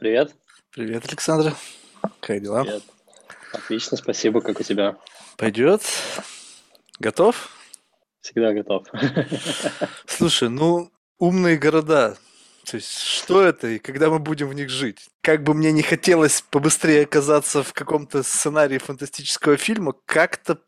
[0.00, 0.34] Привет.
[0.70, 1.52] Привет, Александр.
[2.20, 2.64] Как дела?
[2.64, 2.82] Привет.
[3.52, 4.40] Отлично, спасибо.
[4.40, 4.96] Как у тебя?
[5.36, 5.82] Пойдет.
[6.98, 7.50] Готов?
[8.22, 8.86] Всегда готов.
[10.06, 12.16] Слушай, ну, умные города.
[12.64, 15.10] То есть, что это и когда мы будем в них жить?
[15.20, 20.60] Как бы мне не хотелось побыстрее оказаться в каком-то сценарии фантастического фильма, как-то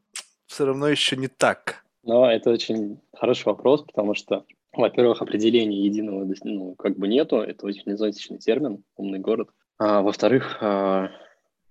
[0.47, 1.87] все равно еще не так.
[2.03, 7.67] Но это очень хороший вопрос, потому что, во-первых, определения единого ну, как бы нету, это
[7.67, 9.51] очень экзотичный термин, умный город.
[9.79, 11.11] А, во-вторых, а,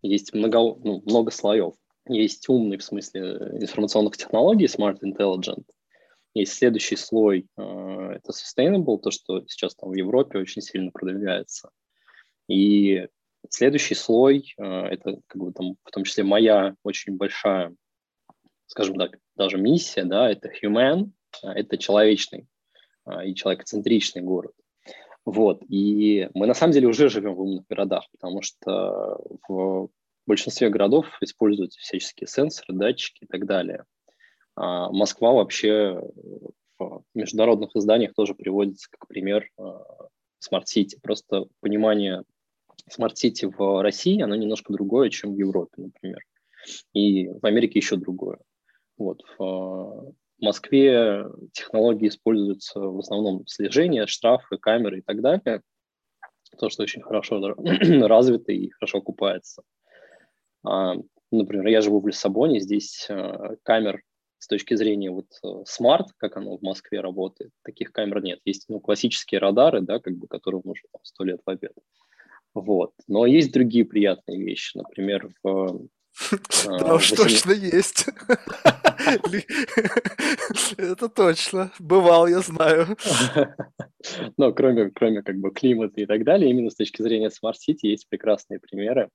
[0.02, 1.74] есть много, ну, много слоев.
[2.08, 3.22] Есть умный в смысле
[3.60, 5.64] информационных технологий, smart intelligent.
[6.34, 11.72] Есть следующий слой, а, это sustainable, то, что сейчас там в Европе очень сильно продвигается.
[12.48, 13.08] И
[13.50, 17.76] следующий слой, а, это как бы там в том числе моя очень большая,
[18.68, 21.12] скажем так, даже миссия, да, это human,
[21.44, 22.48] а, это человечный
[23.24, 24.54] и человекоцентричный город.
[25.26, 25.64] Вот.
[25.70, 29.90] И мы на самом деле уже живем в умных городах, потому что в
[30.26, 33.86] большинстве городов используются всяческие сенсоры, датчики и так далее.
[34.56, 36.02] А Москва вообще
[36.80, 39.50] в международных изданиях тоже приводится как пример
[40.40, 41.00] smart city.
[41.02, 42.24] Просто понимание
[42.90, 46.22] smart city в России, оно немножко другое, чем в Европе, например.
[46.94, 48.40] И в Америке еще другое.
[48.98, 49.24] Вот.
[49.38, 55.62] В Москве технологии используются в основном слежение, штрафы, камеры и так далее.
[56.58, 57.40] То, что очень хорошо
[58.08, 59.64] развито и хорошо окупается.
[60.64, 60.96] А,
[61.32, 64.02] например, я живу в Лиссабоне, здесь а, камер
[64.40, 65.28] с точки зрения вот
[65.66, 68.40] смарт, как оно в Москве работает, таких камер нет.
[68.44, 71.74] Есть ну, классические радары, да, как бы, которым уже сто лет в обед.
[72.54, 72.92] Вот.
[73.08, 74.78] Но есть другие приятные вещи.
[74.78, 75.88] Например, в
[76.66, 78.08] да уж точно есть.
[80.78, 81.72] Это точно.
[81.80, 82.98] Бывал, я знаю.
[84.38, 87.88] Но кроме, кроме как бы климата и так далее, именно с точки зрения Smart City
[87.88, 89.10] есть прекрасные примеры.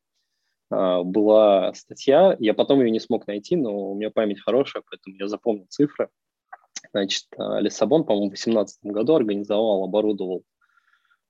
[0.70, 5.16] А, была статья, я потом ее не смог найти, но у меня память хорошая, поэтому
[5.16, 6.08] я запомнил цифры.
[6.92, 10.42] Значит, а, Лиссабон, по-моему, в 2018 году организовал, оборудовал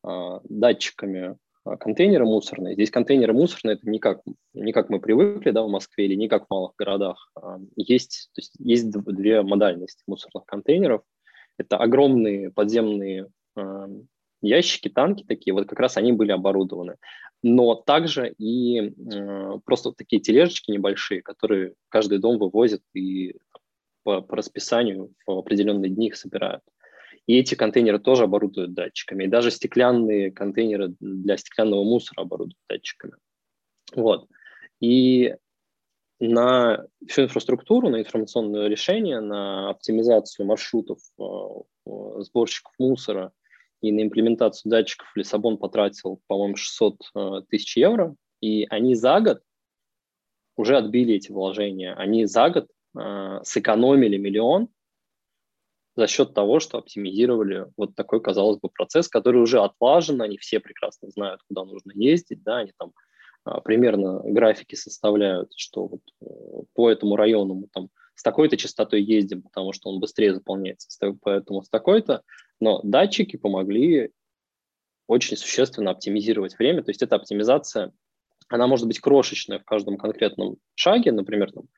[0.03, 1.37] а, датчиками
[1.81, 2.75] контейнеры мусорные.
[2.75, 4.23] Здесь контейнеры мусорные, это не как,
[4.55, 7.33] не как мы привыкли да, в Москве или не как в малых городах.
[7.77, 11.03] Есть, то есть, есть две модальности мусорных контейнеров.
[11.59, 13.29] Это огромные подземные
[14.43, 16.97] ящики, танки такие, вот как раз они были оборудованы.
[17.43, 18.95] Но также и
[19.65, 23.37] просто такие тележечки небольшие, которые каждый дом вывозит и
[24.05, 26.63] по, по расписанию в определенные дни их собирают.
[27.27, 29.25] И эти контейнеры тоже оборудуют датчиками.
[29.25, 33.15] И даже стеклянные контейнеры для стеклянного мусора оборудуют датчиками.
[33.95, 34.29] Вот.
[34.81, 35.35] И
[36.21, 43.33] на всю инфраструктуру, на информационное решение, на оптимизацию маршрутов э, сборщиков мусора–
[43.83, 49.43] и на имплементацию датчиков Лиссабон потратил, по-моему, 600 э, тысяч евро, и они за год
[50.57, 51.95] уже отбили эти вложения.
[51.95, 54.69] Они за год э, сэкономили миллион
[55.97, 60.61] за счет того, что оптимизировали вот такой, казалось бы, процесс, который уже отлажен, они все
[60.61, 62.93] прекрасно знают, куда нужно ездить, да, они там
[63.47, 66.27] э, примерно графики составляют, что вот э,
[66.75, 70.89] по этому району мы там с такой-то частотой ездим, потому что он быстрее заполняется,
[71.23, 72.23] поэтому с такой-то.
[72.61, 74.11] Но датчики помогли
[75.07, 76.83] очень существенно оптимизировать время.
[76.83, 77.93] То есть эта оптимизация,
[78.49, 81.69] она может быть крошечная в каждом конкретном шаге, например, там, а,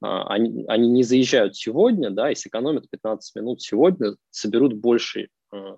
[0.00, 5.76] они, они не заезжают сегодня, да, и сэкономят 15 минут сегодня, соберут больше э,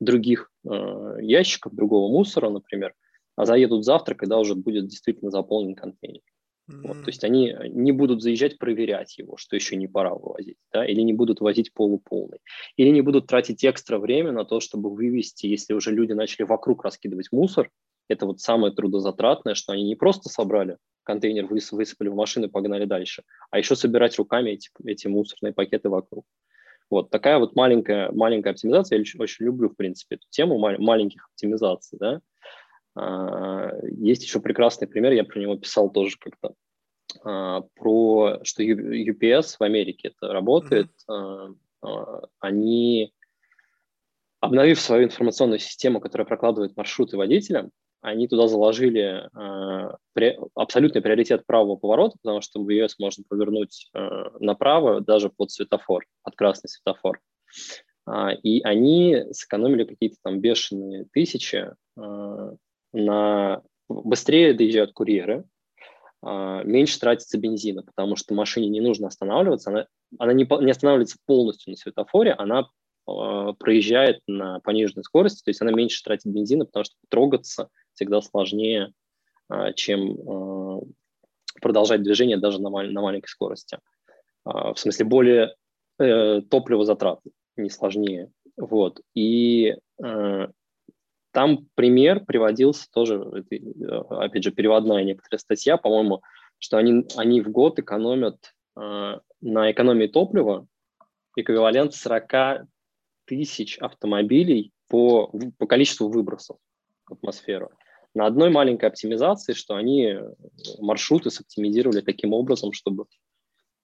[0.00, 2.94] других э, ящиков, другого мусора, например,
[3.36, 6.22] а заедут завтра, когда уже будет действительно заполнен контейнер.
[6.66, 10.86] Вот, то есть они не будут заезжать проверять его, что еще не пора вывозить, да,
[10.86, 12.38] или не будут возить полуполный,
[12.76, 16.82] или не будут тратить экстра время на то, чтобы вывести, если уже люди начали вокруг
[16.82, 17.70] раскидывать мусор,
[18.08, 22.86] это вот самое трудозатратное, что они не просто собрали контейнер, высыпали в машину и погнали
[22.86, 26.24] дальше, а еще собирать руками эти, эти мусорные пакеты вокруг.
[26.90, 31.28] Вот такая вот маленькая, маленькая оптимизация, я очень, очень люблю, в принципе, эту тему маленьких
[31.30, 32.20] оптимизаций, да,
[32.96, 36.54] а, есть еще прекрасный пример, я про него писал тоже как-то,
[37.24, 40.90] а, про что UPS в Америке это работает.
[41.08, 41.56] Mm-hmm.
[42.40, 43.12] Они,
[44.40, 47.72] обновив свою информационную систему, которая прокладывает маршруты водителям,
[48.04, 49.28] они туда заложили
[50.54, 53.90] абсолютный приоритет правого поворота, потому что в US можно повернуть
[54.40, 57.20] направо даже под светофор, под красный светофор.
[58.42, 65.44] И они сэкономили какие-то там бешеные тысячи на быстрее доезжают курьеры,
[66.26, 69.86] а, меньше тратится бензина, потому что машине не нужно останавливаться, она,
[70.18, 72.60] она не, не останавливается полностью на светофоре, она
[73.06, 78.20] э, проезжает на пониженной скорости, то есть она меньше тратит бензина, потому что трогаться всегда
[78.20, 78.92] сложнее,
[79.48, 80.80] а, чем а,
[81.60, 83.78] продолжать движение даже на, на маленькой скорости.
[84.44, 85.54] В смысле, более
[85.98, 88.30] э, топливозатратно, не сложнее.
[88.56, 89.00] Вот.
[89.14, 90.48] И э,
[91.32, 96.22] там пример приводился тоже, это, опять же, переводная некоторая статья, по-моему,
[96.58, 100.66] что они, они в год экономят э, на экономии топлива
[101.36, 102.66] эквивалент 40
[103.24, 106.58] тысяч автомобилей по, по количеству выбросов
[107.06, 107.70] в атмосферу.
[108.14, 110.16] На одной маленькой оптимизации, что они
[110.78, 113.06] маршруты соптимизировали таким образом, чтобы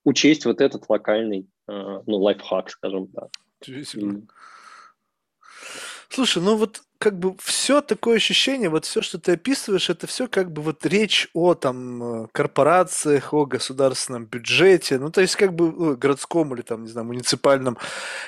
[0.05, 3.31] учесть вот этот локальный э, ну, лайфхак, скажем так.
[6.09, 10.29] Слушай, ну вот как бы все такое ощущение, вот все, что ты описываешь, это все
[10.29, 15.55] как бы вот речь о там э, корпорациях, о государственном бюджете, ну то есть как
[15.55, 17.79] бы ну, городском или там, не знаю, муниципальном.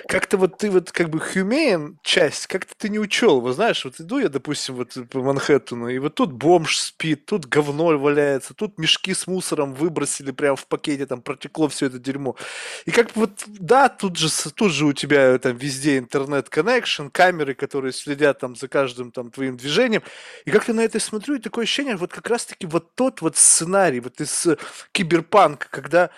[0.08, 4.00] Как-то вот ты вот как бы хумейн часть, как-то ты не учел, вот знаешь, вот
[4.00, 8.78] иду я, допустим, вот по Манхэттену, и вот тут бомж спит, тут говно валяется, тут
[8.78, 12.36] мешки с мусором выбросили прямо в пакете, там протекло все это дерьмо.
[12.86, 17.52] И как бы вот, да, тут же, тут же у тебя там везде интернет-коннекшн, камеры,
[17.52, 20.02] которые следят там за каждым там твоим движением.
[20.44, 24.00] И как-то на это смотрю, и такое ощущение, вот как раз-таки вот тот вот сценарий,
[24.00, 24.56] вот из э,
[24.92, 26.10] киберпанка, когда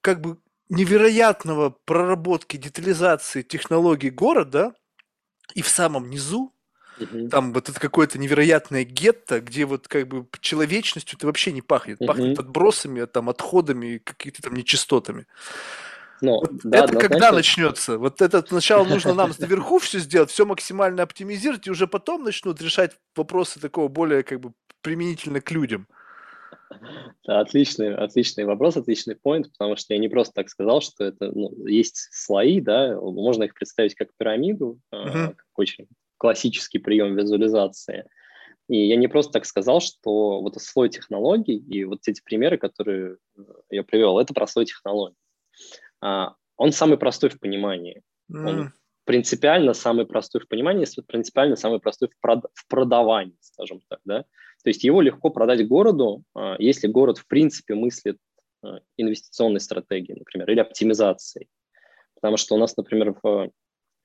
[0.00, 0.38] как бы
[0.68, 4.74] невероятного проработки, детализации технологий города,
[5.54, 6.50] и в самом низу
[6.96, 7.28] Uh-huh.
[7.28, 11.98] Там вот это какое-то невероятное гетто, где вот как бы человечностью это вообще не пахнет.
[11.98, 15.26] Пахнет отбросами, там, отходами, какими-то там нечистотами.
[16.32, 17.98] Вот да, это когда начнется?
[17.98, 22.60] Вот это сначала нужно нам наверху все сделать, все максимально оптимизировать, и уже потом начнут
[22.60, 25.86] решать вопросы такого более как бы применительно к людям.
[27.26, 31.30] Да, отличный, отличный вопрос, отличный point, потому что я не просто так сказал, что это
[31.34, 35.28] ну, есть слои, да, можно их представить как пирамиду, uh-huh.
[35.28, 35.88] как очень
[36.18, 38.06] классический прием визуализации.
[38.68, 43.16] И я не просто так сказал, что вот слой технологий и вот эти примеры, которые
[43.70, 45.16] я привел, это про слой технологий.
[46.04, 48.02] А, он самый простой в понимании.
[48.30, 48.48] Mm.
[48.48, 48.72] Он
[49.04, 54.22] принципиально самый простой в понимании, принципиально самый простой в, прод- в продавании, скажем так, да.
[54.62, 58.18] То есть его легко продать городу, а, если город в принципе мыслит
[58.62, 61.48] а, инвестиционной стратегией, например, или оптимизацией.
[62.14, 63.50] Потому что у нас, например, в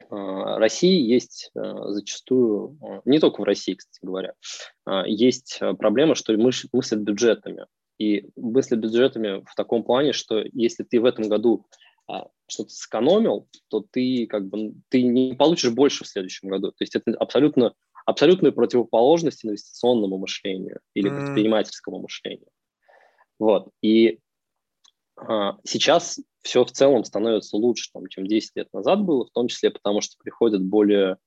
[0.10, 4.34] России есть зачастую, не только в России, кстати говоря,
[5.06, 7.68] есть проблема, что мыслят бюджетами.
[8.00, 11.66] И мыслят бюджетами в таком плане, что если ты в этом году
[12.09, 16.71] а, что-то сэкономил, то ты как бы ты не получишь больше в следующем году.
[16.71, 17.75] То есть это абсолютно
[18.06, 21.15] абсолютная противоположность инвестиционному мышлению или mm.
[21.15, 22.47] предпринимательскому мышлению.
[23.38, 23.69] Вот.
[23.81, 24.19] И
[25.15, 29.47] а, сейчас все в целом становится лучше, там, чем 10 лет назад было, в том
[29.47, 31.17] числе потому, что приходят более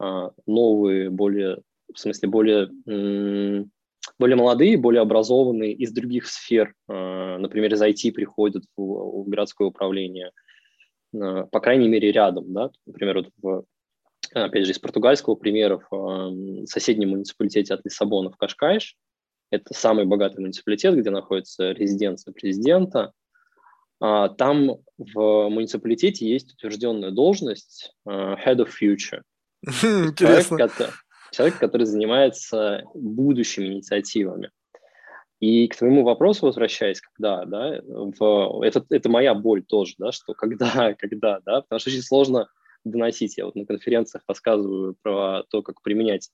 [0.00, 1.62] а, новые, более,
[1.92, 3.70] в смысле, более, м-
[4.18, 9.68] более молодые, более образованные из других сфер, а, например, из IT приходят в, в городское
[9.68, 10.32] управление,
[11.14, 13.64] а, по крайней мере, рядом, да, например, вот в,
[14.32, 18.96] опять же, из португальского примера в соседнем муниципалитете от Лиссабона в Кашкайш,
[19.50, 23.12] это самый богатый муниципалитет, где находится резиденция президента,
[24.00, 29.22] а, там в муниципалитете есть утвержденная должность Head of Future.
[29.64, 30.58] Интересно.
[30.58, 30.92] Человек,
[31.32, 34.50] человек, который занимается будущими инициативами.
[35.40, 40.34] И к твоему вопросу возвращаясь, когда, да, в, это, это моя боль тоже, да, что
[40.34, 42.48] когда, когда, да, потому что очень сложно
[42.84, 43.38] доносить.
[43.38, 46.30] Я вот на конференциях рассказываю про то, как применять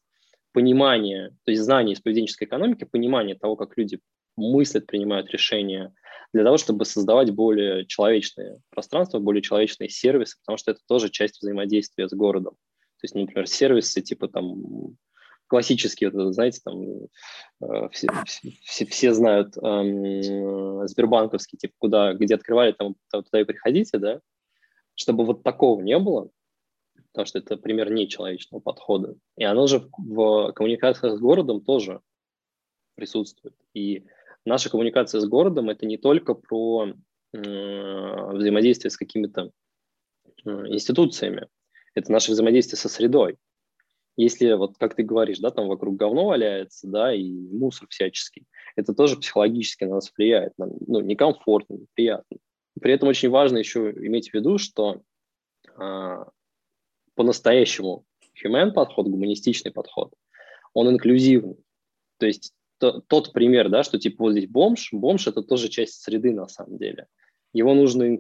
[0.53, 4.01] понимание, то есть знание из поведенческой экономики, понимание того, как люди
[4.37, 5.95] мыслят, принимают решения,
[6.33, 11.41] для того, чтобы создавать более человечные пространства, более человечные сервисы, потому что это тоже часть
[11.41, 12.57] взаимодействия с городом.
[12.99, 14.97] То есть, например, сервисы типа там
[15.47, 16.83] классические, вот, знаете, там
[17.61, 18.09] э, все,
[18.65, 24.21] все, все знают э, Сбербанковский, типа, куда, где открывали, там, туда и приходите, да,
[24.95, 26.29] чтобы вот такого не было,
[27.13, 29.17] потому что это пример нечеловечного подхода.
[29.37, 32.01] И оно же в коммуникациях с городом тоже
[32.95, 33.55] присутствует.
[33.75, 34.05] И
[34.45, 36.89] наша коммуникация с городом– это не только про
[37.33, 39.51] э, взаимодействие с какими-то
[40.45, 41.49] э, институциями,
[41.99, 43.37] это наше взаимодействие со средой.
[44.17, 48.93] Если, вот как ты говоришь, да, там вокруг говно валяется, да, и мусор всяческий, это
[48.93, 52.39] тоже психологически на нас влияет, нам, ну, некомфортно, неприятно.
[52.81, 55.03] При этом очень важно еще иметь в виду, что
[55.77, 56.29] а,
[57.15, 58.05] по-настоящему
[58.45, 60.13] human подход, гуманистичный подход,
[60.75, 61.57] он инклюзивный.
[62.19, 66.03] То есть то, тот пример, да, что типа вот здесь бомж, бомж это тоже часть
[66.03, 67.07] среды на самом деле.
[67.53, 68.19] Его нужно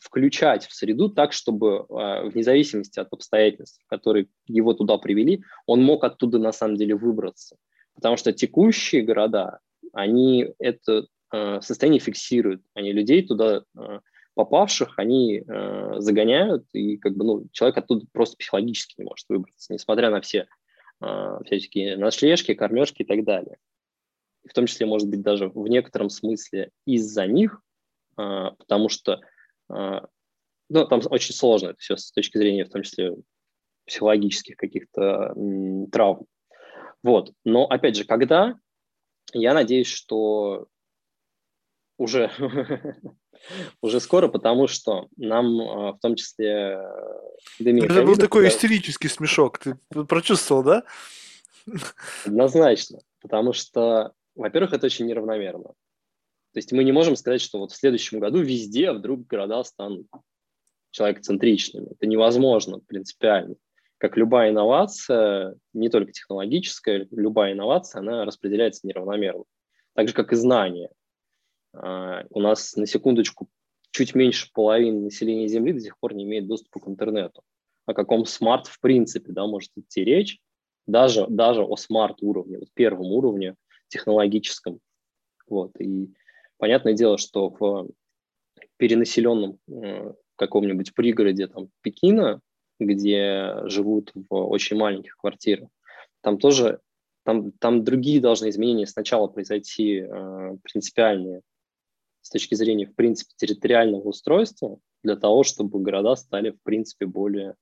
[0.00, 5.82] включать в среду так, чтобы а, вне зависимости от обстоятельств, которые его туда привели, он
[5.82, 7.56] мог оттуда на самом деле выбраться.
[7.94, 9.60] Потому что текущие города,
[9.92, 14.00] они это э, состояние фиксируют, они людей туда э,
[14.34, 15.42] попавших, они
[15.96, 20.46] загоняют, и как бы, ну, человек оттуда просто психологически не может выбраться, несмотря на все
[21.44, 23.56] всяческие ночлежки, кормежки и так далее.
[24.48, 27.60] в том числе, может быть, даже в некотором смысле из-за них,
[28.14, 29.20] потому что
[29.68, 33.14] ну, там очень сложно это все с точки зрения, в том числе,
[33.86, 35.34] психологических каких-то
[35.90, 36.26] травм.
[37.02, 37.32] Вот.
[37.44, 38.54] Но, опять же, когда,
[39.32, 40.68] я надеюсь, что
[41.96, 42.30] уже,
[43.82, 46.80] уже скоро, потому что нам а, в том числе...
[47.58, 50.84] Это был такой истерический смешок, ты прочувствовал, да?
[52.24, 55.72] Однозначно, потому что, во-первых, это очень неравномерно.
[56.58, 60.08] То есть мы не можем сказать, что вот в следующем году везде вдруг города станут
[60.90, 61.92] человекоцентричными.
[61.92, 63.54] Это невозможно принципиально
[63.98, 69.44] как любая инновация, не только технологическая, любая инновация, она распределяется неравномерно.
[69.94, 70.90] Так же, как и знания.
[71.72, 73.48] А, у нас, на секундочку,
[73.92, 77.42] чуть меньше половины населения Земли до сих пор не имеет доступа к интернету.
[77.86, 80.40] О каком смарт в принципе да, может идти речь,
[80.86, 83.54] даже, даже о смарт-уровне, вот первом уровне
[83.88, 84.80] технологическом.
[85.48, 85.72] Вот.
[85.80, 86.12] И
[86.58, 87.88] понятное дело, что в
[88.76, 92.40] перенаселенном э, каком-нибудь пригороде там, Пекина
[92.80, 95.68] где живут в очень маленьких квартирах.
[96.20, 96.80] Там тоже
[97.24, 101.42] там, там другие должны изменения сначала произойти э, принципиальные
[102.22, 107.54] с точки зрения, в принципе, территориального устройства, для того, чтобы города стали, в принципе, более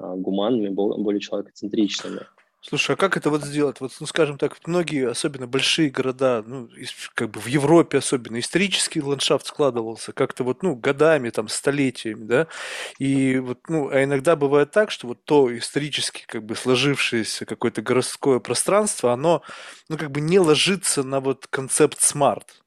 [0.00, 2.20] э, гуманными, более человекоцентричными.
[2.62, 3.80] Слушай, а как это вот сделать?
[3.80, 6.68] Вот, ну, скажем так, многие, особенно большие города, ну,
[7.14, 12.46] как бы в Европе особенно, исторический ландшафт складывался как-то вот, ну, годами, там, столетиями, да,
[12.98, 17.80] и вот, ну, а иногда бывает так, что вот то исторически как бы сложившееся какое-то
[17.80, 19.42] городское пространство, оно,
[19.88, 22.62] ну, как бы не ложится на вот концепт smart,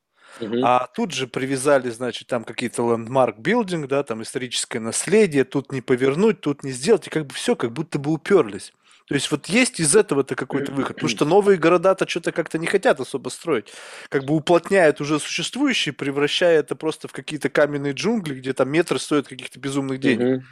[0.62, 5.81] а тут же привязали, значит, там какие-то landmark building, да, там историческое наследие, тут не
[5.81, 8.73] повернуть, тут не сделать, и как бы все как будто бы уперлись.
[9.07, 12.67] То есть вот есть из этого-то какой-то выход, потому что новые города-то что-то как-то не
[12.67, 13.67] хотят особо строить.
[14.10, 19.00] Как бы уплотняют уже существующие, превращая это просто в какие-то каменные джунгли, где там метры
[19.00, 20.43] стоят каких-то безумных денег.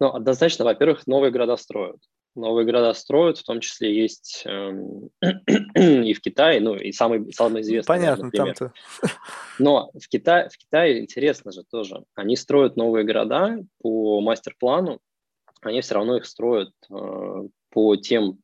[0.00, 1.98] Ну, однозначно, во-первых, новые города строят.
[2.36, 5.10] Новые города строят, в том числе есть эм,
[5.76, 7.86] и в Китае, ну и самый, самый известный.
[7.86, 8.72] Понятно, там-то.
[9.60, 12.02] Но в Китае, в Китае интересно же тоже.
[12.16, 14.98] Они строят новые города по мастер-плану,
[15.66, 18.38] они все равно их строят э, по тем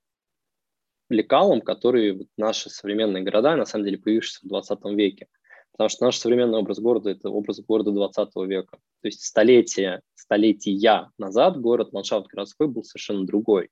[1.09, 5.27] лекалам, которые наши современные города, на самом деле, появившиеся в 20 веке.
[5.73, 8.79] Потому что наш современный образ города– это образ города 20 века.
[9.00, 13.71] То есть столетия, столетия назад город, ландшафт городской был совершенно другой.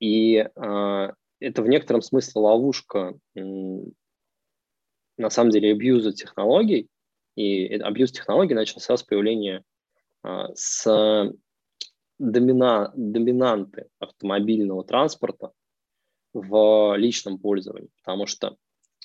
[0.00, 3.40] И э, это в некотором смысле ловушка, э,
[5.16, 6.88] на самом деле, абьюза технологий.
[7.36, 9.64] И абьюз технологий начался с появления,
[10.24, 11.32] э, с
[12.20, 15.52] домина, доминанты автомобильного транспорта
[16.32, 18.56] в личном пользовании, потому что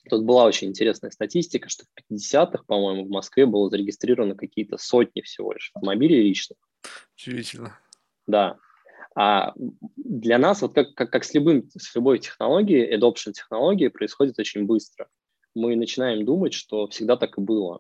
[0.10, 5.22] тут была очень интересная статистика, что в 50-х, по-моему, в Москве было зарегистрировано какие-то сотни
[5.22, 6.58] всего лишь автомобилей личных.
[7.18, 7.80] Удивительно.
[8.28, 8.58] Да.
[9.16, 14.38] А для нас, вот как, как, как с, любым, с любой технологией, adoption технологии происходит
[14.38, 15.08] очень быстро.
[15.56, 17.80] Мы начинаем думать, что всегда так и было.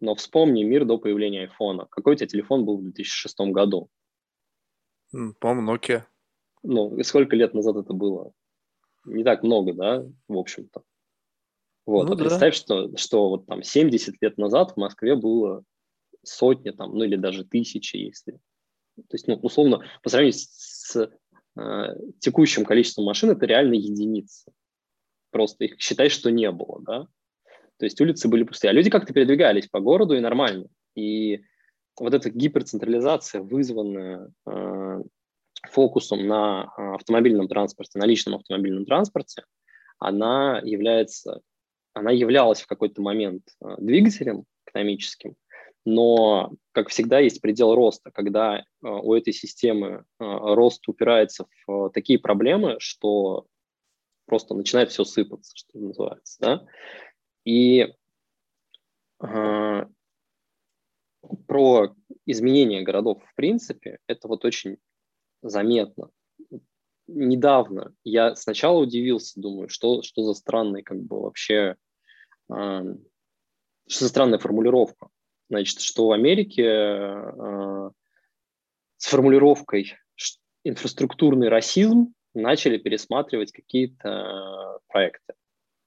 [0.00, 1.86] Но вспомни мир до появления айфона.
[1.90, 3.90] Какой у тебя телефон был в 2006 году?
[5.38, 6.02] По-моему, Nokia.
[6.62, 8.32] Ну, сколько лет назад это было?
[9.04, 10.82] Не так много, да, в общем-то.
[11.86, 12.24] Вот, ну, а да.
[12.24, 15.62] представь, что, что вот там 70 лет назад в Москве было
[16.22, 18.32] сотни там, ну или даже тысячи, если.
[18.96, 21.10] То есть, ну, условно, по сравнению с,
[21.56, 24.50] э, текущим количеством машин, это реально единицы.
[25.30, 27.06] Просто их считай, что не было, да.
[27.78, 28.70] То есть улицы были пустые.
[28.70, 30.68] А люди как-то передвигались по городу и нормально.
[30.94, 31.42] И
[31.98, 35.02] вот эта гиперцентрализация, вызванная э,
[35.70, 39.44] фокусом на э, автомобильном транспорте, на личном автомобильном транспорте,
[39.98, 41.40] она является,
[41.92, 45.36] она являлась в какой-то момент э, двигателем экономическим,
[45.86, 52.18] но, как всегда, есть предел роста, когда э, у этой системы рост упирается в такие
[52.18, 53.46] проблемы, что
[54.26, 56.38] просто начинает все сыпаться, что называется.
[56.40, 56.66] Да?
[57.44, 57.92] И
[61.46, 61.94] про
[62.26, 64.78] изменение городов в принципе, это вот очень
[65.42, 66.10] заметно.
[67.06, 71.76] Недавно я сначала удивился, думаю, что, что за странный как бы вообще,
[72.50, 72.94] э,
[73.88, 75.08] что за странная формулировка.
[75.50, 77.90] Значит, что в Америке э,
[78.96, 79.94] с формулировкой
[80.64, 85.34] инфраструктурный расизм начали пересматривать какие-то проекты.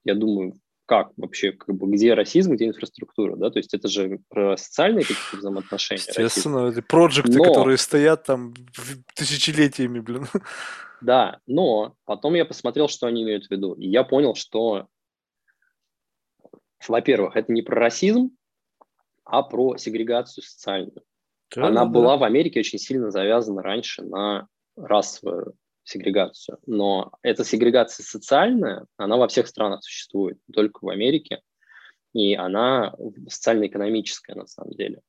[0.04, 0.54] Я думаю,
[0.88, 5.02] как вообще, как бы, где расизм, где инфраструктура, да, то есть это же про социальные
[5.02, 6.00] какие-то взаимоотношения.
[6.00, 7.44] Естественно, эти проекты, но...
[7.44, 8.54] которые стоят там
[9.14, 10.26] тысячелетиями, блин.
[11.00, 14.88] Да, но потом я посмотрел, что они имеют в виду, и я понял, что,
[16.88, 18.30] во-первых, это не про расизм,
[19.24, 21.04] а про сегрегацию социальную.
[21.54, 21.90] Да, Она да.
[21.90, 25.54] была в Америке очень сильно завязана раньше на расовую
[25.88, 26.58] сегрегацию.
[26.66, 31.40] Но эта сегрегация социальная, она во всех странах существует, только в Америке.
[32.12, 32.94] И она
[33.28, 35.00] социально-экономическая на самом деле.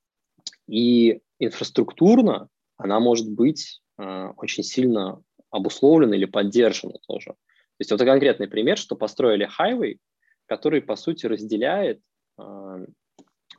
[0.68, 7.32] И инфраструктурно она может быть э, очень сильно обусловлена или поддержана тоже.
[7.32, 10.00] То есть вот конкретный пример, что построили хайвей,
[10.46, 12.00] который, по сути, разделяет
[12.38, 12.86] э,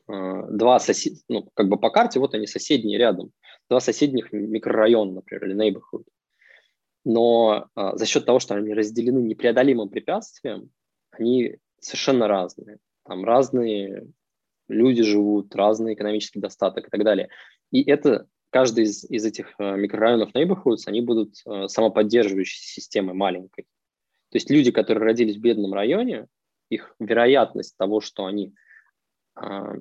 [0.08, 1.14] э, два сосед...
[1.28, 3.32] ну, как бы по карте, вот они соседние рядом,
[3.68, 6.04] два соседних микрорайона, например, или neighborhood
[7.04, 10.70] но а, за счет того, что они разделены непреодолимым препятствием,
[11.10, 12.78] они совершенно разные.
[13.04, 14.06] Там разные
[14.68, 17.28] люди живут, разный экономический достаток и так далее.
[17.70, 23.62] И это каждый из, из этих а, микрорайонов neighborhoods, они будут а, самоподдерживающей системой маленькой.
[24.30, 26.26] То есть люди, которые родились в бедном районе,
[26.68, 28.54] их вероятность того, что они
[29.34, 29.74] а,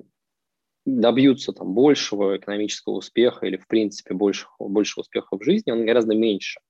[0.86, 6.14] добьются там большего экономического успеха или в принципе большего, большего успеха в жизни, он гораздо
[6.14, 6.60] меньше.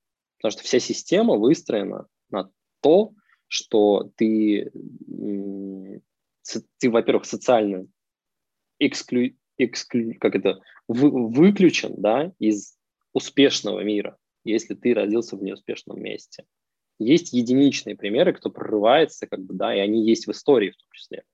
[0.40, 3.12] Потому что вся система выстроена на то,
[3.46, 4.72] что ты,
[6.78, 7.86] ты во-первых, социально
[8.78, 12.78] эксклю, эксклю, как это, вы, выключен да, из
[13.12, 16.46] успешного мира, если ты родился в неуспешном месте.
[16.98, 20.88] Есть единичные примеры, кто прорывается, как бы, да, и они есть в истории в том
[20.92, 21.24] числе.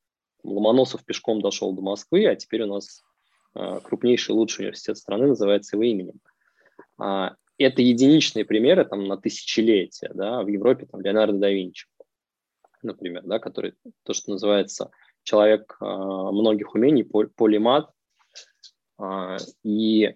[0.43, 3.03] Ломоносов пешком дошел до Москвы, а теперь у нас
[3.55, 6.21] э, крупнейший лучший университет страны называется его именем.
[7.59, 11.87] Это единичные примеры там, на тысячелетия, да, в Европе там, Леонардо да Винчи,
[12.83, 14.91] например, да, который то, что называется
[15.23, 17.91] человек э, многих умений, полимат,
[19.01, 20.15] э, и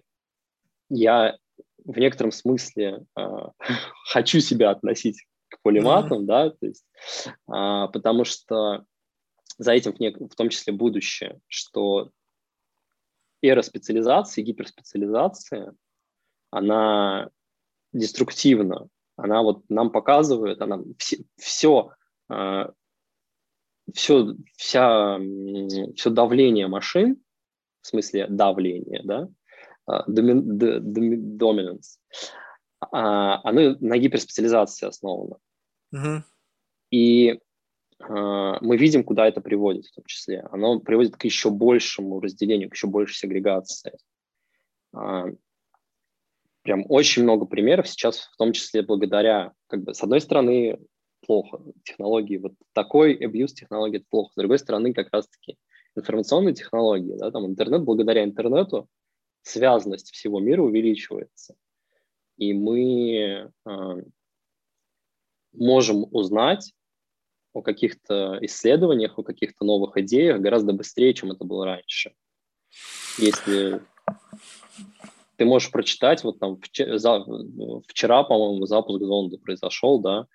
[0.89, 1.37] я
[1.83, 3.27] в некотором смысле э,
[4.11, 6.25] хочу себя относить к полиматам, mm-hmm.
[6.25, 6.85] да, то есть,
[7.25, 8.85] э, потому что
[9.57, 12.11] за этим в, в том числе будущее, что
[13.41, 15.71] эра специализации, гиперспециализации–
[16.51, 17.29] она
[17.93, 21.91] деструктивна, она вот нам показывает, она все, все,
[23.93, 25.19] все, вся,
[25.95, 27.21] все давление машин,
[27.81, 29.27] в смысле давление, да,
[31.37, 31.97] dominance,
[32.79, 35.37] а, оно на гиперспециализации основано.
[35.93, 36.21] Uh-huh.
[36.91, 37.39] И
[37.99, 40.47] а, мы видим, куда это приводит в том числе.
[40.51, 43.97] Оно приводит к еще большему разделению, к еще большей сегрегации.
[46.63, 50.79] Прям очень много примеров сейчас, в том числе благодаря, как бы, с одной стороны,
[51.25, 55.57] плохо технологии, вот такой абьюз технологии это плохо, с другой стороны, как раз-таки
[55.95, 58.87] информационные технологии, да, там интернет, благодаря интернету
[59.43, 61.55] связанность всего мира увеличивается,
[62.37, 64.03] и мы э,
[65.53, 66.73] можем узнать
[67.53, 72.13] о каких-то исследованиях, о каких-то новых идеях гораздо быстрее, чем это было раньше.
[73.17, 73.81] Если
[75.41, 77.25] ты можешь прочитать, вот там вчера,
[77.87, 80.27] вчера по-моему, запуск зонды произошел, да,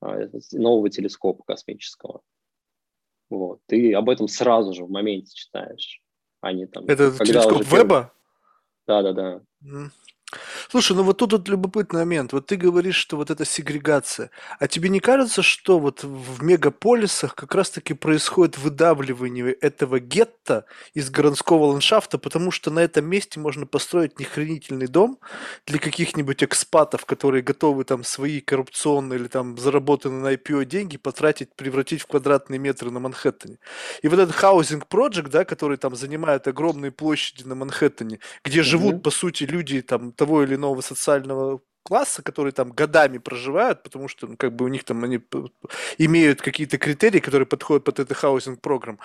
[0.00, 0.20] а,
[0.52, 2.20] нового телескопа космического.
[3.28, 3.58] Вот.
[3.66, 6.00] Ты об этом сразу же в моменте читаешь.
[6.40, 6.84] А не там...
[6.86, 8.12] Это телескоп Веба?
[8.86, 9.40] Да-да-да.
[10.72, 12.32] Слушай, ну вот тут вот любопытный момент.
[12.32, 14.30] Вот ты говоришь, что вот эта сегрегация.
[14.58, 21.10] А тебе не кажется, что вот в мегаполисах как раз-таки происходит выдавливание этого гетто из
[21.10, 25.18] городского ландшафта, потому что на этом месте можно построить нехранительный дом
[25.66, 31.54] для каких-нибудь экспатов, которые готовы там свои коррупционные или там заработанные на IPO деньги потратить,
[31.54, 33.58] превратить в квадратные метры на Манхэттене.
[34.00, 38.94] И вот этот housing project, да, который там занимает огромные площади на Манхэттене, где живут,
[38.94, 39.00] mm-hmm.
[39.00, 44.26] по сути, люди там того или иного социального класса, которые там годами проживают, потому что
[44.26, 45.20] ну, как бы у них там они
[45.98, 48.98] имеют какие-то критерии, которые подходят под это housing program.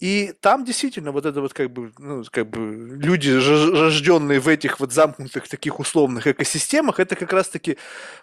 [0.00, 4.80] И там действительно вот это вот как бы, ну, как бы люди, рожденные в этих
[4.80, 7.76] вот замкнутых таких условных экосистемах, это как раз-таки,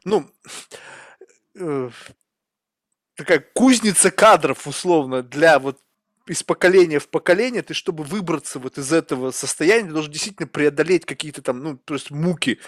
[0.03, 0.29] ну,
[1.55, 1.89] э,
[3.15, 5.77] такая кузница кадров условно для вот
[6.27, 11.05] из поколения в поколение, ты, чтобы выбраться вот из этого состояния, ты должен действительно преодолеть
[11.05, 12.59] какие-то там, ну, то есть муки,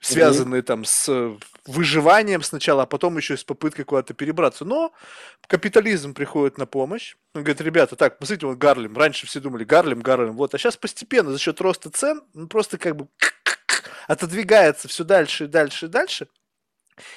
[0.00, 0.64] связанные mm-hmm.
[0.64, 4.64] там с выживанием сначала, а потом еще и с попыткой куда-то перебраться.
[4.64, 4.92] Но
[5.46, 7.16] капитализм приходит на помощь.
[7.34, 8.96] Он говорит, ребята, так, посмотрите, вот Гарлем.
[8.96, 10.54] Раньше все думали, Гарлем, Гарлем, вот.
[10.54, 13.08] А сейчас постепенно за счет роста цен, ну, просто как бы
[14.06, 16.28] отодвигается все дальше и дальше и дальше.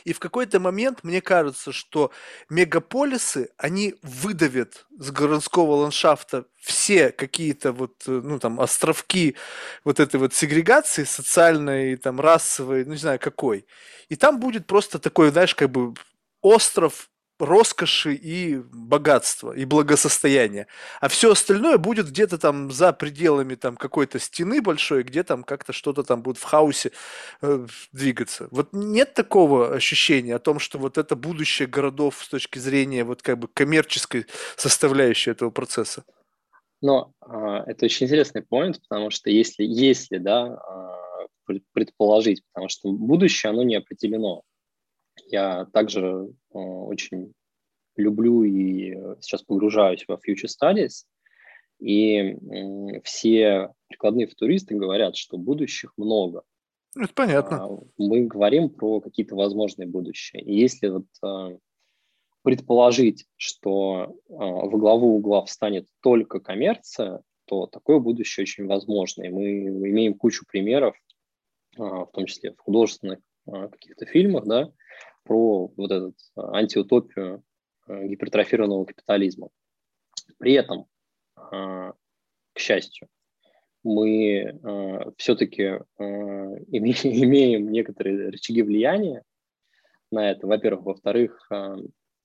[0.03, 2.11] И в какой-то момент мне кажется, что
[2.49, 9.35] мегаполисы, они выдавят с городского ландшафта все какие-то вот, э, ну там, островки
[9.83, 13.65] вот этой вот сегрегации социальной, там, расовой, ну не знаю какой.
[14.09, 15.93] И там будет просто такой, знаешь, как бы
[16.41, 17.09] остров
[17.39, 20.67] роскоши и богатства, и благосостояния.
[20.99, 25.73] А все остальное будет где-то там за пределами там какой-то стены большой, где там как-то
[25.73, 26.91] что-то там будет в хаосе
[27.41, 28.47] э, двигаться.
[28.51, 33.21] Вот нет такого ощущения о том, что вот это будущее городов с точки зрения вот
[33.21, 34.25] как бы коммерческой
[34.55, 36.03] составляющей этого процесса.
[36.81, 40.59] Но э, это очень интересный point, потому что если, если да,
[41.47, 44.43] э, предположить, потому что будущее, оно не определено.
[45.31, 47.33] Я также э, очень
[47.95, 51.05] люблю и сейчас погружаюсь во future studies,
[51.79, 52.35] и
[53.03, 56.43] все прикладные футуристы говорят, что будущих много.
[56.95, 57.65] Ну, это понятно.
[57.65, 60.41] А, мы говорим про какие-то возможные будущее.
[60.41, 61.57] И если вот э,
[62.41, 69.23] предположить, что э, во главу угла встанет только коммерция, то такое будущее очень возможно.
[69.23, 70.95] И мы имеем кучу примеров,
[71.77, 74.71] в том числе в художественных каких-то фильмах, да,
[75.29, 77.43] про вот этот а, антиутопию
[77.85, 79.49] а, гипертрофированного капитализма.
[80.39, 80.87] При этом,
[81.35, 81.93] а,
[82.53, 83.07] к счастью,
[83.83, 84.59] мы
[85.17, 89.23] все-таки имеем некоторые рычаги влияния
[90.11, 90.83] на это, во-первых.
[90.83, 91.49] Во-вторых,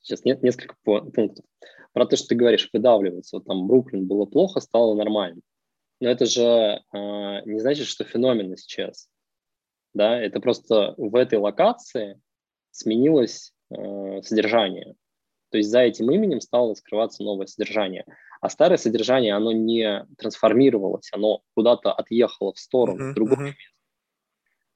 [0.00, 1.44] сейчас нет несколько пунктов.
[1.92, 3.36] Про то, что ты говоришь, выдавливается.
[3.36, 5.42] Вот там Бруклин было плохо, стало нормально.
[6.00, 9.08] Но это же не значит, что феномен исчез.
[9.92, 10.20] Да?
[10.20, 12.20] Это просто в этой локации
[12.74, 14.94] сменилось э, содержание.
[15.50, 18.04] То есть за этим именем стало скрываться новое содержание.
[18.40, 23.44] А старое содержание, оно не трансформировалось, оно куда-то отъехало в сторону, uh-huh, в другое uh-huh.
[23.44, 23.74] место.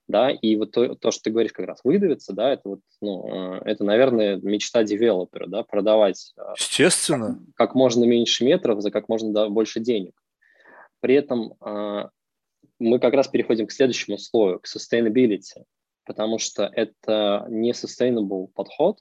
[0.06, 3.58] Да, и вот то, то, что ты говоришь, как раз выдавится, да, это вот, ну,
[3.58, 7.40] э, это, наверное, мечта девелопера, да, продавать э, Естественно.
[7.56, 10.14] Как, как можно меньше метров за как можно да, больше денег.
[11.00, 12.08] При этом э,
[12.78, 15.64] мы как раз переходим к следующему слою, к sustainability
[16.08, 18.98] потому что это не sustainable подход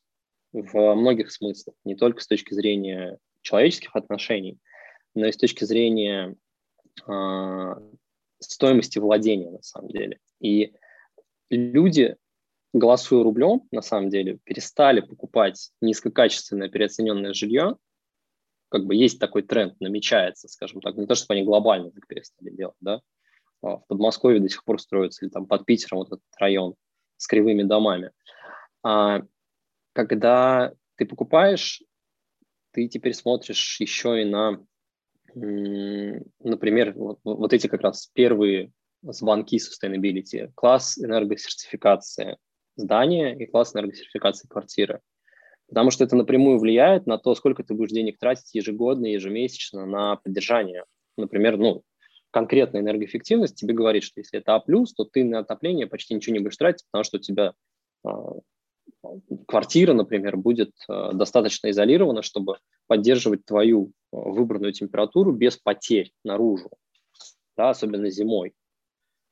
[0.51, 4.59] в многих смыслах, не только с точки зрения человеческих отношений,
[5.15, 6.35] но и с точки зрения
[7.07, 7.75] э,
[8.39, 10.19] стоимости владения на самом деле.
[10.41, 10.73] И
[11.49, 12.17] люди,
[12.73, 17.77] голосуя рублем, на самом деле, перестали покупать низкокачественное переоцененное жилье,
[18.67, 22.49] как бы есть такой тренд, намечается, скажем так, не то, чтобы они глобально так перестали
[22.49, 22.99] делать, да,
[23.61, 26.75] а в Подмосковье до сих пор строится, или там под Питером вот этот район–
[27.17, 28.11] с кривыми домами.
[28.83, 29.21] А
[29.93, 31.83] когда ты покупаешь,
[32.71, 34.63] ты теперь смотришь еще и на,
[35.33, 42.37] например, вот, вот эти как раз первые звонки sustainability, класс энергосертификации
[42.75, 45.01] здания и класс энергосертификации квартиры.
[45.67, 50.15] Потому что это напрямую влияет на то, сколько ты будешь денег тратить ежегодно, ежемесячно на
[50.15, 50.85] поддержание.
[51.17, 51.83] Например, ну,
[52.37, 56.39] конкретная энергоэффективность тебе говорит, что если это А+, то ты на отопление почти ничего не
[56.39, 57.53] будешь тратить, потому что у тебя
[58.05, 58.33] а,
[59.47, 66.69] квартира, например, будет а, достаточно изолирована, чтобы поддерживать твою а, выбранную температуру без потерь наружу,
[67.57, 68.53] да, особенно зимой.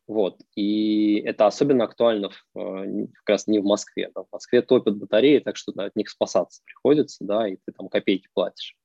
[0.07, 0.39] Вот.
[0.55, 4.09] И это особенно актуально в, как раз не в Москве.
[4.15, 4.23] Да.
[4.23, 7.87] В Москве топят батареи, так что да, от них спасаться приходится, да, и ты там
[7.87, 8.75] копейки платишь.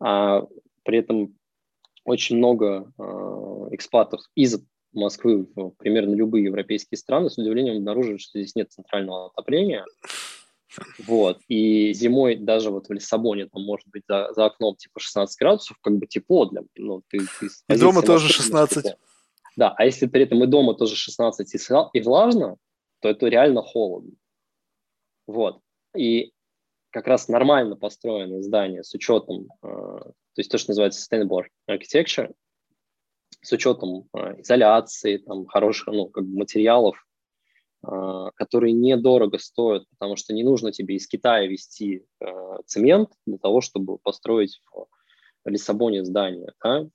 [0.00, 0.46] А
[0.84, 1.36] при этом
[2.08, 3.02] очень много э,
[3.72, 4.60] экспатов из
[4.92, 9.84] Москвы в примерно любые европейские страны с удивлением обнаруживают, что здесь нет центрального отопления.
[11.06, 11.40] Вот.
[11.48, 15.76] И зимой даже вот в Лиссабоне там может быть за, за окном типа 16 градусов,
[15.82, 16.62] как бы тепло для...
[16.76, 18.84] Ну, ты, ты и дома тоже 16.
[18.84, 18.98] Тепло.
[19.56, 21.58] Да, а если при этом и дома тоже 16 и,
[21.92, 22.56] и влажно,
[23.00, 24.12] то это реально холодно.
[25.26, 25.60] Вот.
[25.96, 26.32] И
[26.90, 29.98] как раз нормально построенное здание с учетом, э,
[30.38, 32.32] то есть то, что называется sustainable architecture,
[33.42, 37.04] с учетом э, изоляции, там, хороших ну, как бы материалов,
[37.84, 42.04] э, которые недорого стоят, потому что не нужно тебе из Китая везти
[42.66, 46.52] цемент для того, чтобы построить в Лиссабоне здание.
[46.62, 46.86] Да?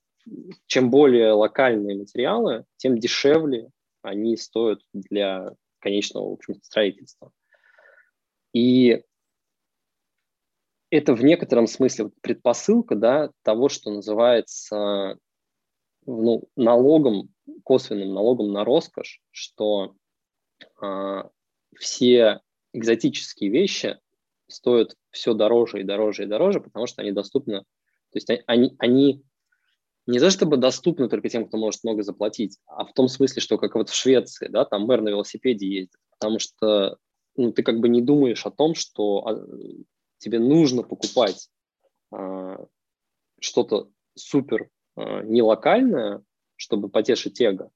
[0.67, 3.71] Чем более локальные материалы, тем дешевле
[4.03, 7.34] они стоят для конечного в общем, строительства.
[8.53, 9.03] И
[10.93, 15.17] это в некотором смысле предпосылка да, того, что называется
[16.06, 19.95] ну, налогом, косвенным налогом на роскошь, что
[20.82, 21.23] э,
[21.79, 22.41] все
[22.73, 23.99] экзотические вещи
[24.47, 29.23] стоят все дороже и дороже и дороже, потому что они доступны, то есть они, они
[30.06, 33.58] не за чтобы доступны только тем, кто может много заплатить, а в том смысле, что
[33.58, 36.97] как вот в Швеции, да, там мэр на велосипеде ездит, потому что
[37.36, 39.43] ну, ты как бы не думаешь о том, что а,
[40.23, 41.49] тебе нужно покупать
[42.12, 42.65] а,
[43.39, 46.23] что-то супер а, не локальное,
[46.55, 47.71] чтобы потешить эго,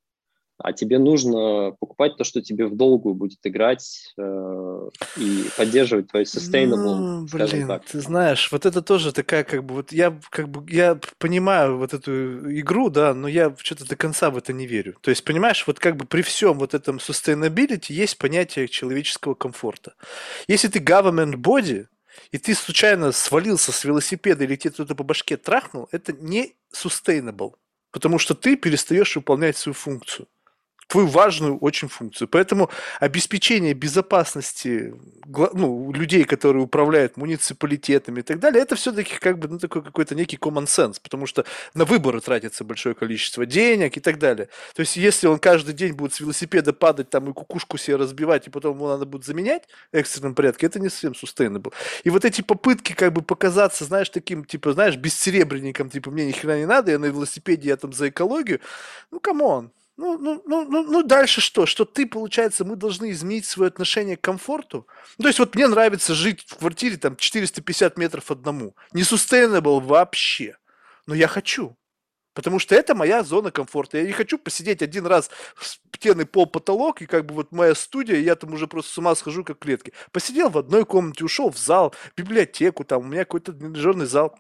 [0.58, 6.24] а тебе нужно покупать то, что тебе в долгую будет играть э, и поддерживать твой
[6.24, 7.86] sustainable, ну, блин, так.
[7.86, 11.94] Ты знаешь, вот это тоже такая, как бы, вот я как бы, я понимаю вот
[11.94, 14.98] эту игру, да, но я что-то до конца в это не верю.
[15.02, 19.94] То есть, понимаешь, вот как бы при всем вот этом sustainability есть понятие человеческого комфорта.
[20.48, 21.86] Если ты government body,
[22.32, 27.56] и ты случайно свалился с велосипеда или тебе кто-то по башке трахнул, это не sustainable,
[27.92, 30.28] потому что ты перестаешь выполнять свою функцию
[30.88, 32.28] твою важную очень функцию.
[32.28, 32.70] Поэтому
[33.00, 34.94] обеспечение безопасности
[35.28, 40.16] ну, людей, которые управляют муниципалитетами и так далее, это все-таки как бы ну, такой какой-то
[40.16, 44.48] некий common sense, потому что на выборы тратится большое количество денег и так далее.
[44.74, 48.48] То есть если он каждый день будет с велосипеда падать там и кукушку себе разбивать,
[48.48, 51.74] и потом его надо будет заменять в экстренном порядке, это не совсем sustainable.
[52.06, 56.32] И вот эти попытки как бы показаться, знаешь, таким, типа, знаешь, бессеребренником, типа, мне ни
[56.32, 58.62] хрена не надо, я на велосипеде, я там за экологию,
[59.12, 61.66] ну, come on, ну, ну, ну, ну, ну, дальше что?
[61.66, 64.88] Что ты, получается, мы должны изменить свое отношение к комфорту?
[65.18, 68.76] Ну, то есть вот мне нравится жить в квартире там 450 метров одному.
[68.94, 70.58] Не sustainable вообще.
[71.08, 71.76] Но я хочу.
[72.38, 73.98] Потому что это моя зона комфорта.
[73.98, 77.74] Я не хочу посидеть один раз в стены пол потолок, и как бы вот моя
[77.74, 79.92] студия, я там уже просто с ума схожу, как клетки.
[80.12, 84.38] Посидел в одной комнате, ушел в зал, в библиотеку, там у меня какой-то тренажерный зал.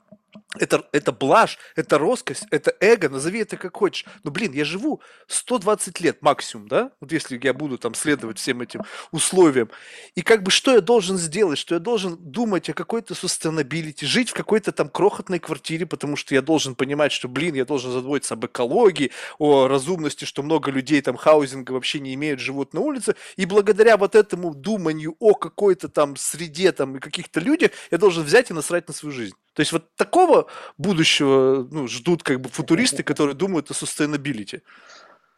[0.60, 4.06] Это, это блажь, это роскость, это эго, назови это как хочешь.
[4.24, 6.92] Но, блин, я живу 120 лет максимум, да?
[7.00, 9.70] Вот если я буду там следовать всем этим условиям.
[10.16, 11.60] И как бы что я должен сделать?
[11.60, 16.34] Что я должен думать о какой-то sustainability, жить в какой-то там крохотной квартире, потому что
[16.34, 21.02] я должен понимать, что, блин, я должен задуматься об экологии, о разумности, что много людей
[21.02, 23.16] там хаузинга вообще не имеют, живут на улице.
[23.36, 28.24] И благодаря вот этому думанию о какой-то там среде там и каких-то людях, я должен
[28.24, 29.36] взять и насрать на свою жизнь.
[29.58, 29.86] То есть вот
[30.17, 34.62] такого будущего ну, ждут как бы футуристы, которые думают о sustainability.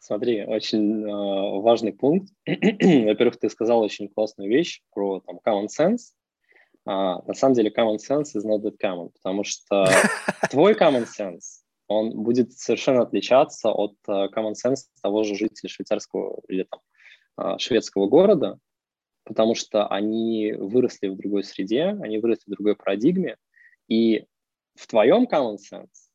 [0.00, 2.32] Смотри, очень э, важный пункт.
[2.46, 6.14] Во-первых, ты сказал очень классную вещь про там, common sense.
[6.86, 9.86] А, на самом деле common sense is not that common, потому что
[10.50, 16.40] твой common sense, он будет совершенно отличаться от uh, common sense того же жителя швейцарского
[16.48, 16.80] или там,
[17.38, 18.58] uh, шведского города,
[19.24, 23.36] потому что они выросли в другой среде, они выросли в другой парадигме,
[23.86, 24.24] и
[24.74, 26.10] в твоем common sense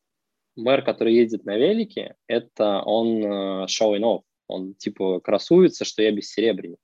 [0.56, 6.10] мэр, который ездит на велике, это он uh, showing off, он типа красуется, что я
[6.10, 6.78] бессеребренник.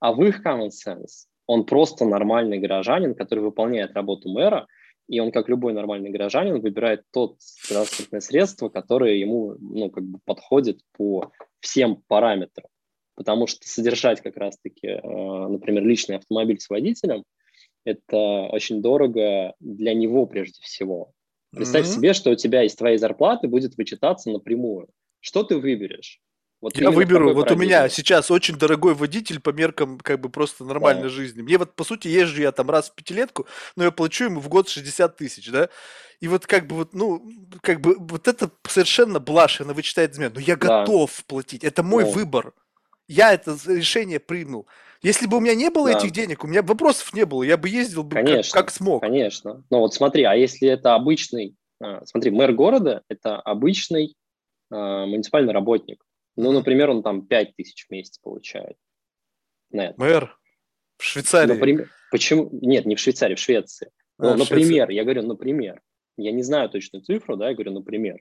[0.00, 4.66] А в их common sense он просто нормальный горожанин, который выполняет работу мэра,
[5.08, 7.36] и он, как любой нормальный горожанин, выбирает тот
[7.68, 12.68] транспортное средство, которое ему ну, как бы подходит по всем параметрам.
[13.16, 17.24] Потому что содержать как раз-таки, э, например, личный автомобиль с водителем–
[17.84, 18.16] это
[18.50, 21.12] очень дорого для него прежде всего.
[21.52, 21.94] Представь mm-hmm.
[21.94, 24.88] себе, что у тебя из твоей зарплаты будет вычитаться напрямую.
[25.20, 26.20] Что ты выберешь?
[26.60, 30.62] Вот я выберу, вот у меня сейчас очень дорогой водитель по меркам как бы просто
[30.64, 31.08] нормальной да.
[31.08, 31.40] жизни.
[31.40, 34.48] Мне вот, по сути, езжу я там раз в пятилетку, но я плачу ему в
[34.50, 35.70] год 60 тысяч, да?
[36.20, 37.26] И вот как бы вот, ну,
[37.62, 40.34] как бы вот это совершенно блажь, она вычитает измену.
[40.34, 40.80] Но я да.
[40.80, 42.10] готов платить, это мой да.
[42.10, 42.52] выбор.
[43.08, 44.66] Я это решение принял.
[45.02, 45.98] Если бы у меня не было да.
[45.98, 49.00] этих денег, у меня вопросов не было, я бы ездил бы конечно, как, как смог.
[49.00, 49.64] Конечно.
[49.70, 54.14] Но вот смотри, а если это обычный, а, смотри, мэр города– это обычный
[54.70, 56.04] а, муниципальный работник.
[56.36, 58.76] Ну, например, он там 5 тысяч в месяц получает.
[59.70, 59.96] Нет.
[59.96, 60.36] Мэр
[60.98, 61.54] в Швейцарии.
[61.54, 62.50] Например, почему?
[62.52, 63.90] Нет, не в Швейцарии, в Швеции.
[64.18, 64.96] А, ну, например, Швеция.
[64.96, 65.80] я говорю, например.
[66.18, 68.18] Я не знаю точную цифру, да, я говорю, например.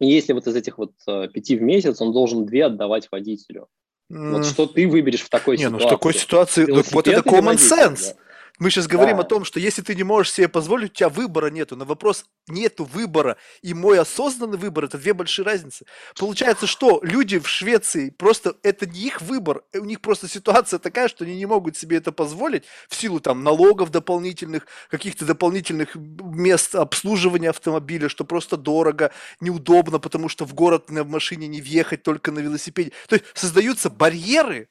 [0.00, 3.68] И если вот из этих вот э, пяти в месяц он должен две отдавать водителю,
[4.08, 5.82] вот что ты выберешь в такой не, ситуации?
[5.82, 8.14] Ну, в такой ситуации, ну, вот это common sense.
[8.14, 8.27] Да?
[8.58, 9.22] Мы сейчас говорим да.
[9.22, 11.76] о том, что если ты не можешь себе позволить, у тебя выбора нету.
[11.76, 15.86] На вопрос нету выбора и мой осознанный выбор– это две большие разницы.
[16.18, 21.06] Получается, что люди в Швеции просто это не их выбор, у них просто ситуация такая,
[21.06, 26.74] что они не могут себе это позволить в силу там налогов дополнительных, каких-то дополнительных мест
[26.74, 32.32] обслуживания автомобиля, что просто дорого, неудобно, потому что в город на машине не въехать только
[32.32, 32.90] на велосипеде.
[33.06, 34.68] То есть создаются барьеры,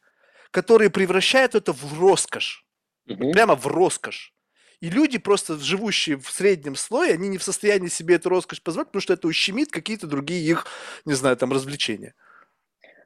[0.51, 2.66] которые превращают это в роскошь
[3.07, 3.31] угу.
[3.31, 4.33] прямо в роскошь.
[4.79, 8.89] И люди, просто живущие в среднем слое, они не в состоянии себе эту роскошь позволить,
[8.89, 10.67] потому что это ущемит какие-то другие их,
[11.05, 12.13] не знаю, там, развлечения.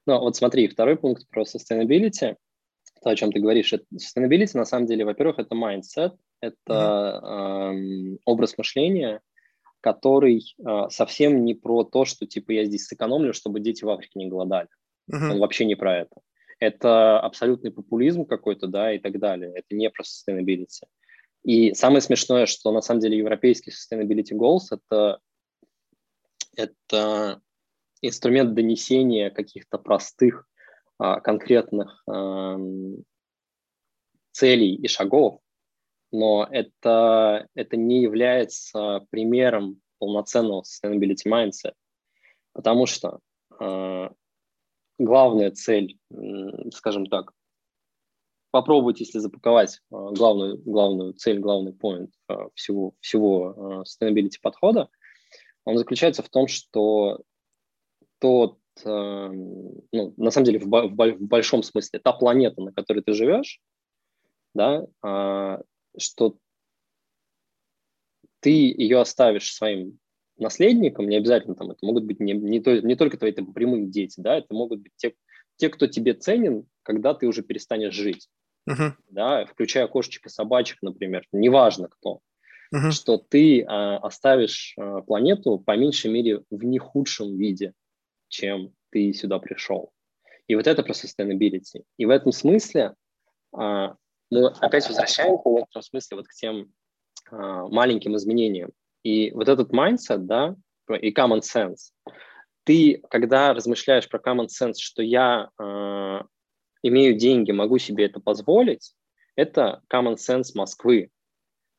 [0.06, 2.36] Ну, вот смотри, второй пункт про sustainability,
[3.02, 8.16] то, о чем ты говоришь, это, sustainability, на самом деле, во-первых, это mindset, это mm-hmm.
[8.16, 9.22] э, образ мышления,
[9.80, 14.20] который э, совсем не про то, что, типа, я здесь сэкономлю, чтобы дети в Африке
[14.20, 14.68] не голодали.
[15.10, 15.32] Mm-hmm.
[15.32, 16.16] Он вообще не про это.
[16.62, 19.52] Это абсолютный популизм какой-то, да, и так далее.
[19.56, 20.84] Это не про sustainability.
[21.44, 25.20] И самое смешное, что на самом деле европейский sustainability goals это,
[26.56, 27.42] это
[28.04, 30.48] инструмент донесения каких-то простых,
[31.00, 32.04] а, конкретных
[34.32, 35.40] целей и шагов,
[36.12, 41.74] но это, это не является примером полноценного sustainability mindset,
[42.54, 43.20] потому что
[43.60, 44.10] э,
[45.04, 45.98] главная цель,
[46.72, 47.34] скажем так,
[48.52, 54.90] попробовать, если запаковать э, главную, главную цель, главный point э, всего, всего э, sustainability подхода,
[55.64, 57.22] он заключается в том, что
[58.20, 63.62] тот, э, ну, на самом деле, в, большом смысле, та планета, на которой ты живешь,
[64.54, 64.86] да,
[65.98, 66.36] что
[68.42, 69.98] ты ее оставишь своим
[70.38, 73.88] наследникам, не обязательно там, это могут быть не, не, то, не только твои там, прямые
[73.88, 75.14] дети, да, это могут быть те,
[75.58, 78.28] те, кто тебе ценен, когда ты уже перестанешь жить,
[78.70, 78.94] uh-huh.
[79.10, 82.22] да, включая кошечек и собачек, например, неважно кто,
[82.74, 82.92] uh-huh.
[82.92, 87.74] что ты а, оставишь а, планету по меньшей мере в не худшем виде,
[88.28, 89.92] чем ты сюда пришел.
[90.48, 91.84] И вот это про sustainability.
[91.98, 92.96] И в этом смысле
[93.54, 93.96] а,
[94.30, 96.74] мы опять возвращаемся в этом смысле вот к тем
[97.30, 98.72] а, маленьким изменениям.
[99.04, 100.56] И вот этот mindset, да,
[101.00, 101.92] и common sense,
[102.64, 106.20] ты, когда размышляешь про common sense, что я э,
[106.84, 108.94] имею деньги, могу себе это позволить,
[109.36, 111.10] это common sense Москвы.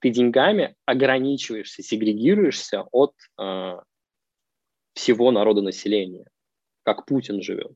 [0.00, 3.76] Ты деньгами ограничиваешься, сегрегируешься от э,
[4.94, 6.26] всего народа населения,
[6.82, 7.72] как Путин живет.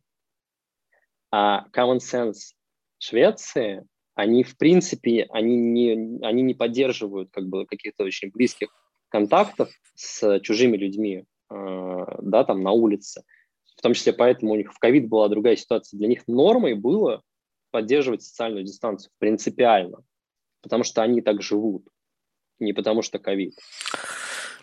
[1.31, 2.55] А common sense
[2.99, 8.71] Швеции они, в принципе, они не, они не поддерживают как бы каких-то очень близких
[9.17, 13.23] контактов с чужими людьми, э, да, там на улице.
[13.75, 15.97] В том числе поэтому у них в ковид была другая ситуация.
[15.97, 17.23] Для них нормой было
[17.71, 20.05] поддерживать социальную дистанцию принципиально,
[20.61, 21.89] потому что они так живут,
[22.59, 23.55] не потому что ковид.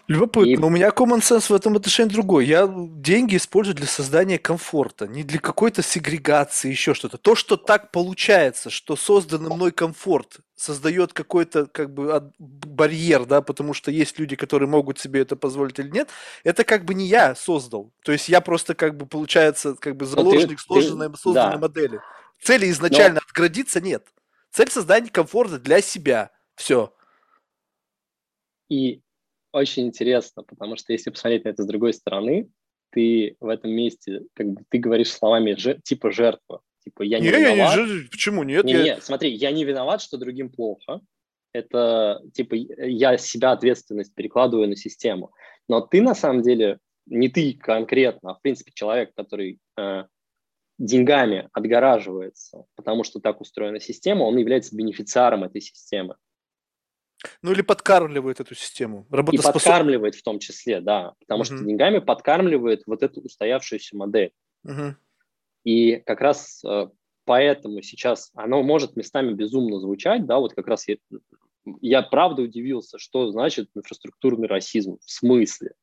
[0.08, 0.50] Любопытно.
[0.50, 0.58] И...
[0.58, 2.46] У меня common sense в этом отношении другой.
[2.46, 7.18] Я деньги использую для создания комфорта, не для какой-то сегрегации, еще что-то.
[7.18, 13.74] То, что так получается, что созданный мной комфорт создает какой-то как бы барьер, да, потому
[13.74, 16.10] что есть люди, которые могут себе это позволить или нет,
[16.44, 17.94] это как бы не я создал.
[18.04, 21.60] То есть я просто как бы получается как бы заложник ты, сложенной, ты, созданной да.
[21.60, 22.02] модели.
[22.42, 23.22] Цели изначально Но...
[23.26, 24.06] отградиться нет.
[24.52, 26.32] Цель создания комфорта для себя.
[26.56, 26.94] Все.
[28.70, 29.02] И
[29.54, 32.50] очень интересно, потому что если посмотреть на это с другой стороны,
[32.92, 36.62] ты в этом месте, как бы ты говоришь словами жер, типа жертва.
[36.84, 37.78] Типа я не, не виноват.
[37.78, 38.66] Я не, почему нет?
[38.66, 38.84] Не, я...
[38.84, 41.00] Нет, смотри, я не виноват, что другим плохо.
[41.54, 45.32] Это типа я себя ответственность перекладываю на систему.
[45.70, 50.04] Но ты на самом деле, не ты конкретно, а в принципе человек, который э,
[50.78, 56.16] деньгами отгораживается, потому что так устроена система, он является бенефициаром этой системы.
[57.42, 59.06] Ну или подкармливает эту систему.
[59.32, 61.14] И подкармливает в том числе, да.
[61.20, 61.46] Потому uh-huh.
[61.46, 64.32] что деньгами подкармливает вот эту устоявшуюся модель.
[64.66, 64.96] Uh-huh.
[65.64, 66.88] И как раз э,
[67.26, 70.98] поэтому сейчас оно может местами безумно звучать, да, вот как раз я,
[71.82, 75.74] я правда удивился, что значит инфраструктурный расизм, в смысле.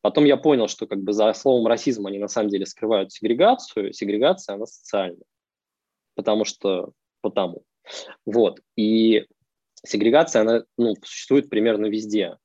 [0.00, 3.92] Потом я понял, что как бы за словом расизм они на самом деле скрывают сегрегацию,
[3.92, 5.24] сегрегация, она социальная,
[6.14, 7.64] потому что потому.
[8.24, 9.26] Вот, и
[9.86, 12.36] сегрегация, она ну, существует примерно везде,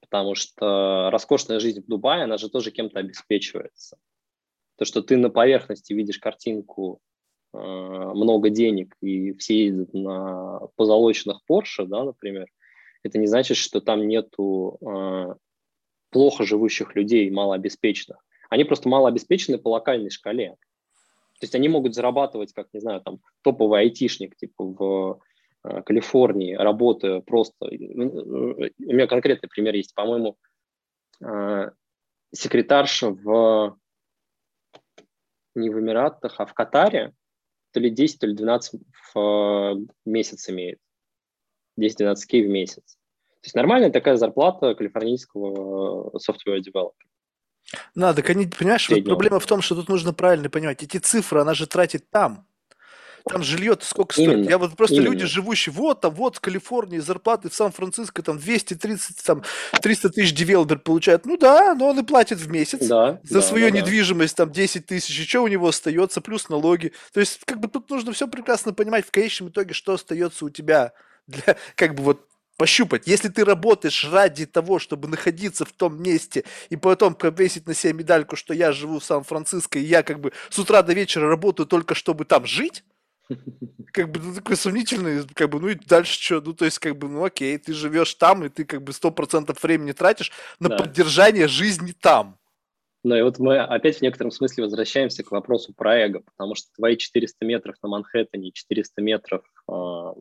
[0.00, 3.98] потому что роскошная жизнь в Дубае, она же тоже кем-то обеспечивается.
[4.76, 7.00] То, что ты на поверхности видишь картинку
[7.52, 12.46] э, много денег и все ездят на позолоченных Porsche, да, например,
[13.02, 15.34] это не значит, что там нету э,
[16.10, 18.24] плохо живущих людей, малообеспеченных.
[18.50, 20.56] Они просто малообеспечены по локальной шкале.
[21.40, 25.20] То есть они могут зарабатывать, как, не знаю, там, топовый айтишник, типа в
[25.62, 27.66] Калифорнии, работаю просто...
[27.66, 29.94] Э, у меня конкретный пример есть.
[29.94, 30.36] По-моему,
[31.20, 31.70] э,
[32.32, 33.78] секретарша в...
[35.54, 37.12] не в Эмиратах, а в Катаре
[37.72, 38.80] то ли 10, то ли 12
[39.14, 40.78] в месяц имеет.
[41.78, 42.98] 10-12 кей в месяц.
[43.40, 46.92] То есть нормальная такая зарплата калифорнийского software developer.
[47.94, 50.82] Надо, понимаешь, вот проблема в том, что тут нужно правильно понимать.
[50.82, 52.46] Эти цифры она же тратит там.
[53.28, 54.28] Там жилье сколько стоит?
[54.28, 55.10] Именно, Я вот просто именно.
[55.10, 59.42] люди, живущие вот там, вот в Калифорнии, зарплаты в Сан-Франциско там 230, там
[59.80, 61.26] 300 тысяч девелопер получает.
[61.26, 64.50] Ну да, но он и платит в месяц да, за да, свою да, недвижимость там
[64.50, 65.18] 10 тысяч.
[65.18, 66.20] И что у него остается?
[66.20, 66.92] Плюс налоги.
[67.12, 70.50] То есть как бы тут нужно все прекрасно понимать в конечном итоге, что остается у
[70.50, 70.92] тебя
[71.26, 73.06] для, как бы вот пощупать.
[73.06, 77.92] Если ты работаешь ради того, чтобы находиться в том месте и потом повесить на себя
[77.94, 81.66] медальку, что я живу в Сан-Франциско, и я как бы с утра до вечера работаю
[81.66, 82.84] только чтобы там жить,
[83.92, 86.96] как бы ну, такой сомнительный, как бы, ну и дальше что, ну то есть как
[86.96, 90.68] бы, ну окей, ты живешь там, и ты как бы сто процентов времени тратишь на
[90.68, 90.76] да.
[90.76, 92.38] поддержание жизни там.
[93.04, 96.68] Ну и вот мы опять в некотором смысле возвращаемся к вопросу про эго, потому что
[96.74, 100.12] твои 400 метров на Манхэттене, 400 метров э,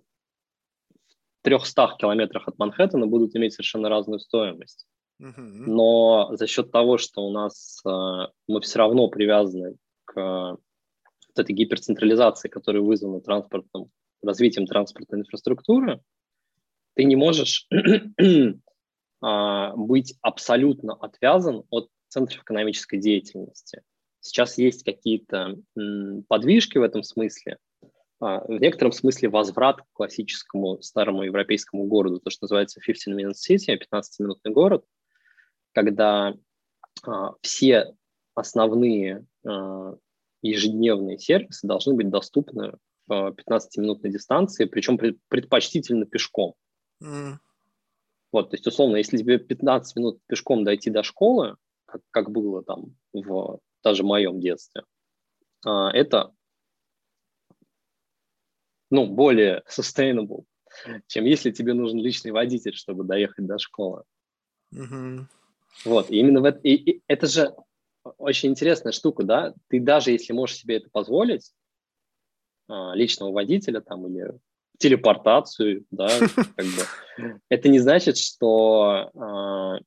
[1.41, 4.85] 300 километрах от Манхэттена будут иметь совершенно разную стоимость.
[5.19, 10.57] Но за счет того, что у нас э, мы все равно привязаны к
[11.37, 13.91] вот этой гиперцентрализации, которая вызвана транспортом,
[14.23, 16.01] развитием транспортной инфраструктуры,
[16.95, 17.67] ты не можешь
[19.21, 23.83] а, быть абсолютно отвязан от центров экономической деятельности.
[24.19, 25.57] Сейчас есть какие-то
[26.27, 27.57] подвижки в этом смысле,
[28.19, 33.77] а, в некотором смысле возврат к классическому старому европейскому городу, то, что называется 15-minute city,
[33.77, 34.83] 15-минутный город,
[35.73, 36.33] когда
[37.03, 37.93] а, все
[38.33, 39.25] основные
[40.49, 42.77] ежедневные сервисы должны быть доступны
[43.07, 46.55] в 15-минутной дистанции, причем предпочтительно пешком.
[47.01, 47.37] Mm.
[48.31, 52.63] Вот, то есть, условно, если тебе 15 минут пешком дойти до школы, как, как было
[52.63, 54.83] там в даже моем детстве,
[55.63, 56.33] это
[58.89, 60.43] ну, более sustainable,
[61.07, 64.03] чем если тебе нужен личный водитель, чтобы доехать до школы.
[64.73, 65.25] Mm-hmm.
[65.85, 67.55] Вот, и именно в это, и, и это же
[68.17, 71.51] очень интересная штука, да, ты даже если можешь себе это позволить,
[72.67, 74.33] а, личного водителя там или
[74.77, 76.07] телепортацию, да,
[76.55, 79.79] как бы, это не значит, что а,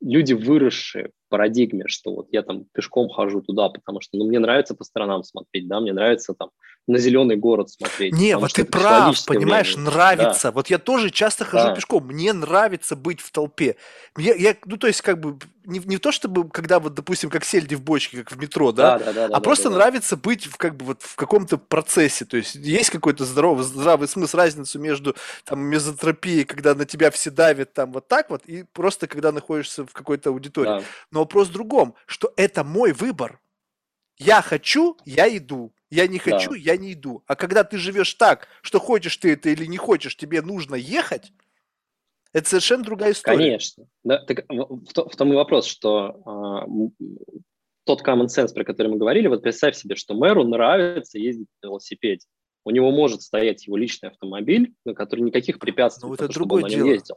[0.00, 4.74] люди, выросшие парадигме, что вот я там пешком хожу туда, потому что ну, мне нравится
[4.74, 6.50] по сторонам смотреть, да, мне нравится там
[6.86, 8.12] на зеленый город смотреть.
[8.12, 9.90] Не, вот ты прав, понимаешь, время.
[9.90, 10.48] нравится.
[10.48, 10.52] Да.
[10.52, 11.74] Вот я тоже часто хожу да.
[11.74, 13.76] пешком, мне нравится быть в толпе.
[14.18, 17.44] Я, я, ну, то есть, как бы, не, не то чтобы, когда вот, допустим, как
[17.44, 20.16] сельди в бочке, как в метро, да, да, да, да а да, просто да, нравится
[20.16, 20.22] да.
[20.22, 22.24] быть в, как бы, вот в каком-то процессе.
[22.24, 25.14] То есть, есть какой-то здоровый, здравый смысл, разницу между
[25.44, 29.86] там мезотропией, когда на тебя все давят там вот так вот, и просто когда находишься
[29.86, 30.80] в какой-то аудитории.
[30.80, 30.82] Да.
[31.12, 33.40] Но вопрос в другом, что это мой выбор.
[34.18, 35.72] Я хочу, я иду.
[35.90, 36.56] Я не хочу, да.
[36.56, 37.22] я не иду.
[37.26, 41.32] А когда ты живешь так, что хочешь ты это или не хочешь, тебе нужно ехать,
[42.32, 43.36] это совершенно другая история.
[43.36, 43.86] Конечно.
[44.04, 47.04] Да, так, в, в том и вопрос, что э,
[47.84, 51.68] тот common sense, про который мы говорили, вот представь себе, что мэру нравится ездить на
[51.68, 52.26] велосипеде.
[52.64, 56.86] У него может стоять его личный автомобиль, на который никаких препятствий, ну, это другое дело.
[56.86, 57.16] ездил.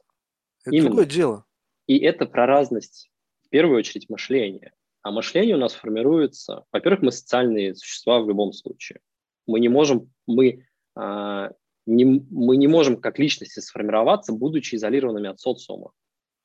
[0.66, 0.89] Это Именно.
[0.89, 1.45] другое дело.
[1.88, 3.12] И это про разность,
[3.56, 4.74] первую очередь, мышления.
[5.01, 8.99] А мышление у нас формируется, во-первых, мы социальные существа в любом случае.
[9.47, 11.51] Мы не можем, мы, а,
[11.86, 15.91] не, мы не можем как личности сформироваться, будучи изолированными от социума.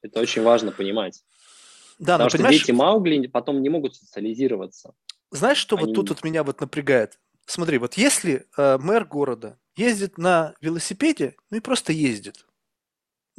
[0.02, 1.20] Это очень важно понимать.
[1.98, 2.60] Да, Потому но, что понимаешь...
[2.60, 4.94] дети Маугли потом не могут социализироваться.
[5.32, 5.86] Знаешь, что Они...
[5.86, 7.18] вот тут вот меня вот напрягает?
[7.44, 12.46] Смотри, вот если э, мэр города ездит на велосипеде, ну и просто ездит,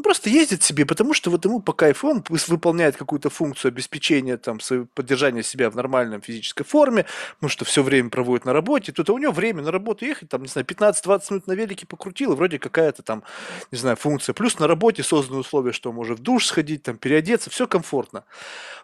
[0.02, 4.36] он просто ездит себе, потому что вот ему по кайфу, он выполняет какую-то функцию обеспечения,
[4.38, 4.58] там,
[4.95, 8.91] поддержания себя в нормальном физической форме, потому что все время проводит на работе.
[8.91, 12.34] Тут у него время на работу ехать, там, не знаю, 15-20 минут на велике покрутил,
[12.34, 13.24] и вроде какая-то там,
[13.72, 14.34] не знаю, функция.
[14.34, 18.24] Плюс на работе созданы условия, что он может в душ сходить, там, переодеться, все комфортно.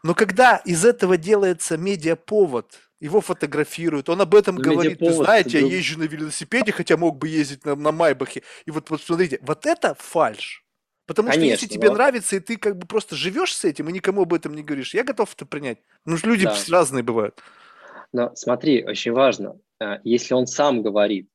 [0.04, 5.02] Но когда из этого делается медиаповод, его фотографируют, он об этом Но говорит.
[5.02, 8.44] Вы знаете, я езжу на велосипеде, хотя мог бы ездить на, на Майбахе.
[8.66, 10.64] И вот, вот смотрите, вот это фальш.
[11.08, 11.96] Потому Конечно, что если тебе но...
[11.96, 14.94] нравится, и ты как бы просто живешь с этим и никому об этом не говоришь,
[14.94, 15.80] я готов это принять.
[16.06, 16.56] Ну, люди да.
[16.70, 17.40] разные бывают.
[18.12, 21.30] Но смотри, очень важно, э, если он сам говорит,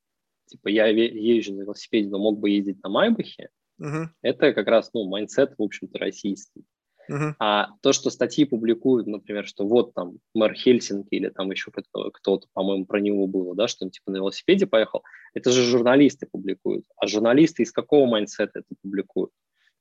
[0.47, 3.49] типа, я езжу на велосипеде, но мог бы ездить на Майбахе,
[3.79, 4.11] угу.
[4.21, 6.65] это как раз, ну, mindset, в общем-то, российский.
[7.09, 7.35] Угу.
[7.39, 12.47] А то, что статьи публикуют, например, что вот там мэр Хельсинки или там еще кто-то,
[12.53, 15.03] по-моему, про него было, да, что он типа на велосипеде поехал,
[15.35, 16.85] это же журналисты публикуют.
[16.97, 19.33] А журналисты из какого mindset а это публикуют?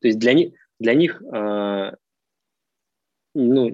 [0.01, 1.91] То есть для них, для них э,
[3.33, 3.69] ну,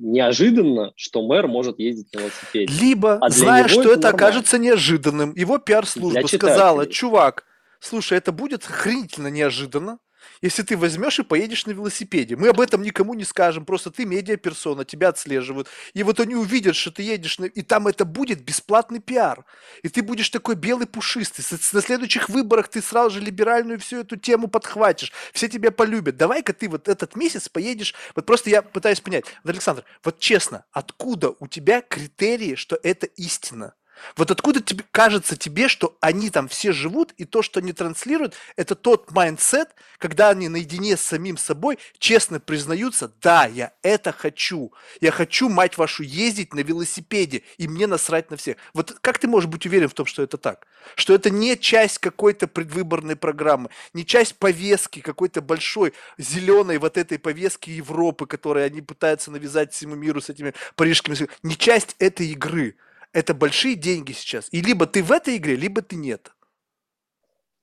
[0.00, 2.72] неожиданно, что мэр может ездить на велосипеде.
[2.80, 7.44] Либо, а зная, что это, это окажется неожиданным, его пиар-служба сказала, чувак,
[7.78, 9.98] слушай, это будет охренительно неожиданно,
[10.42, 12.36] если ты возьмешь и поедешь на велосипеде.
[12.36, 15.68] Мы об этом никому не скажем, просто ты медиаперсона, тебя отслеживают.
[15.94, 17.44] И вот они увидят, что ты едешь, на...
[17.44, 19.44] и там это будет бесплатный пиар.
[19.82, 21.44] И ты будешь такой белый пушистый.
[21.72, 25.12] На следующих выборах ты сразу же либеральную всю эту тему подхватишь.
[25.32, 26.16] Все тебя полюбят.
[26.16, 27.94] Давай-ка ты вот этот месяц поедешь.
[28.14, 29.24] Вот просто я пытаюсь понять.
[29.44, 33.74] Вот, Александр, вот честно, откуда у тебя критерии, что это истина?
[34.16, 38.34] Вот откуда тебе кажется тебе, что они там все живут, и то, что они транслируют,
[38.56, 44.72] это тот mindset, когда они наедине с самим собой честно признаются, да, я это хочу.
[45.00, 48.56] Я хочу, мать вашу, ездить на велосипеде, и мне насрать на всех.
[48.74, 50.66] Вот как ты можешь быть уверен в том, что это так?
[50.94, 57.18] Что это не часть какой-то предвыборной программы, не часть повестки какой-то большой зеленой вот этой
[57.18, 61.28] повестки Европы, которой они пытаются навязать всему миру с этими парижскими...
[61.42, 62.76] Не часть этой игры.
[63.12, 64.48] Это большие деньги сейчас.
[64.52, 66.32] И либо ты в этой игре, либо ты нет.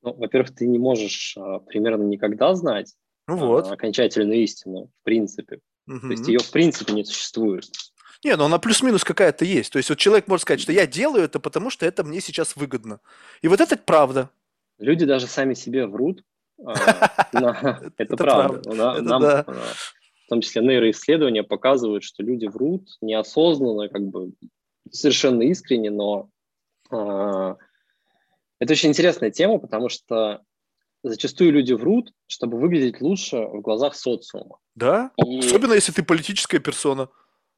[0.02, 2.96] Ну, во-первых, ты не можешь а, примерно никогда знать
[3.28, 3.68] ну вот.
[3.68, 5.60] а, окончательную истину, в принципе.
[5.88, 6.00] Угу.
[6.00, 7.66] То есть ее в принципе не существует.
[8.24, 9.72] Не, ну она плюс-минус какая-то есть.
[9.72, 12.56] То есть вот человек может сказать, что я делаю это, потому что это мне сейчас
[12.56, 13.00] выгодно.
[13.42, 14.30] И вот это правда.
[14.80, 16.24] Люди даже сами себе врут.
[16.64, 16.74] А,
[17.98, 18.74] это правда.
[19.02, 24.32] Нам, а, в том числе нейроисследования показывают, что люди врут неосознанно, как бы
[24.92, 26.30] совершенно искренне, но
[26.90, 27.58] а,
[28.60, 30.42] это очень интересная тема, потому что
[31.04, 34.58] зачастую люди врут, чтобы выглядеть лучше в глазах социума.
[34.76, 35.12] Да?
[35.18, 35.40] И...
[35.40, 37.10] Особенно если ты политическая персона.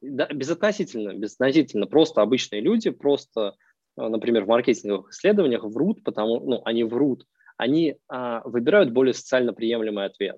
[0.01, 1.85] Да, безотносительно, безотносительно.
[1.85, 3.55] Просто обычные люди, просто,
[3.97, 7.25] а, например, в маркетинговых исследованиях врут, потому, ну, они врут,
[7.57, 10.37] они а, выбирают более социально приемлемый ответ.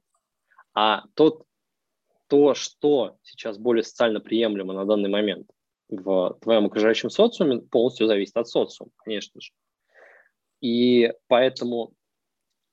[0.73, 1.43] А тот,
[2.27, 5.47] то, что сейчас более социально приемлемо на данный момент
[5.91, 9.51] в твоем окружающем социуме, полностью зависит от социума, конечно же.
[10.61, 11.93] И поэтому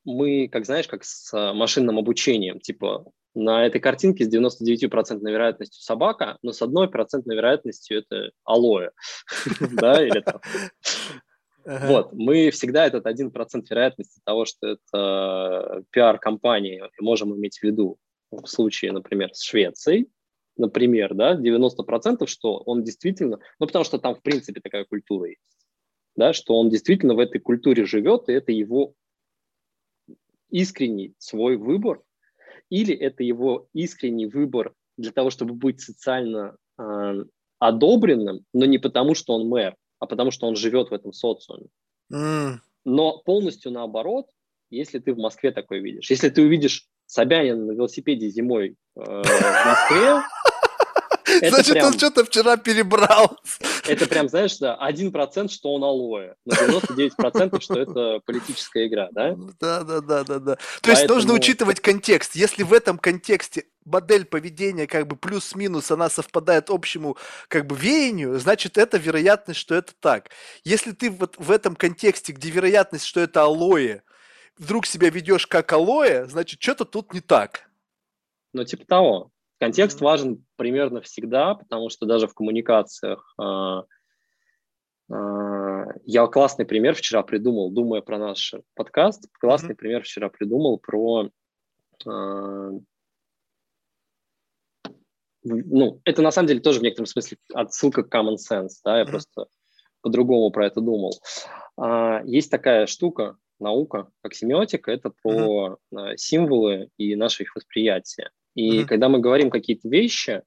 [0.05, 3.05] мы, как знаешь, как с машинным обучением, типа
[3.35, 8.91] на этой картинке с 99% вероятностью собака, но с одной процентной вероятностью это алоэ,
[9.73, 10.41] да, или там.
[11.65, 17.99] Вот, мы всегда этот один процент вероятности того, что это пиар-компания, можем иметь в виду
[18.31, 20.09] в случае, например, с Швецией,
[20.59, 25.41] например, да, 90%, что он действительно, ну, потому что там, в принципе, такая культура есть,
[26.17, 28.95] да, что он действительно в этой культуре живет, и это его
[30.51, 32.03] искренний свой выбор,
[32.71, 37.25] или это его искренний выбор для того, чтобы быть социально э,
[37.59, 41.69] одобренным, но не потому, что он мэр, а потому, что он живет в этом социуме.
[42.13, 42.57] Mm.
[42.85, 44.27] Но полностью наоборот,
[44.71, 46.11] если ты в Москве такое видишь.
[46.11, 50.23] Если ты увидишь Собянина на велосипеде зимой э, в Москве,
[51.43, 53.39] это Значит, прям, он что-то вчера перебрал.
[53.87, 59.09] Это прям, знаешь, да, один процент, что он алоэ, но 99%, что это политическая игра,
[59.13, 59.35] да?
[59.61, 60.57] Да, да, да, да, да.
[60.57, 60.97] То Поэтому...
[60.97, 62.35] есть нужно учитывать контекст.
[62.35, 67.17] Если в этом контексте модель поведения как бы плюс-минус, она совпадает общему
[67.49, 70.31] как бы веянию, значит, это вероятность, что это так.
[70.65, 74.03] Если ты вот в этом контексте, где вероятность, что это алоэ,
[74.59, 77.69] вдруг себя ведешь как алоэ, значит, что-то тут не так.
[78.53, 79.31] Ну, типа того.
[79.59, 83.83] Контекст важен примерно всегда, потому что даже в коммуникациях э,
[85.13, 89.77] э, я классный пример вчера придумал, думая про наш подкаст, классный mm-hmm.
[89.77, 91.31] пример вчера придумал про
[92.07, 92.71] э,
[95.43, 99.05] ну, это на самом деле тоже в некотором смысле отсылка к common sense, да, я
[99.05, 99.11] mm-hmm.
[99.11, 99.47] просто
[100.03, 101.13] по-другому про это думал.
[101.77, 106.17] А, есть такая штука, наука, как семиотика, это про mm-hmm.
[106.17, 108.31] символы и наше их восприятие.
[108.59, 108.87] И mm-hmm.
[108.87, 110.43] когда мы говорим какие-то вещи,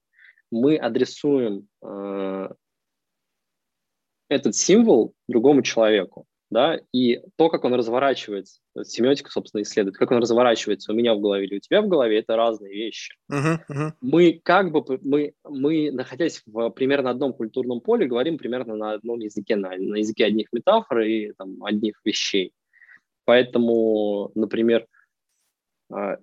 [0.51, 2.49] мы адресуем э,
[4.27, 10.17] этот символ другому человеку, да, и то, как он разворачивается, семиотика, собственно, исследует, как он
[10.17, 13.15] разворачивается у меня в голове или у тебя в голове, это разные вещи.
[13.31, 13.93] Uh-huh, uh-huh.
[14.01, 19.19] Мы как бы, мы, мы, находясь в примерно одном культурном поле, говорим примерно на одном
[19.19, 22.51] языке, на, на языке одних метафор и там, одних вещей.
[23.23, 24.85] Поэтому, например,
[25.95, 26.17] э,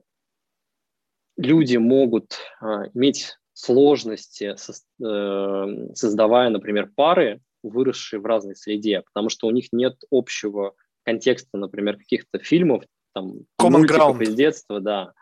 [1.38, 4.72] люди могут а, иметь сложности, со,
[5.02, 10.74] э, создавая, например, пары, выросшие в разной среде, потому что у них нет общего
[11.04, 12.84] контекста, например, каких-то фильмов,
[13.14, 14.22] там, Common мультиков ground.
[14.22, 15.12] из детства, да,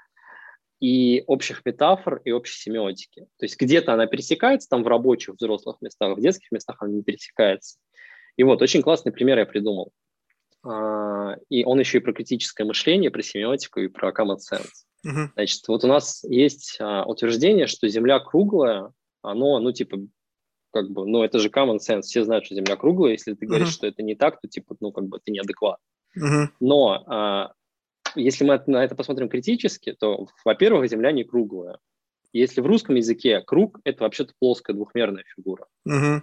[0.81, 3.23] и общих метафор, и общей семиотики.
[3.39, 7.03] То есть где-то она пересекается там в рабочих, взрослых местах, в детских местах она не
[7.03, 7.79] пересекается.
[8.37, 9.93] И вот, очень классный пример я придумал.
[10.63, 14.85] А, и он еще и про критическое мышление, про семиотику и про common sense.
[15.07, 15.31] Угу.
[15.35, 18.93] Значит, вот у нас есть а, утверждение, что Земля круглая,
[19.23, 19.99] оно, ну, типа,
[20.73, 23.69] как бы, ну, это же common sense, все знают, что Земля круглая, если ты говоришь,
[23.69, 23.75] угу.
[23.75, 25.79] что это не так, то, типа, ну, как бы, ты неадекват.
[26.17, 26.51] Угу.
[26.61, 27.53] Но а,
[28.17, 31.79] если мы на это посмотрим критически, то, во-первых, Земля не круглая.
[32.33, 35.67] Если в русском языке круг– это вообще-то плоская двухмерная фигура.
[35.85, 36.23] Угу.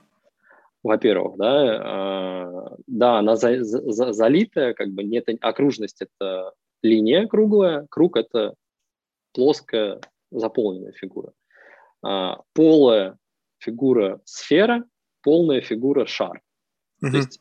[0.84, 7.88] Во-первых, да, а, да, она за, за, залитая, как бы нет окружность– это линия круглая,
[7.90, 8.56] круг– это
[9.34, 10.00] плоская
[10.32, 11.34] заполненная фигура.
[12.02, 13.18] А, полая
[13.60, 14.84] фигура сфера,
[15.22, 16.42] полная фигура шар.
[17.04, 17.12] Mm-hmm.
[17.12, 17.40] То есть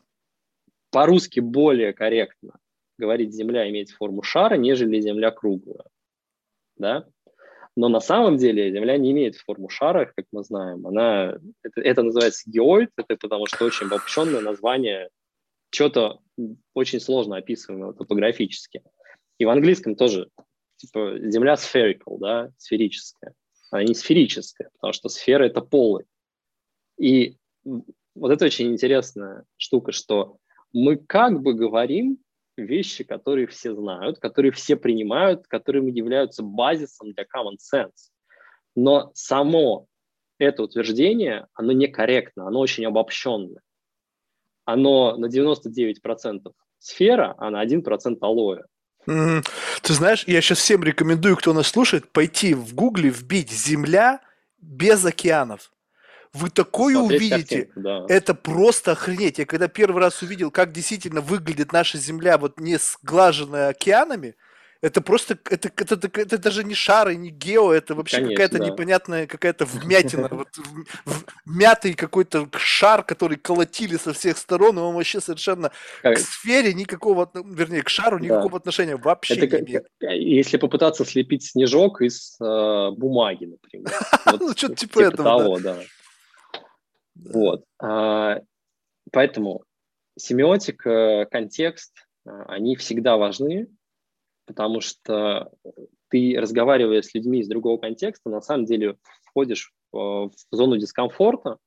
[0.91, 2.55] по-русски более корректно
[2.99, 5.85] говорить Земля имеет форму шара, нежели Земля круглая.
[6.77, 7.07] Да?
[7.77, 10.87] Но на самом деле Земля не имеет форму шара, как мы знаем.
[10.87, 15.09] Она, это, это называется геоид, это потому что очень обобщенное название
[15.71, 16.21] чего-то
[16.75, 18.83] очень сложно описываемого топографически.
[19.39, 20.29] И в английском тоже
[20.83, 23.35] типа Земля spherical, да, сферическая.
[23.71, 26.05] Она не сферическая, потому что сфера– это полы.
[26.99, 30.37] И вот это очень интересная штука, что
[30.73, 32.19] мы как бы говорим
[32.57, 38.11] вещи, которые все знают, которые все принимают, которые являются базисом для common sense.
[38.75, 39.87] Но само
[40.39, 43.63] это утверждение, оно некорректно, оно очень обобщенное.
[44.65, 48.63] Оно на 99% сфера, а на 1% алоэ.
[49.05, 54.21] Ты знаешь, я сейчас всем рекомендую, кто нас слушает, пойти в гугле вбить «Земля
[54.61, 55.73] без океанов».
[56.33, 58.07] Вы такое Смотреть увидите, картинку, да.
[58.09, 59.39] это просто охренеть.
[59.39, 64.35] Я когда первый раз увидел, как действительно выглядит наша Земля, вот не сглаженная океанами,
[64.83, 68.59] это просто, это, это, это, это даже не шары, не гео, это вообще Конечно, какая-то
[68.59, 68.67] да.
[68.67, 70.49] непонятная, какая-то вмятина, вот,
[71.47, 75.71] мятый какой-то шар, который колотили со всех сторон, и он вообще совершенно
[76.03, 78.57] к сфере никакого, вернее, к шару никакого да.
[78.57, 79.87] отношения вообще это, не имеет.
[80.01, 83.93] Если попытаться слепить снежок из э, бумаги, например.
[84.43, 85.79] Ну, что-то типа, типа этого, да.
[87.15, 87.65] Вот.
[87.81, 88.41] А,
[89.13, 89.63] поэтому
[90.19, 91.93] семиотика, контекст,
[92.27, 93.69] а, они всегда важны,
[94.53, 95.51] потому что
[96.09, 101.59] ты, разговаривая с людьми из другого контекста, на самом деле входишь в зону дискомфорта,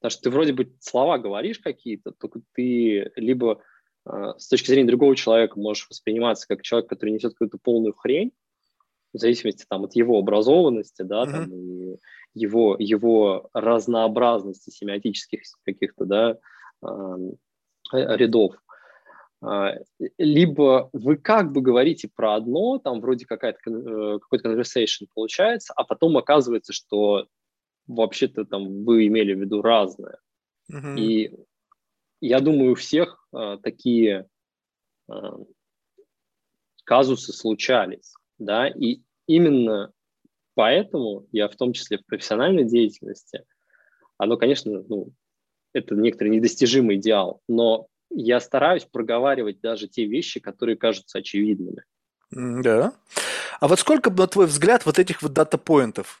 [0.00, 3.62] потому что ты вроде бы слова говоришь какие-то, только ты либо
[4.04, 8.32] а, с точки зрения другого человека можешь восприниматься как человек, который несет какую-то полную хрень,
[9.12, 11.30] в зависимости там, от его образованности, да, mm-hmm.
[11.32, 11.96] там, и
[12.34, 16.38] его, его разнообразности семиотических каких-то да,
[17.92, 18.54] рядов.
[19.42, 19.74] А,
[20.18, 25.84] либо вы как бы говорите про одно, там вроде какая-то, э, какой-то conversation получается, а
[25.84, 27.26] потом оказывается, что
[27.86, 30.18] вообще-то там вы имели в виду разное.
[30.70, 30.98] Mm-hmm.
[30.98, 31.34] И
[32.20, 34.28] я думаю, у всех а, такие
[35.08, 35.38] а,
[36.84, 39.92] казусы случались, да, и именно
[40.54, 43.44] поэтому я в том числе в профессиональной деятельности,
[44.18, 45.12] оно, конечно, ну,
[45.72, 51.84] это некоторый недостижимый идеал, но я стараюсь проговаривать даже те вещи, которые кажутся очевидными.
[52.30, 52.92] Да.
[53.60, 56.20] А вот сколько, на твой взгляд, вот этих вот дата-поинтов?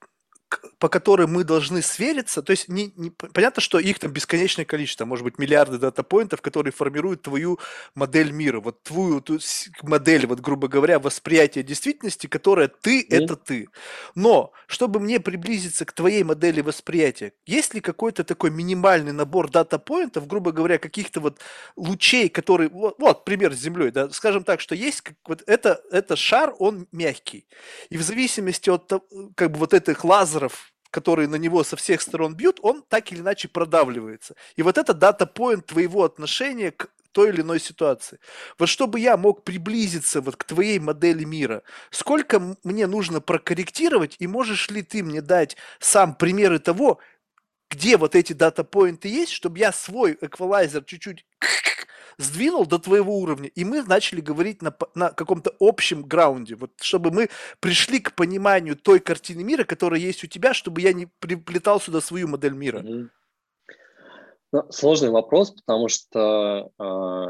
[0.78, 5.04] По которым мы должны свериться, то есть не, не, понятно, что их там бесконечное количество,
[5.04, 7.58] может быть, миллиарды дата-поинтов, которые формируют твою
[7.94, 9.38] модель мира, вот твою ту,
[9.82, 13.06] модель, вот грубо говоря, восприятия действительности, которая ты mm.
[13.10, 13.68] это ты.
[14.14, 20.26] Но, чтобы мне приблизиться к твоей модели восприятия, есть ли какой-то такой минимальный набор дата-поинтов,
[20.26, 21.40] грубо говоря, каких-то вот
[21.76, 25.82] лучей, которые, вот, вот пример с Землей, да, скажем так, что есть как, вот это,
[25.92, 27.46] это шар, он мягкий,
[27.90, 28.90] и в зависимости от
[29.36, 30.39] как бы вот этих лазеров,
[30.90, 34.34] которые на него со всех сторон бьют, он так или иначе продавливается.
[34.56, 38.18] И вот это дата-поинт твоего отношения к той или иной ситуации.
[38.58, 44.26] Вот чтобы я мог приблизиться вот к твоей модели мира, сколько мне нужно прокорректировать, и
[44.26, 47.00] можешь ли ты мне дать сам примеры того,
[47.70, 51.24] где вот эти дата-поинты есть, чтобы я свой эквалайзер чуть-чуть
[52.20, 57.10] сдвинул до твоего уровня, и мы начали говорить на, на каком-то общем граунде, вот чтобы
[57.10, 57.28] мы
[57.60, 62.00] пришли к пониманию той картины мира, которая есть у тебя, чтобы я не приплетал сюда
[62.00, 62.80] свою модель мира.
[62.80, 63.08] Mm-hmm.
[64.52, 67.26] Ну, сложный вопрос, потому что, э,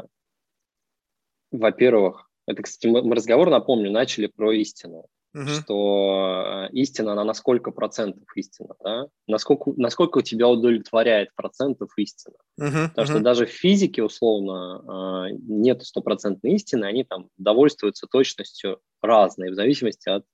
[1.51, 5.47] во-первых, это, кстати, мы, разговор, напомню, начали про истину угу.
[5.47, 9.07] что э, истина, она на сколько процентов истина, да?
[9.27, 12.37] Насколько, насколько у тебя удовлетворяет процентов истина.
[12.59, 13.13] Угу, Потому угу.
[13.13, 19.55] что даже в физике, условно, э, нет стопроцентной истины, они там довольствуются точностью разной, в
[19.55, 20.25] зависимости от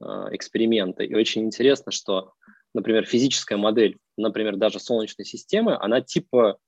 [0.00, 1.02] э, эксперимента.
[1.02, 2.32] И очень интересно, что,
[2.74, 6.58] например, физическая модель, например, даже Солнечной системы, она типа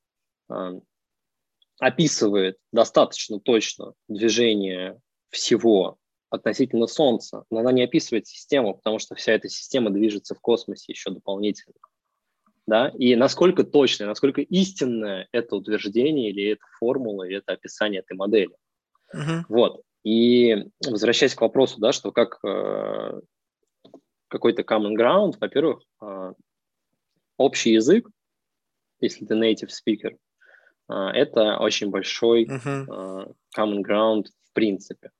[1.79, 4.97] описывает достаточно точно движение
[5.29, 5.97] всего
[6.29, 10.91] относительно Солнца, но она не описывает систему, потому что вся эта система движется в космосе
[10.91, 11.75] еще дополнительно.
[12.65, 12.89] Да?
[12.97, 18.55] И насколько точное, насколько истинное это утверждение или это формула, или это описание этой модели.
[19.15, 19.43] Uh-huh.
[19.47, 19.81] Вот.
[20.03, 23.21] И возвращаясь к вопросу, да, что как э,
[24.27, 26.33] какой-то common ground, во-первых, э,
[27.37, 28.09] общий язык,
[28.99, 30.17] если ты native speaker,
[30.89, 32.85] э, это очень большой uh-huh.
[32.85, 35.11] э, common ground в принципе.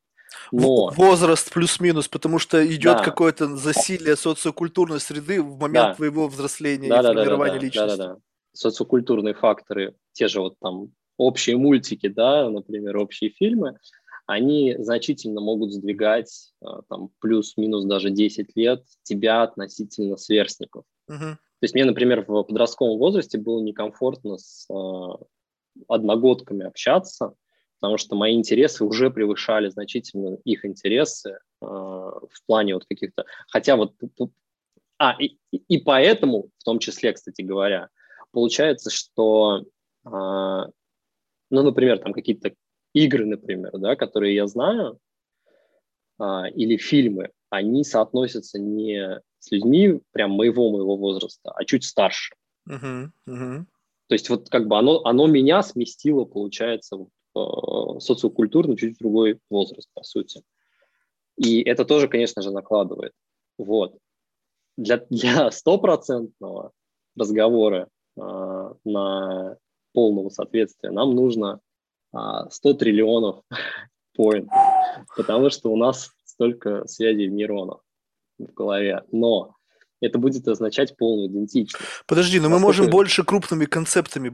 [0.52, 0.90] Но...
[0.96, 3.04] Возраст плюс-минус, потому что идет да.
[3.04, 5.94] какое-то засилие социокультурной среды в момент да.
[5.96, 7.98] твоего взросления да, и да, формирования да, да, личности.
[7.98, 8.20] Да, да, да.
[8.54, 13.78] Социокультурные факторы, те же вот там общие мультики, да, например, общие фильмы,
[14.26, 20.84] они значительно могут сдвигать а, там плюс-минус даже 10 лет тебя относительно сверстников.
[21.10, 21.36] Uh-huh.
[21.36, 25.24] То есть мне, например, в подростковом возрасте было некомфортно с э,
[25.88, 27.34] одногодками общаться,
[27.80, 33.26] потому что мои интересы уже превышали значительно их интересы э, в плане вот каких-то...
[33.50, 33.94] Хотя вот...
[35.00, 37.90] А, и, и поэтому, в том числе, кстати говоря,
[38.32, 39.64] получается, что,
[40.06, 40.72] э, ну,
[41.50, 42.54] например, там какие-то
[42.94, 45.00] игры, например, да, которые я знаю,
[46.20, 46.24] э,
[46.56, 52.36] или фильмы, они соотносятся не с людьми прям моего моего возраста, а чуть старше.
[52.68, 53.66] Uh-huh, uh-huh.
[54.08, 56.98] То есть вот как бы оно, оно меня сместило, получается,
[58.00, 60.44] социокультурно чуть другой возраст, по сути.
[61.38, 63.14] И это тоже, конечно же, накладывает.
[63.58, 63.98] Вот.
[64.78, 66.72] Для, для стопроцентного
[67.16, 69.58] разговора э, на
[69.94, 71.60] полного соответствия нам нужно
[72.14, 72.18] э,
[72.50, 73.42] 100 триллионов
[74.16, 74.50] поинт,
[75.16, 77.84] потому что у нас столько связей в нейронах
[78.38, 79.04] в голове.
[79.12, 79.57] Но
[80.02, 81.84] это будет означать полную идентичность.
[82.06, 84.30] Подожди, но мы можем больше крупными концептами,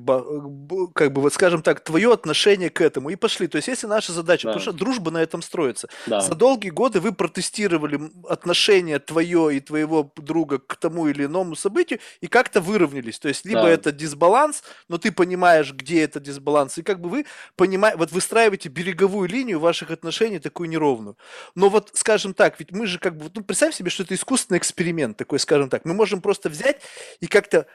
[0.94, 3.48] как бы вот скажем так, твое отношение к этому и пошли.
[3.48, 4.54] То есть если наша задача, да.
[4.54, 5.88] потому что дружба на этом строится.
[6.08, 6.20] Да.
[6.20, 12.00] За долгие годы вы протестировали отношение твое и твоего друга к тому или иному событию
[12.20, 13.20] и как-то выровнялись.
[13.20, 13.70] То есть либо да.
[13.70, 18.70] это дисбаланс, но ты понимаешь, где это дисбаланс, и как бы вы понимаете, вот выстраиваете
[18.70, 21.18] береговую линию ваших отношений такую неровную.
[21.56, 24.58] Но вот, скажем так, ведь мы же как бы, ну представь себе, что это искусственный
[24.58, 25.86] эксперимент такой, скажем скажем так.
[25.86, 26.82] Мы можем просто взять
[27.20, 27.68] и как-то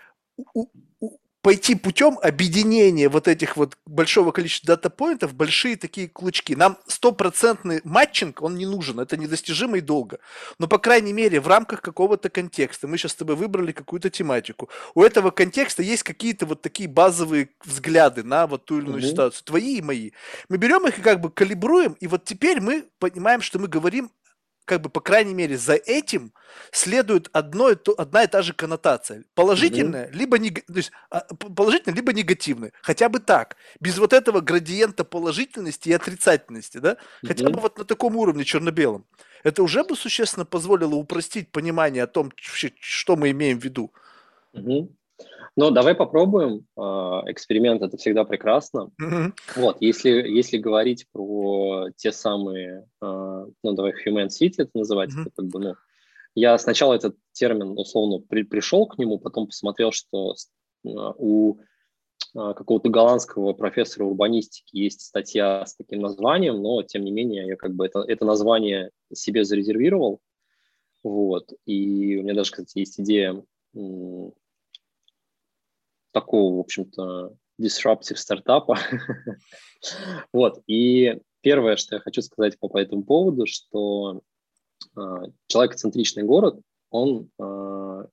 [1.43, 6.57] пойти путем объединения вот этих вот большого количества дата-поинтов, большие такие клучки.
[6.57, 10.19] Нам стопроцентный матчинг, он не нужен, это недостижимо и долго.
[10.59, 14.69] Но, по крайней мере, в рамках какого-то контекста, мы сейчас с тобой выбрали какую-то тематику,
[14.97, 19.11] у этого контекста есть какие-то вот такие базовые взгляды на вот ту или иную mm-hmm.
[19.11, 20.11] ситуацию, твои и мои.
[20.49, 24.11] Мы берем их и как бы калибруем, и вот теперь мы понимаем, что мы говорим
[24.69, 26.33] как бы, по крайней мере, за этим
[26.73, 29.25] следует одно и то, одна и та же коннотация.
[29.35, 30.17] Положительная, mm-hmm.
[30.17, 30.67] либо, нег...
[30.67, 32.73] то есть, а, положительная, либо негативная.
[32.83, 33.57] Хотя бы так.
[33.81, 36.93] Без вот этого градиента положительности и отрицательности, да?
[36.93, 37.29] Mm-hmm.
[37.29, 39.07] Хотя бы вот на таком уровне черно-белом.
[39.43, 43.91] Это уже бы существенно позволило упростить понимание о том, что мы имеем в виду.
[44.55, 44.89] Mm-hmm.
[45.59, 46.65] Ну, давай попробуем.
[46.77, 48.91] А, эксперимент это всегда прекрасно.
[49.03, 49.33] Mm-hmm.
[49.57, 55.23] Вот, если, если говорить про те самые, а, ну, давай Human City это называть, mm-hmm.
[55.23, 55.75] это как бы, ну,
[56.37, 60.37] я сначала этот термин условно при, пришел к нему, потом посмотрел, что
[60.87, 61.59] а, у
[62.33, 67.75] какого-то голландского профессора урбанистики есть статья с таким названием, но тем не менее я как
[67.75, 70.21] бы это, это название себе зарезервировал.
[71.03, 71.53] Вот.
[71.67, 73.43] И у меня даже, кстати, есть идея
[76.21, 78.79] такого, в общем-то, disruptive стартапа.
[80.33, 84.23] вот, и первое, что я хочу сказать по, по этому поводу, что
[84.97, 85.01] э,
[85.47, 86.61] человекоцентричный город,
[86.91, 88.07] он э,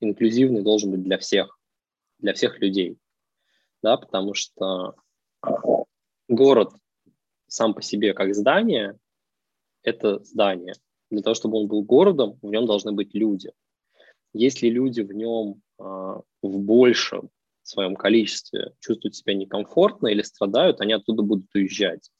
[0.00, 1.58] инклюзивный должен быть для всех,
[2.18, 2.98] для всех людей,
[3.82, 4.94] да, потому что
[6.28, 6.72] город
[7.48, 8.96] сам по себе как здание–
[9.82, 10.74] это здание.
[11.10, 13.52] Для того, чтобы он был городом, в нем должны быть люди.
[14.36, 17.30] Если люди в нем а, в большем
[17.62, 22.10] своем количестве чувствуют себя некомфортно или страдают, они оттуда будут уезжать.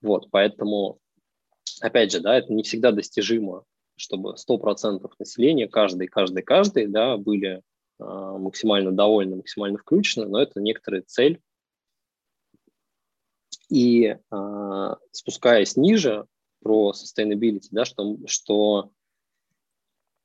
[0.00, 0.98] Вот, поэтому,
[1.80, 3.64] опять же, да, это не всегда достижимо,
[3.96, 7.60] чтобы 100% населения, каждый, каждый, каждый, да, были э,
[8.00, 11.40] максимально довольны, максимально включены, но это некоторая цель.
[13.68, 16.26] И э, спускаясь ниже
[16.62, 18.90] про sustainability, да, что, что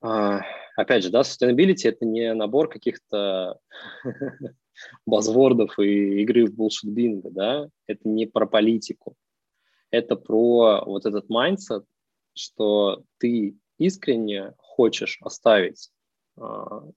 [0.02, 0.40] э,
[0.78, 3.60] опять же, да, sustainability– это не набор каких-то
[5.06, 9.16] базвордов и игры в bullshit bingo, да, это не про политику,
[9.92, 11.84] это про вот этот mindset,
[12.36, 15.90] что ты искренне хочешь оставить
[16.38, 16.42] э,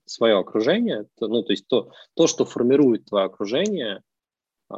[0.05, 4.03] свое окружение, то, ну, то есть то, то, что формирует твое окружение,
[4.71, 4.75] э,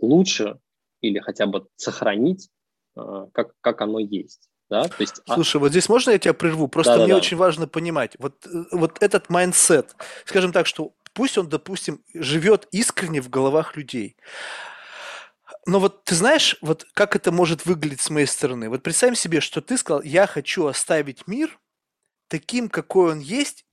[0.00, 0.60] лучше
[1.00, 2.48] или хотя бы сохранить,
[2.96, 4.48] э, как, как оно есть.
[4.68, 4.84] Да?
[4.88, 5.60] То есть, а Слушай, а...
[5.60, 6.68] вот здесь можно я тебя прерву?
[6.68, 9.94] Просто да, мне да, очень важно понимать, вот, э, вот этот mindset,
[10.24, 14.16] скажем так, что пусть он, допустим, живет искренне в головах людей.
[15.66, 18.68] Но вот ты знаешь, вот как это может выглядеть с моей стороны?
[18.68, 21.58] Вот представим себе, что ты сказал, я хочу оставить мир
[22.28, 23.64] таким, какой он есть,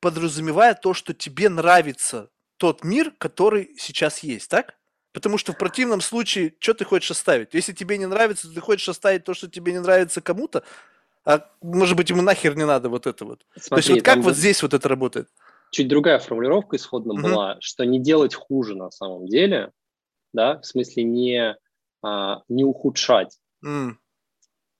[0.00, 4.76] подразумевая то, что тебе нравится тот мир, который сейчас есть, так?
[5.14, 7.54] Потому что в противном случае, что ты хочешь оставить?
[7.54, 10.64] Если тебе не нравится, ты хочешь оставить то, что тебе не нравится кому-то,
[11.24, 13.46] а может быть ему нахер не надо вот это вот.
[13.56, 15.28] Смотри, то есть вот как вот здесь вот это работает?
[15.70, 17.22] Чуть другая формулировка исходно угу.
[17.22, 19.70] была, что не делать хуже на самом деле,
[20.32, 21.56] да, в смысле не,
[22.02, 23.92] а, не ухудшать, mm.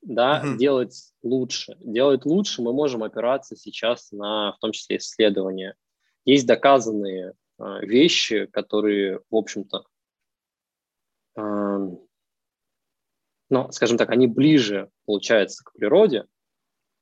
[0.02, 0.56] да, mm-hmm.
[0.56, 1.76] делать лучше.
[1.78, 5.76] Делать лучше мы можем опираться сейчас на, в том числе, исследования.
[6.24, 9.84] Есть доказанные а, вещи, которые, в общем-то,
[11.36, 11.98] ну,
[13.70, 16.26] скажем так, они ближе, получается, к природе,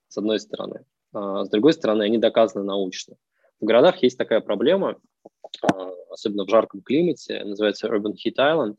[0.09, 3.16] с одной стороны, а с другой стороны, они доказаны научно.
[3.61, 4.97] В городах есть такая проблема,
[5.62, 8.76] а, особенно в жарком климате, называется Urban Heat Island.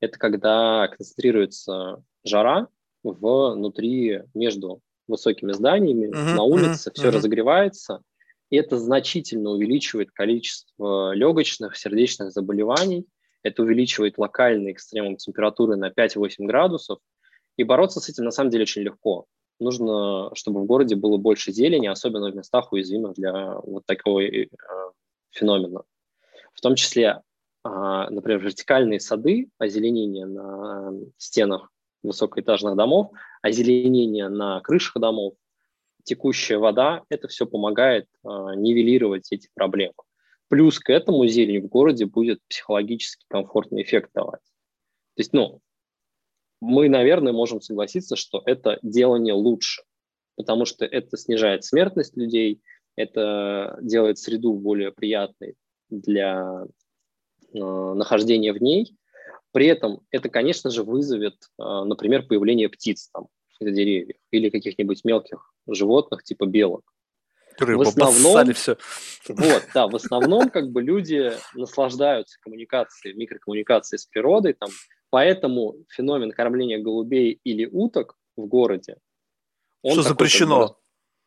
[0.00, 2.68] Это когда концентрируется жара
[3.02, 7.12] внутри, между высокими зданиями, uh-huh, на улице, uh-huh, все uh-huh.
[7.12, 8.02] разогревается,
[8.50, 13.06] и это значительно увеличивает количество легочных, сердечных заболеваний,
[13.42, 16.98] это увеличивает локальные экстремум температуры на 5-8 градусов,
[17.56, 19.26] и бороться с этим на самом деле очень легко.
[19.58, 24.48] Нужно, чтобы в городе было больше зелени, особенно в местах уязвимых для вот такого э,
[25.30, 25.82] феномена.
[26.52, 27.22] В том числе,
[27.64, 27.68] э,
[28.10, 31.70] например, вертикальные сады, озеленение на стенах
[32.02, 35.34] высокоэтажных домов, озеленение на крышах домов,
[36.04, 39.94] текущая вода, это все помогает э, нивелировать эти проблемы.
[40.48, 44.42] Плюс к этому зелень в городе будет психологически комфортный эффект давать.
[45.14, 45.60] То есть, ну,
[46.60, 49.82] мы, наверное, можем согласиться, что это делание лучше,
[50.36, 52.60] потому что это снижает смертность людей,
[52.96, 55.54] это делает среду более приятной
[55.90, 56.64] для
[57.52, 58.96] э, нахождения в ней.
[59.52, 63.28] При этом это, конечно же, вызовет, э, например, появление птиц там,
[63.60, 66.92] на деревьях или каких-нибудь мелких животных типа белок.
[67.56, 68.76] Которые в основном, все.
[69.28, 74.68] Вот, да, в основном как бы люди наслаждаются коммуникацией, микрокоммуникацией с природой, там,
[75.10, 78.96] поэтому феномен кормления голубей или уток в городе,
[79.92, 80.68] что запрещено?
[80.68, 80.76] Как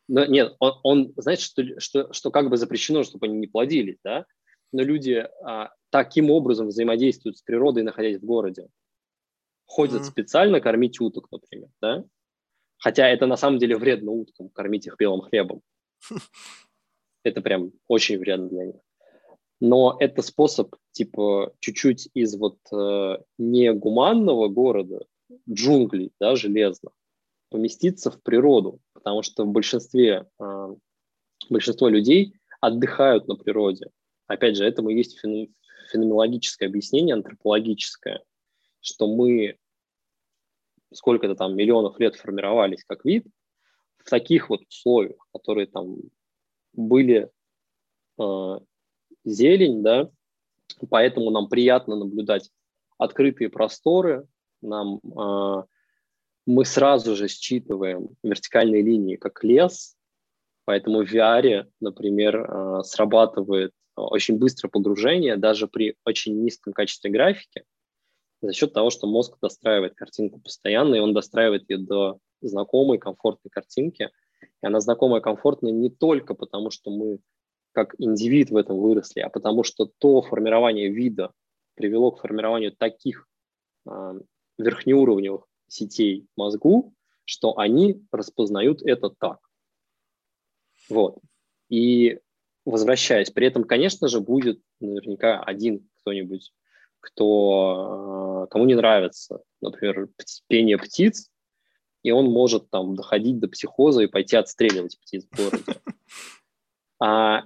[0.08, 3.98] бы, нет, он, он знаете, что, что, что как бы запрещено, чтобы они не плодились,
[4.04, 4.26] да?
[4.72, 8.68] Но люди а, таким образом взаимодействуют с природой, находясь в городе.
[9.66, 10.10] Ходят mm-hmm.
[10.10, 12.04] специально кормить уток, например, да?
[12.78, 15.60] Хотя это на самом деле вредно уткам, кормить их белым хлебом.
[17.24, 18.76] Это прям очень вредно для них.
[19.60, 25.04] Но это способ, типа, чуть-чуть из вот э, негуманного города,
[25.48, 26.94] джунглей, да, железных,
[27.50, 30.76] поместиться в природу, потому что в большинстве, э,
[31.50, 32.32] большинство людей
[32.62, 33.90] отдыхают на природе.
[34.26, 35.18] Опять же, этому есть
[35.92, 38.22] феноменологическое объяснение, антропологическое,
[38.80, 39.58] что мы
[40.92, 43.26] сколько-то там миллионов лет формировались как вид
[44.04, 45.96] в таких вот условиях, которые там
[46.72, 47.30] были
[48.18, 48.58] э,
[49.24, 50.10] зелень, да,
[50.88, 52.50] поэтому нам приятно наблюдать
[52.98, 54.26] открытые просторы,
[54.62, 55.62] нам э,
[56.46, 59.96] мы сразу же считываем вертикальные линии как лес,
[60.64, 67.64] поэтому в VR, например, э, срабатывает очень быстро погружение даже при очень низком качестве графики
[68.42, 73.50] за счет того, что мозг достраивает картинку постоянно, и он достраивает ее до знакомой, комфортной
[73.50, 74.10] картинки.
[74.62, 77.18] И она знакомая, комфортная не только потому, что мы
[77.72, 81.32] как индивид в этом выросли, а потому что то формирование вида
[81.74, 83.28] привело к формированию таких
[83.88, 84.20] э,
[84.58, 89.38] верхнеуровневых сетей мозгу, что они распознают это так.
[90.88, 91.18] Вот.
[91.68, 92.18] И
[92.64, 96.52] возвращаясь, при этом, конечно же, будет наверняка один кто-нибудь,
[96.98, 100.08] кто, э, кому не нравится, например,
[100.48, 101.30] пение птиц,
[102.02, 105.64] и он может там доходить до психоза и пойти отстреливать птиц в городе.
[107.02, 107.44] А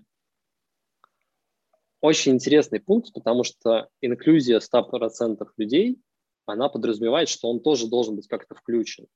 [2.01, 5.99] очень интересный пункт, потому что инклюзия 100% людей,
[6.45, 9.07] она подразумевает, что он тоже должен быть как-то включен.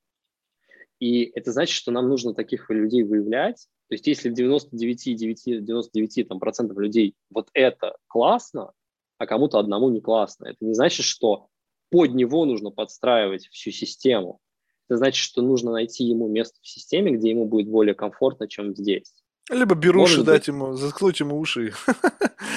[1.00, 3.66] И это значит, что нам нужно таких людей выявлять.
[3.88, 8.72] То есть если в 99, 99 там, процентов людей вот это классно,
[9.18, 11.48] а кому-то одному не классно, это не значит, что
[11.90, 14.40] под него нужно подстраивать всю систему.
[14.88, 18.74] Это значит, что нужно найти ему место в системе, где ему будет более комфортно, чем
[18.74, 19.12] здесь.
[19.50, 21.72] Либо беруши дать ему, заткнуть ему уши.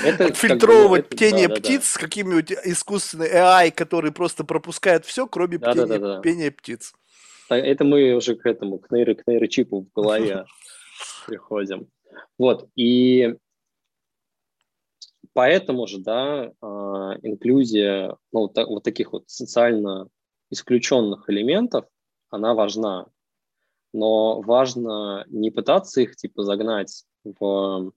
[0.06, 5.06] Это Отфильтровывать как бы, пение да, птиц да, с какими-нибудь искусственной AI, который просто пропускает
[5.06, 6.22] все, кроме да, пения, да, да, да.
[6.22, 6.94] пения птиц.
[7.50, 10.46] Это мы уже к этому, к, нейро, к нейрочипу в голове
[11.28, 11.88] приходим.
[12.38, 13.36] Вот, и
[15.34, 20.08] поэтому же, да, а, инклюзия ну, вот, вот таких вот социально
[20.50, 21.86] исключенных элементов,
[22.32, 23.08] она важна
[23.94, 27.92] но важно не пытаться их типа загнать в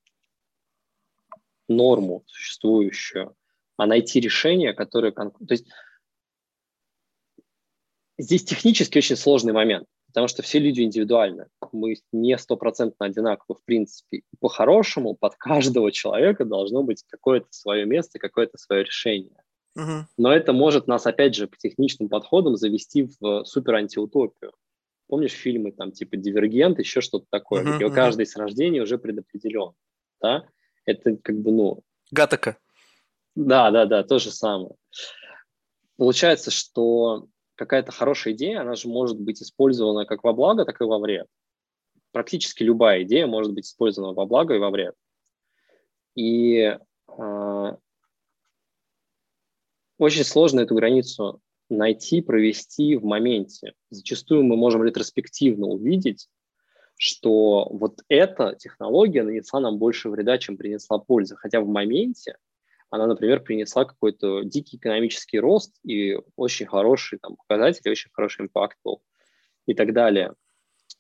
[1.69, 3.35] норму существующую,
[3.77, 5.13] а найти решение, которое...
[5.13, 5.67] То есть
[8.19, 11.47] здесь технически очень сложный момент, потому что все люди индивидуальны.
[11.73, 14.23] Мы не стопроцентно одинаковы в принципе.
[14.41, 19.44] По-хорошему, под каждого человека должно быть какое-то свое место, какое-то свое решение.
[19.77, 20.07] Угу.
[20.19, 24.53] Но это может нас, опять же, к техничным подходам завести в супер антиутопию.
[25.09, 27.95] Помнишь фильмы там типа «Дивергент», еще что-то такое, uh-huh, где uh-huh.
[27.95, 29.73] каждый с рождения уже предопределен,
[30.21, 30.47] да?
[30.87, 31.83] Это как бы, ну...
[32.11, 32.57] Гатака.
[33.35, 34.75] Да, да, да, то же самое.
[35.97, 40.85] Получается, что какая-то хорошая идея, она же может быть использована как во благо, так и
[40.85, 41.27] во вред.
[42.13, 44.95] Практически любая идея может быть использована во благо и во вред.
[46.15, 47.77] И э,
[49.99, 53.75] очень сложно эту границу найти, провести в моменте.
[53.91, 56.29] Зачастую мы можем ретроспективно увидеть,
[56.97, 61.37] что вот эта технология нанесла нам больше вреда, чем принесла пользы.
[61.37, 62.37] Хотя в моменте
[62.91, 68.79] она, например, принесла какой-то дикий экономический рост и очень хороший там, показатель, очень хороший импакт
[68.85, 69.03] был
[69.67, 70.35] и так далее.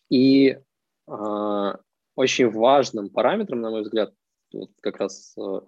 [0.09, 0.59] И
[1.07, 1.72] э,
[2.16, 4.12] очень важным параметром, на мой взгляд,
[4.53, 5.61] вот как раз э,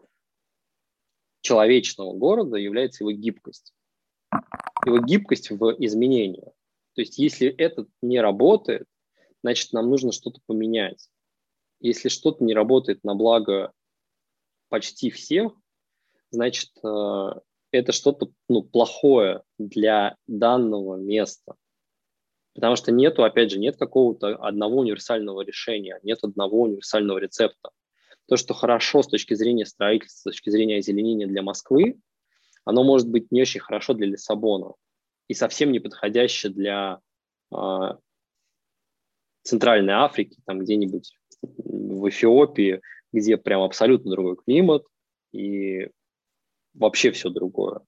[1.47, 3.72] человечного города является его гибкость.
[4.84, 6.44] Его гибкость в изменении.
[6.94, 8.86] То есть если это не работает,
[9.42, 11.09] значит, нам нужно что-то поменять.
[11.80, 13.72] Если что-то не работает на благо
[14.70, 15.53] почти всех,
[16.30, 17.30] значит, э,
[17.70, 21.55] это что-то ну, плохое для данного места.
[22.55, 27.70] Потому что нету, опять же, нет какого-то одного универсального решения, нет одного универсального рецепта.
[28.28, 31.98] То, что хорошо с точки зрения строительства, с точки зрения озеленения для Москвы,
[32.64, 34.72] оно может быть не очень хорошо для Лиссабона
[35.28, 37.00] и совсем не подходяще для
[37.54, 37.56] э,
[39.42, 42.80] Центральной Африки, там где-нибудь в Эфиопии,
[43.12, 44.84] где прям абсолютно другой климат,
[45.32, 45.88] и
[46.74, 47.80] вообще все другое.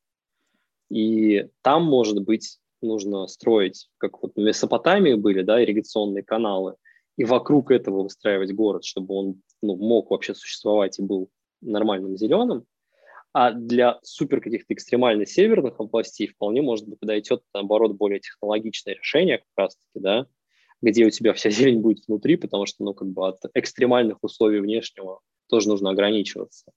[0.91, 6.77] И там, может быть, нужно строить, как вот в Месопотамии были, да, ирригационные каналы,
[7.19, 12.65] и вокруг этого выстраивать город, чтобы он ну, мог вообще существовать и был нормальным зеленым.
[13.33, 19.39] А для супер каких-то экстремально северных областей вполне может быть подойдет, наоборот, более технологичное решение
[19.39, 20.27] как раз-таки, да,
[20.81, 24.61] где у тебя вся зелень будет внутри, потому что, ну, как бы от экстремальных условий
[24.61, 26.71] внешнего тоже нужно ограничиваться.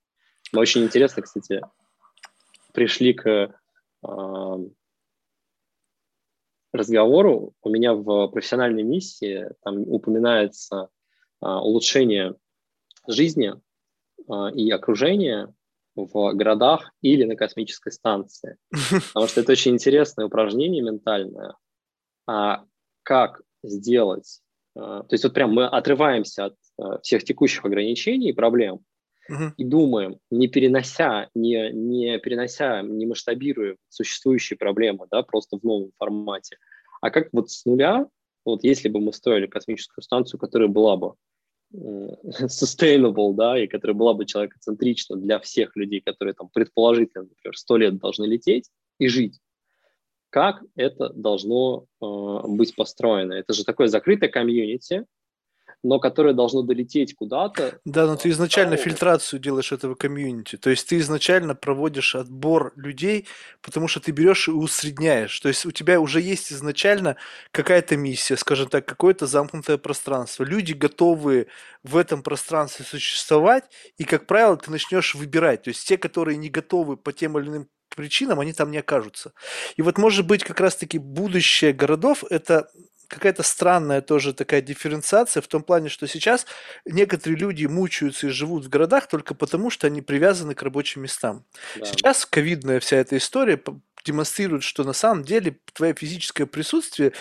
[0.52, 1.62] Но очень интересно, кстати,
[2.74, 4.58] пришли к э,
[6.74, 7.54] разговору.
[7.62, 10.90] У меня в профессиональной миссии там упоминается
[11.42, 12.36] э, улучшение
[13.08, 15.54] жизни э, и окружения
[15.96, 18.58] в городах или на космической станции.
[18.70, 21.56] Потому что это очень интересное упражнение ментальное.
[22.28, 22.64] А
[23.04, 24.42] как сделать?
[24.74, 28.86] То есть вот прям мы отрываемся от всех текущих ограничений и проблем
[29.32, 29.54] угу.
[29.58, 35.92] и думаем, не перенося, не, не перенося, не масштабируя существующие проблемы, да, просто в новом
[35.98, 36.58] формате,
[37.02, 38.08] а как вот с нуля,
[38.46, 41.14] вот если бы мы строили космическую станцию, которая была бы
[41.74, 47.78] sustainable, да, и которая была бы человекоцентрична для всех людей, которые там предположительно, например, сто
[47.78, 48.70] лет должны лететь
[49.00, 49.40] и жить.
[50.30, 52.06] Как это должно э,
[52.48, 53.34] быть построено?
[53.34, 55.06] Это же такое закрытое комьюнити,
[55.84, 57.80] но которое должно долететь куда-то.
[57.86, 58.92] Да, но ты изначально здоровый.
[58.92, 60.58] фильтрацию делаешь этого комьюнити.
[60.58, 63.28] То есть ты изначально проводишь отбор людей,
[63.62, 65.40] потому что ты берешь и усредняешь.
[65.40, 67.18] То есть у тебя уже есть изначально
[67.52, 70.44] какая-то миссия, скажем так, какое-то замкнутое пространство.
[70.44, 71.48] Люди готовы
[71.84, 73.66] в этом пространстве существовать,
[73.98, 75.64] и, как правило, ты начнешь выбирать.
[75.64, 79.34] То есть те, которые не готовы по тем или иным причинам, они там не окажутся.
[79.76, 82.70] И вот, может быть, как раз-таки будущее городов– это
[83.12, 86.46] какая-то странная тоже такая дифференциация в том плане, что сейчас
[86.86, 91.46] некоторые люди мучаются и живут в городах только потому, что они привязаны к рабочим местам.
[91.76, 91.86] Да.
[91.86, 93.62] Сейчас ковидная вся эта история
[94.06, 97.14] демонстрирует, что на самом деле твое физическое присутствие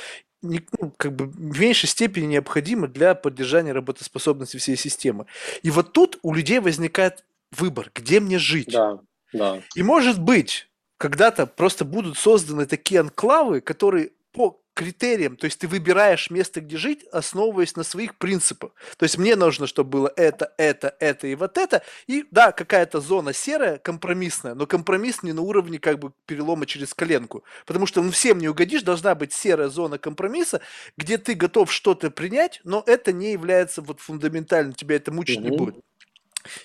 [0.42, 5.26] не, ну, как бы в меньшей степени необходимо для поддержания работоспособности всей системы.
[5.62, 8.70] И вот тут у людей возникает выбор, где мне жить.
[8.72, 9.00] Да,
[9.32, 9.60] да.
[9.74, 15.68] И может быть, когда-то просто будут созданы такие анклавы, которые по критериям, то есть ты
[15.68, 18.70] выбираешь место, где жить, основываясь на своих принципах.
[18.96, 21.82] То есть мне нужно, чтобы было это, это, это и вот это.
[22.06, 26.94] И да, какая-то зона серая, компромиссная, но компромисс не на уровне как бы перелома через
[26.94, 27.44] коленку.
[27.66, 30.62] Потому что ну, всем не угодишь, должна быть серая зона компромисса,
[30.96, 35.50] где ты готов что-то принять, но это не является вот фундаментальным, тебя это мучить mm-hmm.
[35.50, 35.84] не будет.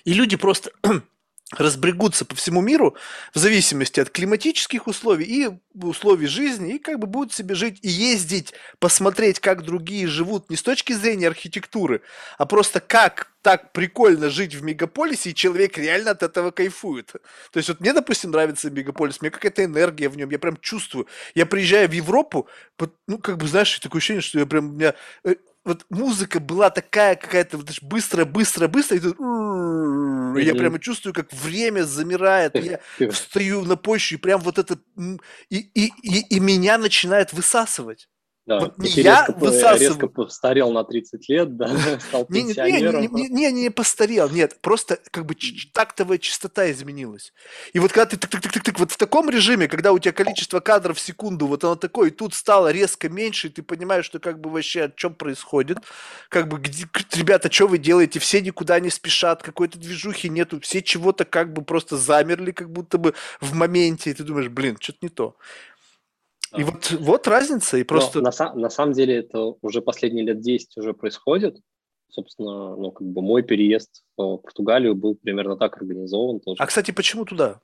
[0.06, 0.70] И люди просто
[1.52, 2.96] разбрегутся по всему миру
[3.32, 7.88] в зависимости от климатических условий и условий жизни, и как бы будут себе жить и
[7.88, 12.02] ездить, посмотреть, как другие живут не с точки зрения архитектуры,
[12.36, 17.12] а просто как так прикольно жить в мегаполисе, и человек реально от этого кайфует.
[17.52, 21.06] То есть вот мне, допустим, нравится мегаполис, мне какая-то энергия в нем, я прям чувствую.
[21.36, 22.48] Я приезжаю в Европу,
[23.06, 25.36] ну, как бы, знаешь, такое ощущение, что я прям, у меня э,
[25.66, 30.40] вот музыка была такая какая-то вот быстрая, быстрая, быстрая, и тут mm-hmm.
[30.40, 34.78] я прямо чувствую, как время замирает, я встаю на почву, и прям вот это,
[35.50, 38.08] и, и, и, и меня начинает высасывать.
[38.46, 39.80] Да, вот не я резко, высасываю.
[39.80, 41.68] резко постарел на 30 лет, да,
[42.08, 43.00] стал не, пенсионером.
[43.00, 45.34] Не, не, не, не, не постарел, нет, просто как бы
[45.72, 47.32] тактовая частота изменилась.
[47.72, 49.98] И вот когда ты тык, тык, тык, тык, тык, вот в таком режиме, когда у
[49.98, 53.64] тебя количество кадров в секунду, вот оно такое, и тут стало резко меньше, и ты
[53.64, 55.78] понимаешь, что как бы вообще о чем происходит,
[56.28, 60.82] как бы, где, ребята, что вы делаете, все никуда не спешат, какой-то движухи нету, все
[60.82, 64.98] чего-то как бы просто замерли, как будто бы в моменте, и ты думаешь, блин, что-то
[65.02, 65.36] не то.
[66.58, 68.20] И вот, вот разница, и просто...
[68.20, 71.58] на, на самом деле это уже последние лет 10 уже происходит.
[72.08, 76.62] Собственно, ну, как бы мой переезд в Португалию был примерно так организован тоже.
[76.62, 77.60] А, кстати, почему туда?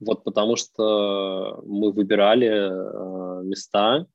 [0.00, 4.06] Вот потому что мы выбирали э, места.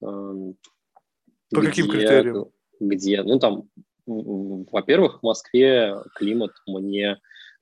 [0.00, 2.46] Э, По где, каким критериям?
[2.80, 3.68] Где, ну там,
[4.06, 7.18] во-первых, в Москве климат мне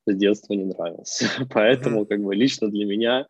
[0.06, 1.26] с детства не нравился.
[1.50, 2.06] Поэтому, mm-hmm.
[2.06, 3.26] как бы, лично для меня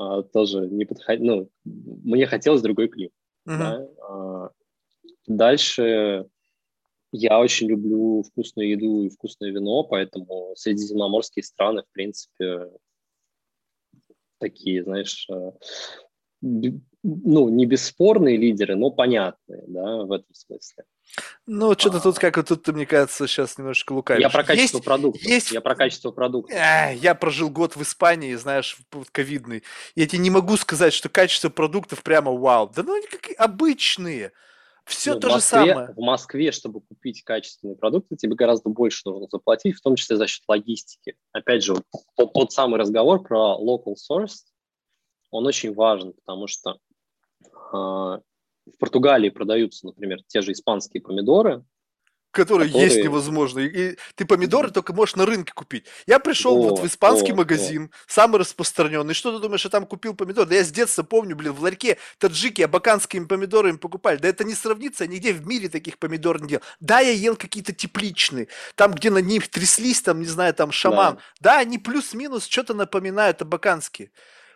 [0.00, 3.12] а, тоже не подходил, ну, мне хотелось другой клип.
[3.46, 3.58] Uh-huh.
[3.58, 3.88] Да?
[4.08, 4.50] А,
[5.26, 6.26] дальше
[7.12, 12.70] я очень люблю вкусную еду и вкусное вино, поэтому средиземноморские страны, в принципе,
[14.38, 15.52] такие, знаешь, а,
[17.04, 20.84] ну, не бесспорные лидеры, но понятные, да, в этом смысле.
[21.46, 22.00] Ну, что-то а...
[22.00, 24.22] тут как тут ты, мне кажется, сейчас немножечко лукавишь.
[24.22, 25.28] Я про качество есть, продукта.
[25.28, 25.52] Есть...
[25.52, 26.54] Я про качество продукта.
[26.54, 28.78] Э, я прожил год в Испании, знаешь,
[29.12, 29.62] ковидный.
[29.94, 32.72] Я тебе не могу сказать, что качество продуктов прямо вау.
[32.74, 34.32] Да ну, они как обычные.
[34.86, 35.94] Все ну, то Москве, же самое.
[35.94, 40.26] В Москве, чтобы купить качественные продукты, тебе гораздо больше нужно заплатить, в том числе за
[40.26, 41.16] счет логистики.
[41.32, 41.84] Опять же, вот
[42.16, 44.44] тот, тот самый разговор про local source,
[45.30, 46.78] он очень важен, потому что
[47.52, 51.64] в Португалии продаются, например, те же испанские помидоры,
[52.34, 52.88] которые, которые...
[52.88, 53.60] есть невозможно.
[53.60, 55.86] И ты помидоры только можешь на рынке купить.
[56.06, 58.12] Я пришел вот, вот в испанский о, магазин, о.
[58.12, 59.14] самый распространенный.
[59.14, 60.46] Что ты думаешь, я там купил помидор?
[60.46, 64.18] Да я с детства помню, блин, в ларьке таджики абаканскими помидорами покупали.
[64.18, 66.62] Да это не сравнится, нигде в мире таких помидор не делал.
[66.80, 71.16] Да, я ел какие-то тепличные, там, где на них тряслись, там, не знаю, там, шаман.
[71.40, 74.10] Да, да они плюс-минус что-то напоминают абаканские.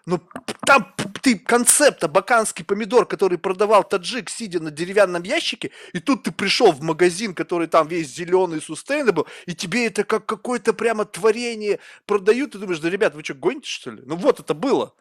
[0.09, 0.21] Ну,
[0.65, 6.33] там ты концепт абаканский помидор, который продавал таджик, сидя на деревянном ящике, и тут ты
[6.33, 11.79] пришел в магазин, который там весь зеленый, sustainable, и тебе это как какое-то прямо творение
[12.07, 14.03] продают, и думаешь, да, ребят, вы что, гоните, что ли?
[14.07, 14.95] Ну вот это было.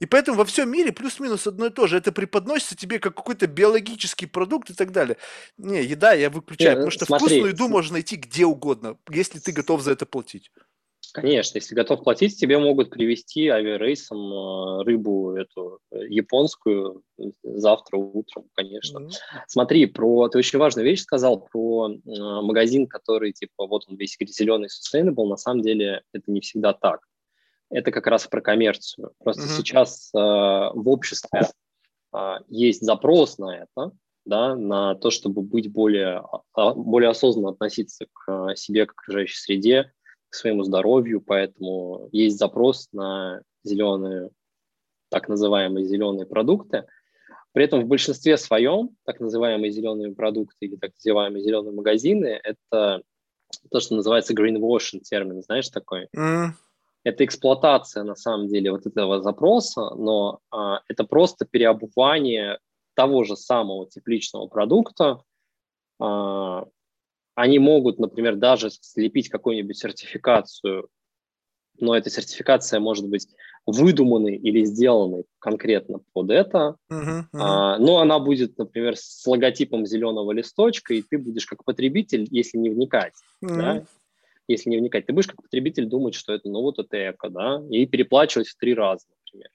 [0.00, 1.96] И поэтому во всем мире плюс-минус одно и то же.
[1.96, 5.18] Это преподносится тебе как какой-то биологический продукт и так далее.
[5.56, 9.38] Не, еда я выключаю, Не, потому что смотри, вкусную еду можно найти где угодно, если
[9.38, 10.50] ты готов за это платить.
[11.20, 17.02] Конечно, если готов платить, тебе могут привезти авиарейсом э, рыбу эту э, японскую
[17.42, 18.98] завтра утром, конечно.
[18.98, 19.40] Mm-hmm.
[19.46, 24.16] Смотри, про ты очень важную вещь сказал про э, магазин, который типа вот он весь
[24.20, 25.26] зеленый sustainable.
[25.26, 27.00] На самом деле это не всегда так.
[27.70, 29.12] Это как раз про коммерцию.
[29.22, 29.56] Просто mm-hmm.
[29.56, 31.42] сейчас э, в обществе
[32.14, 33.92] э, есть запрос на это,
[34.24, 36.22] да, на то, чтобы быть более,
[36.54, 39.92] а, более осознанно относиться к себе, к окружающей среде,
[40.30, 44.30] к своему здоровью, поэтому есть запрос на зеленые,
[45.10, 46.86] так называемые зеленые продукты.
[47.52, 53.02] При этом в большинстве своем так называемые зеленые продукты или так называемые зеленые магазины– это
[53.70, 56.08] то, что называется greenwashing термин, знаешь такой?
[56.16, 56.50] Mm.
[57.04, 62.58] Это эксплуатация на самом деле вот этого запроса, но а, это просто переобувание
[62.94, 65.22] того же самого тепличного продукта
[66.00, 66.66] а,
[67.38, 70.88] они могут, например, даже слепить какую-нибудь сертификацию,
[71.78, 73.28] но эта сертификация может быть
[73.64, 77.24] выдуманной или сделанной конкретно под это, uh-huh, uh-huh.
[77.34, 82.58] А, но она будет, например, с логотипом зеленого листочка, и ты будешь как потребитель, если
[82.58, 83.14] не вникать,
[83.44, 83.56] uh-huh.
[83.56, 83.84] да,
[84.48, 87.62] если не вникать, ты будешь как потребитель думать, что это, ну вот это эко, да,
[87.70, 89.50] и переплачивать в три раза, например.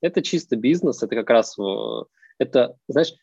[0.00, 2.02] Это чисто бизнес, это как раз, э,
[2.38, 3.14] это, знаешь,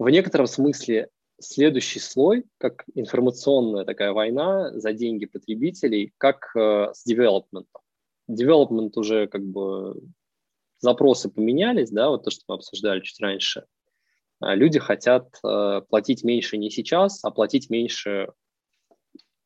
[0.00, 1.08] в некотором смысле
[1.40, 7.82] следующий слой, как информационная такая война за деньги потребителей, как э, с девелопментом.
[8.26, 10.00] Девелопмент уже как бы
[10.80, 13.64] запросы поменялись, да, вот то, что мы обсуждали чуть раньше.
[14.40, 18.32] А люди хотят э, платить меньше не сейчас, а платить меньше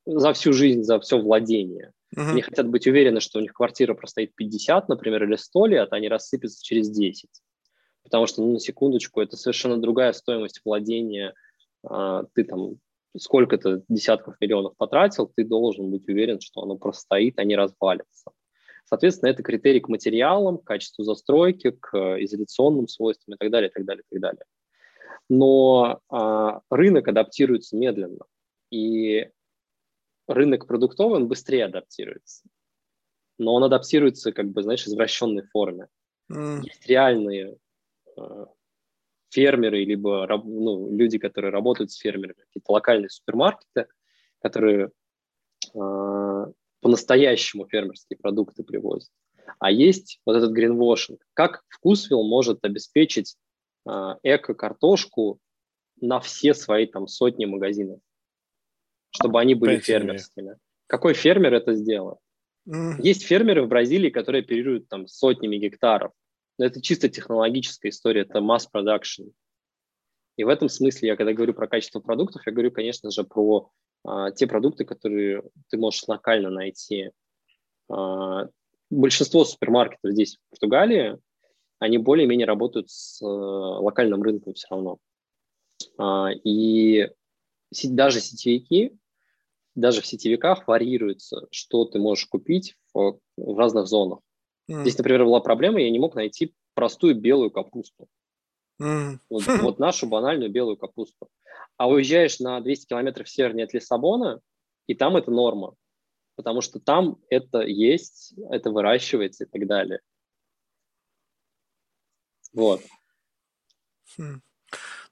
[0.04, 1.92] за всю жизнь, за все владение.
[2.14, 2.30] Uh-huh.
[2.30, 5.96] Они хотят быть уверены, что у них квартира простоит 50, например, или 100 лет, а
[5.96, 7.30] не рассыпется через 10.
[8.02, 11.34] Потому что, ну, на секундочку, это совершенно другая стоимость владения
[11.82, 12.76] ты там
[13.16, 18.32] сколько-то десятков миллионов потратил, ты должен быть уверен, что оно простоит, а не развалится.
[18.84, 23.72] Соответственно, это критерий к материалам, к качеству застройки, к изоляционным свойствам и так далее, и
[23.72, 24.44] так далее, и так далее.
[25.28, 28.24] Но а, рынок адаптируется медленно,
[28.70, 29.30] и
[30.26, 32.44] рынок продуктовый, он быстрее адаптируется.
[33.38, 35.88] Но он адаптируется, как бы, знаешь, в извращенной форме.
[36.30, 36.60] Mm.
[36.62, 37.56] Есть реальные
[38.16, 38.46] э,
[39.32, 43.86] фермеры, либо ну, люди, которые работают с фермерами, какие-то локальные супермаркеты,
[44.40, 44.90] которые
[45.74, 46.46] э,
[46.80, 49.10] по-настоящему фермерские продукты привозят.
[49.58, 51.20] А есть вот этот гринвошинг.
[51.34, 53.36] Как вкусвилл может обеспечить
[53.88, 53.90] э,
[54.22, 55.38] эко-картошку
[56.00, 58.00] на все свои там сотни магазинов,
[59.10, 59.98] чтобы они были Поэтому.
[59.98, 60.56] фермерскими?
[60.86, 62.20] Какой фермер это сделал?
[62.68, 62.96] Mm.
[63.00, 66.12] Есть фермеры в Бразилии, которые оперируют там сотнями гектаров.
[66.58, 69.24] Но это чисто технологическая история, это масс продакшн.
[70.36, 73.70] И в этом смысле я, когда говорю про качество продуктов, я говорю, конечно же, про
[74.04, 77.10] а, те продукты, которые ты можешь локально найти.
[77.90, 78.48] А,
[78.90, 81.18] большинство супермаркетов здесь, в Португалии,
[81.78, 84.98] они более-менее работают с а, локальным рынком все равно.
[85.98, 87.08] А, и
[87.84, 88.96] даже сетевики,
[89.74, 94.20] даже в сетевиках варьируется, что ты можешь купить в, в разных зонах.
[94.70, 94.82] Mm.
[94.82, 98.08] Здесь, например, была проблема, я не мог найти простую белую капусту.
[98.80, 99.18] Mm.
[99.28, 101.28] Вот, вот нашу банальную белую капусту.
[101.76, 104.40] А уезжаешь на 200 километров севернее от Лиссабона,
[104.86, 105.74] и там это норма.
[106.36, 110.00] Потому что там это есть, это выращивается и так далее.
[112.52, 112.82] Вот.
[114.16, 114.40] Хм.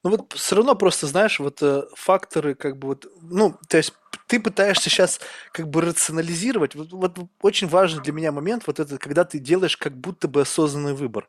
[0.02, 3.92] Ну вот все равно просто, знаешь, вот э, факторы как бы вот, ну, то есть
[4.30, 5.20] ты пытаешься сейчас
[5.50, 6.76] как бы рационализировать.
[6.76, 10.42] Вот, вот очень важный для меня момент вот это, когда ты делаешь как будто бы
[10.42, 11.26] осознанный выбор.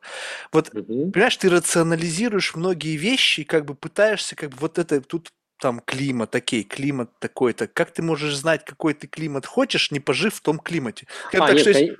[0.52, 1.10] Вот, угу.
[1.10, 6.30] понимаешь, ты рационализируешь многие вещи, как бы пытаешься как бы вот это тут там климат,
[6.30, 7.66] такой, климат такой-то.
[7.66, 11.08] Как ты можешь знать, какой ты климат хочешь, не пожив в том климате?
[11.32, 11.96] Как, а, так, нет, что, кон...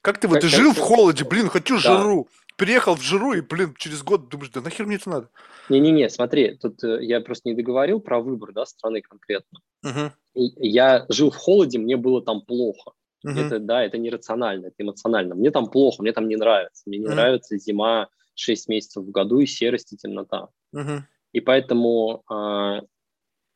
[0.00, 0.84] как ты вот как, жил как...
[0.84, 1.80] в холоде, блин, хочу да.
[1.80, 5.28] жару переехал в жиру и, блин, через год думаешь, да нахер мне это надо?
[5.68, 9.60] Не-не-не, смотри, тут э, я просто не договорил про выбор, да, страны конкретно.
[9.86, 10.10] Uh-huh.
[10.34, 12.92] Я жил в холоде, мне было там плохо.
[13.26, 13.38] Uh-huh.
[13.38, 15.34] Это, да, это не рационально, это эмоционально.
[15.34, 16.82] Мне там плохо, мне там не нравится.
[16.86, 17.14] Мне не uh-huh.
[17.14, 20.48] нравится зима 6 месяцев в году и серость и темнота.
[20.74, 21.00] Uh-huh.
[21.32, 22.80] И поэтому, э,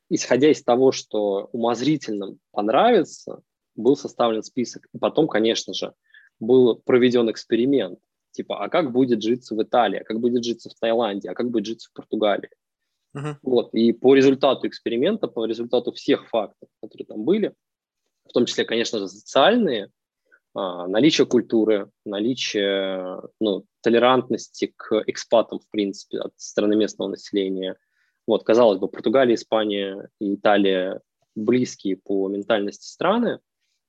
[0.09, 3.43] исходя из того, что умозрительным понравится,
[3.75, 4.87] был составлен список.
[4.93, 5.95] И потом, конечно же,
[6.39, 7.99] был проведен эксперимент
[8.33, 11.51] Типа, а как будет житься в Италии, а как будет житься в Таиланде, а как
[11.51, 12.51] будет житься в Португалии.
[13.17, 13.37] Uh-huh.
[13.43, 13.75] Вот.
[13.75, 17.55] И по результату эксперимента, по результату всех фактов, которые там были,
[18.29, 19.91] в том числе, конечно же, социальные,
[20.55, 27.77] а, наличие культуры, наличие ну, толерантности к экспатам, в принципе, от стороны местного населения.
[28.27, 31.01] Вот, казалось бы, Португалия, Испания и Италия
[31.35, 33.41] близкие по ментальности страны,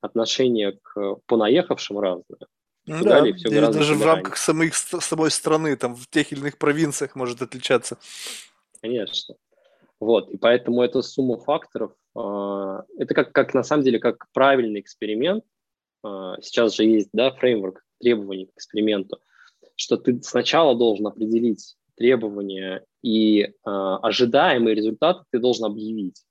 [0.02, 2.40] отношение к понаехавшим разные.
[2.86, 7.16] Ну да, все даже в рамках самих, самой страны, там в тех или иных провинциях
[7.16, 7.98] может отличаться.
[8.82, 9.36] Конечно.
[10.00, 11.94] Вот, и поэтому это сумма факторов.
[12.16, 15.44] А, это как, как на самом деле как правильный эксперимент.
[16.04, 19.20] А, сейчас же есть да, фреймворк требований к эксперименту,
[19.76, 26.24] что ты сначала должен определить требования и э, ожидаемые результаты ты должен объявить,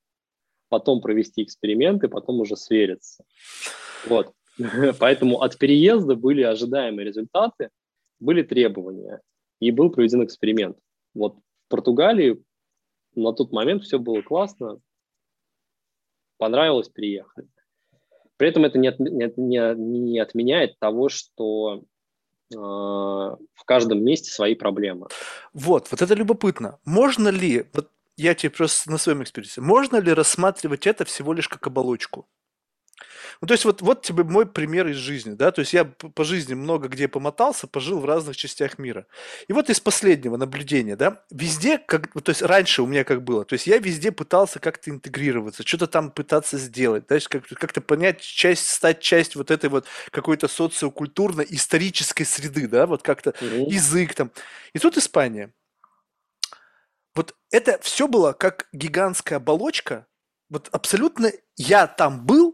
[0.68, 3.24] потом провести эксперименты, потом уже свериться.
[4.06, 4.32] Вот.
[4.98, 7.70] Поэтому от переезда были ожидаемые результаты,
[8.18, 9.20] были требования,
[9.60, 10.77] и был проведен эксперимент.
[11.14, 11.36] Вот
[11.70, 12.44] Португалии
[13.14, 14.80] на тот момент все было классно,
[16.36, 17.48] понравилось, приехали.
[18.36, 21.84] При этом это не, от, не, не, не отменяет того, что
[22.52, 25.09] э, в каждом месте свои проблемы.
[25.52, 26.78] Вот, вот это любопытно.
[26.84, 31.48] Можно ли, вот я тебе просто на своем эксперименте, можно ли рассматривать это всего лишь
[31.48, 32.26] как оболочку?
[33.41, 36.25] Ну, то есть вот, вот тебе мой пример из жизни, да, то есть я по
[36.25, 39.07] жизни много где помотался, пожил в разных частях мира.
[39.49, 43.47] И вот из последнего наблюдения, да, везде, как, то есть раньше у меня как было,
[43.47, 47.81] то есть я везде пытался как-то интегрироваться, что-то там пытаться сделать, то есть как- как-то
[47.81, 53.71] понять часть, стать часть вот этой вот какой-то социокультурно-исторической среды, да, вот как-то mm-hmm.
[53.71, 54.33] язык там.
[54.75, 55.55] И тут Испания.
[57.15, 60.07] Вот это все было как гигантская оболочка,
[60.51, 62.49] вот абсолютно я там был,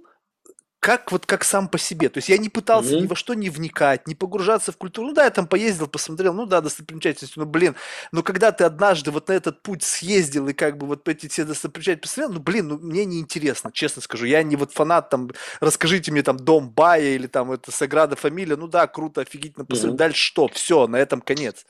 [0.87, 2.09] как вот как сам по себе.
[2.09, 3.01] То есть я не пытался mm-hmm.
[3.01, 5.09] ни во что не вникать, не погружаться в культуру.
[5.09, 7.75] Ну да, я там поездил, посмотрел, ну да, достопримечательности, ну блин.
[8.13, 11.45] Но когда ты однажды вот на этот путь съездил и как бы вот эти все
[11.45, 14.27] достопримечательности посмотрел, ну блин, ну мне неинтересно, честно скажу.
[14.27, 18.55] Я не вот фанат там, расскажите мне там Дом Бая или там это Саграда Фамилия,
[18.55, 19.95] ну да, круто, офигительно, посмотрел.
[19.95, 19.99] Mm-hmm.
[19.99, 20.47] Дальше что?
[20.47, 21.67] Все, на этом конец.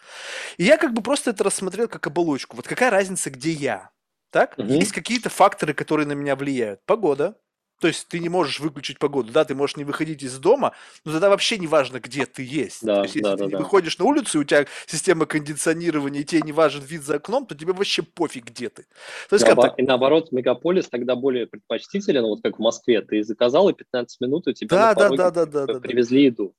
[0.59, 2.55] И я как бы просто это рассмотрел как оболочку.
[2.55, 3.89] Вот какая разница, где я?
[4.31, 4.59] Так?
[4.59, 4.79] Mm-hmm.
[4.79, 6.81] Есть какие-то факторы, которые на меня влияют.
[6.85, 7.37] Погода,
[7.81, 10.73] То есть ты не можешь выключить погоду, да, ты можешь не выходить из дома,
[11.05, 12.85] но тогда вообще не важно, где ты есть.
[12.85, 13.59] Да, то есть если да, ты да, не да.
[13.59, 17.47] выходишь на улицу, и у тебя система кондиционирования, и тебе не важен вид за окном,
[17.47, 18.87] то тебе вообще пофиг, где ты.
[19.29, 19.79] То есть как Наобо- так?
[19.79, 23.03] И наоборот, мегаполис тогда более предпочтителен, вот как в Москве.
[23.03, 25.81] Ты заказал, и 15 минут у тебя Да, на да, да, да, да, да, да.
[25.81, 26.55] привезли еду.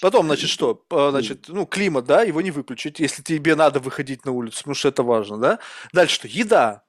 [0.00, 0.84] Потом, значит, что?
[0.90, 4.88] Значит, ну, климат, да, его не выключить, если тебе надо выходить на улицу, потому что
[4.88, 5.58] это важно, да.
[5.92, 6.28] Дальше что?
[6.28, 6.82] Еда.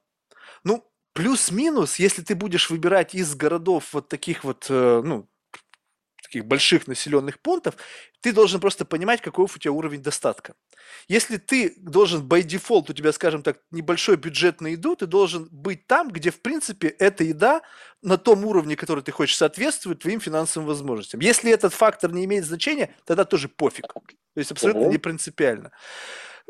[1.18, 5.28] Ну, плюс-минус, если ты будешь выбирать из городов вот таких вот, э, ну,
[6.22, 7.74] таких больших населенных пунктов,
[8.20, 10.54] ты должен просто понимать, какой у тебя уровень достатка.
[11.08, 15.48] Если ты должен by default, у тебя, скажем так, небольшой бюджет на еду, ты должен
[15.50, 17.62] быть там, где, в принципе, эта еда
[18.02, 21.20] на том уровне, который ты хочешь, соответствует твоим финансовым возможностям.
[21.20, 23.86] Если этот фактор не имеет значения, тогда тоже пофиг.
[23.92, 24.92] То есть абсолютно Ого.
[24.92, 25.72] не принципиально.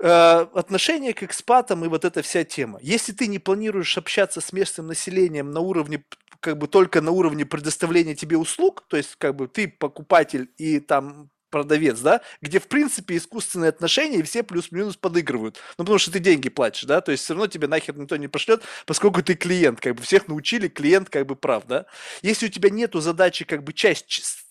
[0.00, 2.78] Э, Отношение к экспатам и вот эта вся тема.
[2.82, 6.04] Если ты не планируешь общаться с местным населением на уровне,
[6.40, 10.78] как бы только на уровне предоставления тебе услуг, то есть как бы ты покупатель и
[10.80, 15.56] там продавец, да, где в принципе искусственные отношения и все плюс-минус подыгрывают.
[15.78, 18.28] Ну, потому что ты деньги платишь, да, то есть все равно тебе нахер никто не
[18.28, 21.86] пошлет, поскольку ты клиент, как бы всех научили, клиент как бы прав, да.
[22.22, 24.06] Если у тебя нету задачи как бы часть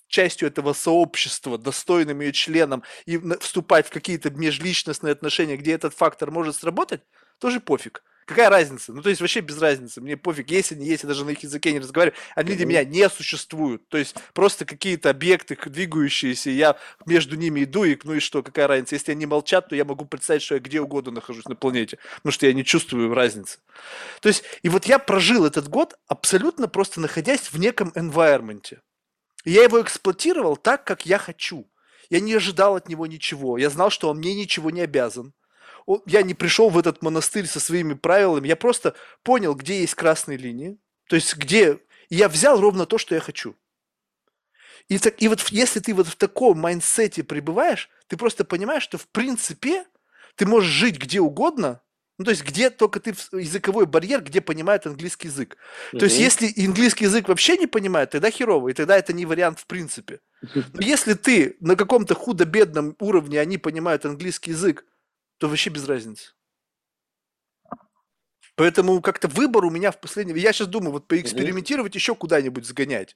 [0.07, 6.31] частью этого сообщества, достойным ее членом и вступать в какие-то межличностные отношения, где этот фактор
[6.31, 7.01] может сработать,
[7.39, 8.03] тоже пофиг.
[8.27, 8.91] Какая разница?
[8.91, 10.01] Ну, то есть вообще без разницы.
[10.01, 12.19] Мне пофиг, есть они, есть, я даже на их языке не разговариваю.
[12.35, 13.87] Они для меня не существуют.
[13.87, 16.75] То есть просто какие-то объекты двигающиеся, я
[17.05, 18.95] между ними иду, и ну и что, какая разница?
[18.95, 22.33] Если они молчат, то я могу представить, что я где угодно нахожусь на планете, потому
[22.33, 23.59] что я не чувствую разницы.
[24.19, 28.77] То есть, и вот я прожил этот год абсолютно просто находясь в неком environment.
[29.47, 31.71] И я его эксплуатировал так, как я хочу.
[32.09, 33.57] Я не ожидал от него ничего.
[33.57, 35.33] Я знал, что он мне ничего не обязан.
[36.05, 38.49] Я не пришел в этот монастырь со своими правилами.
[38.49, 38.93] Я просто
[39.23, 40.77] понял, где есть красные линии.
[41.07, 41.79] То есть где...
[42.09, 43.55] и Я взял ровно то, что я хочу.
[44.89, 48.83] И, так, и вот если ты вот в таком mindset е пребываешь, ты просто понимаешь,
[48.83, 49.85] что в принципе
[50.35, 51.79] ты можешь жить где угодно,
[52.17, 55.57] ну, то есть где только ты языковой барьер, где понимает английский язык.
[55.91, 59.59] То есть, если английский язык вообще не понимает, тогда херово, и тогда это не вариант
[59.59, 60.19] в принципе.
[60.73, 64.85] Но если ты на каком-то худо-бедном уровне, они понимают английский язык,
[65.37, 66.33] то вообще без разницы.
[68.57, 70.35] Поэтому как-то выбор у меня в последнее...
[70.41, 73.15] Я сейчас думаю, вот поэкспериментировать еще куда-нибудь сгонять,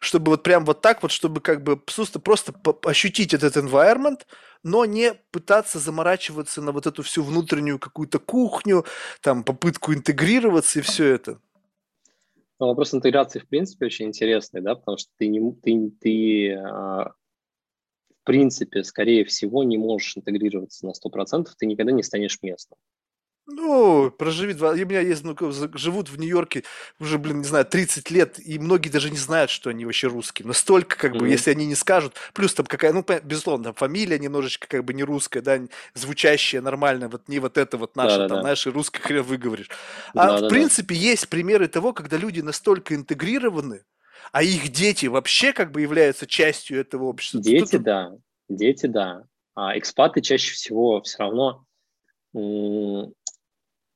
[0.00, 2.52] чтобы вот прям вот так вот, чтобы как бы просто, просто
[2.82, 4.22] ощутить этот environment,
[4.64, 8.84] но не пытаться заморачиваться на вот эту всю внутреннюю какую-то кухню,
[9.20, 11.38] там попытку интегрироваться и все это.
[12.58, 17.12] Но вопрос интеграции, в принципе, очень интересный, да, потому что ты, не, ты, ты а,
[18.08, 22.76] в принципе, скорее всего, не можешь интегрироваться на 100%, ты никогда не станешь местным.
[23.52, 24.70] Ну, проживи два...
[24.70, 25.34] У меня есть, ну,
[25.74, 26.62] живут в Нью-Йорке
[27.00, 30.46] уже, блин, не знаю, 30 лет, и многие даже не знают, что они вообще русские.
[30.46, 31.30] Настолько, как бы, Мгм.
[31.30, 35.02] если они не скажут, плюс там какая, ну, безусловно, там фамилия немножечко как бы не
[35.02, 35.60] русская, да,
[35.94, 38.40] звучащая нормально, вот не вот это вот наше, там, Да-да-да.
[38.42, 39.68] знаешь, и русский хрен выговоришь.
[39.68, 40.48] А в Да-да-да.
[40.48, 43.84] принципе есть примеры того, когда люди настолько интегрированы,
[44.32, 47.40] а их дети вообще как бы являются частью этого общества.
[47.40, 48.12] Дети, Тут- да,
[48.48, 49.24] дети, да.
[49.54, 51.64] А экспаты чаще всего все равно,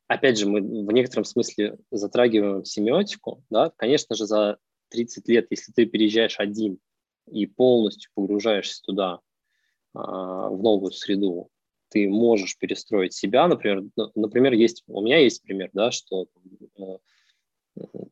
[0.07, 4.59] опять же, мы в некотором смысле затрагиваем семиотику, да, конечно же, за
[4.91, 6.79] 30 лет, если ты переезжаешь один
[7.31, 9.21] и полностью погружаешься туда,
[9.95, 11.49] а, в новую среду,
[11.89, 16.27] ты можешь перестроить себя, например, например, есть, у меня есть пример, да, что
[16.77, 16.83] э,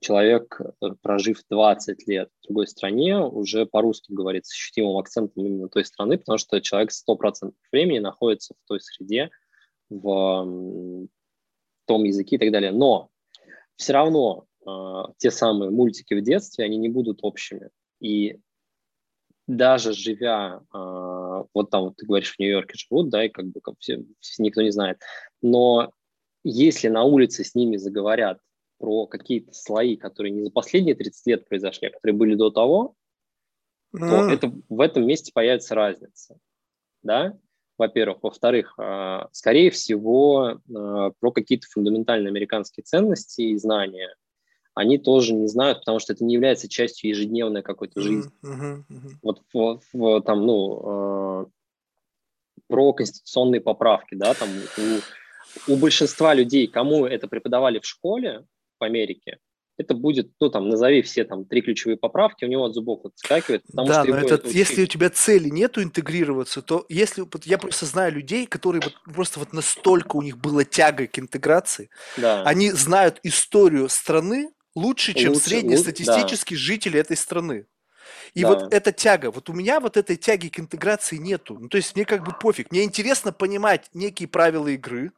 [0.00, 5.68] человек, э, прожив 20 лет в другой стране, уже по-русски говорит с ощутимым акцентом именно
[5.68, 9.30] той страны, потому что человек 100% времени находится в той среде,
[9.90, 11.08] в
[11.92, 12.72] том языке и так далее.
[12.72, 13.10] Но
[13.76, 17.68] все равно э, те самые мультики в детстве, они не будут общими.
[18.00, 18.38] И
[19.46, 23.60] даже живя, э, вот там вот ты говоришь, в Нью-Йорке живут, да, и как бы
[23.60, 24.04] как все,
[24.38, 24.98] никто не знает,
[25.42, 25.92] но
[26.44, 28.38] если на улице с ними заговорят
[28.78, 32.94] про какие-то слои, которые не за последние 30 лет произошли, а которые были до того,
[33.92, 34.30] то М.
[34.30, 36.38] это, в этом месте появится разница.
[37.02, 37.38] Да?
[37.78, 38.22] Во-первых.
[38.22, 44.14] Во-вторых, э, скорее всего, э, про какие-то фундаментальные американские ценности и знания
[44.74, 48.32] они тоже не знают, потому что это не является частью ежедневной какой-то жизни.
[48.42, 49.18] Мгм, мгм.
[49.22, 51.46] Вот в, в- там, ну, э,
[52.68, 58.46] про конституционные поправки, да, там у, у большинства людей, кому это преподавали в школе
[58.80, 59.38] в Америке,
[59.82, 63.62] это будет, ну, там, назови все там три ключевые поправки, у него от зубов отскакивает,
[63.66, 67.44] потому да, что но это, это если у тебя цели нету интегрироваться, то если вот
[67.44, 71.90] я просто знаю людей, которые вот просто вот настолько у них была тяга к интеграции,
[72.16, 72.42] Да.
[72.44, 77.66] они знают историю страны, лучше, чем Лучше, среднестатистический житель этой страны.
[78.34, 78.48] И да.
[78.48, 81.58] вот эта тяга, вот у меня вот этой тяги к интеграции нету.
[81.58, 82.70] Ну, то есть мне как бы пофиг.
[82.70, 85.12] Мне интересно понимать некие правила игры,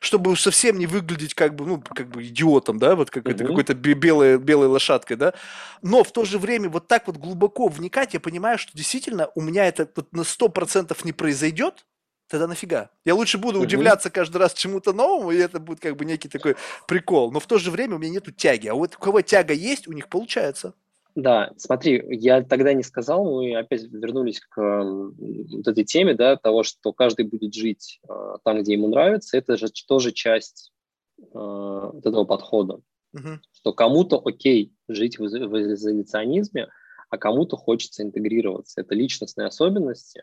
[0.00, 3.32] чтобы совсем не выглядеть как бы, ну, как бы идиотом, да, вот как uh-huh.
[3.32, 5.34] это какой-то белой, белой лошадкой, да.
[5.82, 9.40] Но в то же время вот так вот глубоко вникать, я понимаю, что действительно у
[9.40, 11.84] меня это вот на 100% не произойдет,
[12.28, 12.90] тогда нафига?
[13.04, 13.64] Я лучше буду угу.
[13.64, 16.56] удивляться каждый раз чему-то новому, и это будет как бы некий такой
[16.86, 17.32] прикол.
[17.32, 18.68] Но в то же время у меня нету тяги.
[18.68, 20.74] А вот у кого тяга есть, у них получается.
[21.18, 26.62] Да, смотри, я тогда не сказал, мы опять вернулись к вот этой теме, да, того,
[26.62, 30.72] что каждый будет жить э, там, где ему нравится, это же тоже часть
[31.18, 32.82] э, вот этого подхода,
[33.16, 36.68] uh что кому-то окей жить в, в изоляционизме,
[37.10, 38.80] а кому-то хочется интегрироваться.
[38.80, 40.22] Это личностные особенности,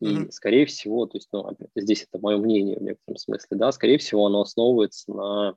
[0.00, 3.70] и, uh скорее всего, то есть, ну, здесь это мое мнение в некотором смысле, да,
[3.70, 5.54] скорее всего, оно основывается на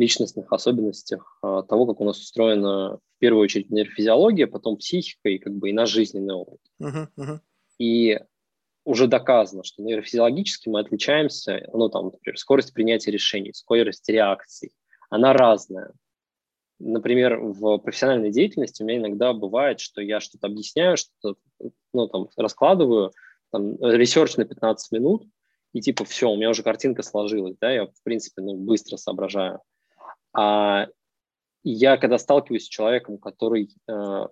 [0.00, 5.38] личностных особенностях а, того, как у нас устроена в первую очередь нейрофизиология, потом психика и
[5.38, 6.60] как бы и наш жизненный опыт.
[6.82, 7.38] Uh-huh, uh-huh.
[7.78, 8.18] И
[8.84, 14.72] уже доказано, что нейрофизиологически мы отличаемся, ну там, например, скорость принятия решений, скорость реакций,
[15.10, 15.92] она разная.
[16.78, 21.38] Например, в профессиональной деятельности у меня иногда бывает, что я что-то объясняю, что-то
[21.92, 23.12] ну, там, раскладываю,
[23.52, 25.26] там, research на 15 минут,
[25.74, 29.60] и типа все, у меня уже картинка сложилась, да, я, в принципе, ну, быстро соображаю.
[30.32, 30.86] А
[31.62, 34.26] я, когда сталкиваюсь с человеком, который э,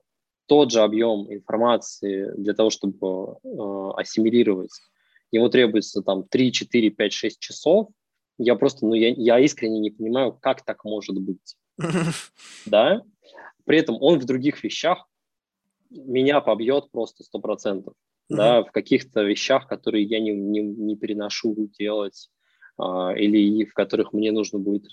[0.46, 4.72] тот же объем информации для того, чтобы э, ассимилировать,
[5.30, 7.88] ему требуется там 3, 4, 5, 6 часов,
[8.38, 11.56] я просто, ну, я, я искренне не понимаю, как так может быть.
[12.66, 13.02] Да?
[13.64, 15.06] При этом он в других вещах
[15.90, 17.92] меня побьет просто 100%.
[18.30, 22.28] Да, в каких-то вещах, которые я не, не, не переношу делать,
[22.76, 24.84] а, или в которых мне нужно будет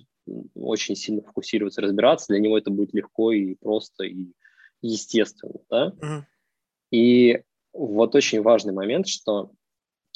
[0.56, 4.32] очень сильно фокусироваться, разбираться, для него это будет легко и просто, и
[4.82, 5.60] естественно.
[5.70, 5.94] Да?
[6.02, 6.24] Uh-huh.
[6.92, 7.44] И
[7.74, 9.52] вот очень важный момент, что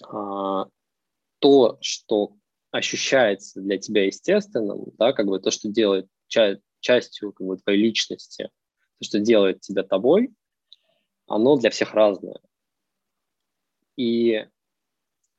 [0.03, 0.67] а,
[1.39, 2.33] то, что
[2.71, 7.81] ощущается для тебя естественным, да, как бы то, что делает ча- частью как бы, твоей
[7.81, 8.49] личности,
[8.99, 10.33] то, что делает тебя тобой,
[11.27, 12.39] оно для всех разное.
[13.95, 14.45] И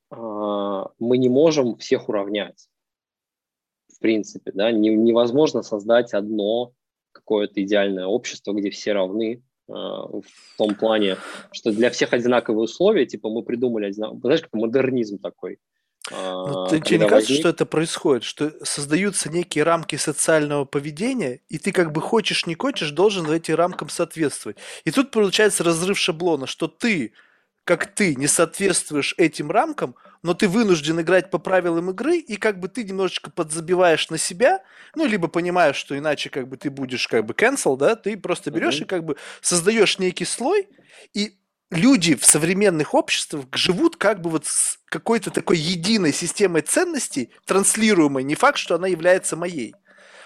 [0.09, 2.67] а, мы не можем всех уравнять.
[4.01, 6.73] Принципе, да, не, невозможно создать одно
[7.11, 10.23] какое-то идеальное общество, где все равны э, в
[10.57, 11.17] том плане,
[11.51, 15.59] что для всех одинаковые условия, типа мы придумали одинаковые, знаешь, как модернизм такой.
[16.09, 21.59] Ну, ты, тебе не кажется, что это происходит, что создаются некие рамки социального поведения, и
[21.59, 24.57] ты как бы хочешь, не хочешь, должен этим рамкам соответствовать.
[24.83, 27.13] И тут получается разрыв шаблона, что ты
[27.63, 32.59] как ты не соответствуешь этим рамкам, но ты вынужден играть по правилам игры, и как
[32.59, 34.63] бы ты немножечко подзабиваешь на себя,
[34.95, 38.51] ну, либо понимаешь, что иначе как бы ты будешь как бы cancel, да, ты просто
[38.51, 38.83] берешь mm-hmm.
[38.83, 40.69] и как бы создаешь некий слой,
[41.13, 41.37] и
[41.69, 48.23] люди в современных обществах живут как бы вот с какой-то такой единой системой ценностей, транслируемой,
[48.23, 49.73] не факт, что она является моей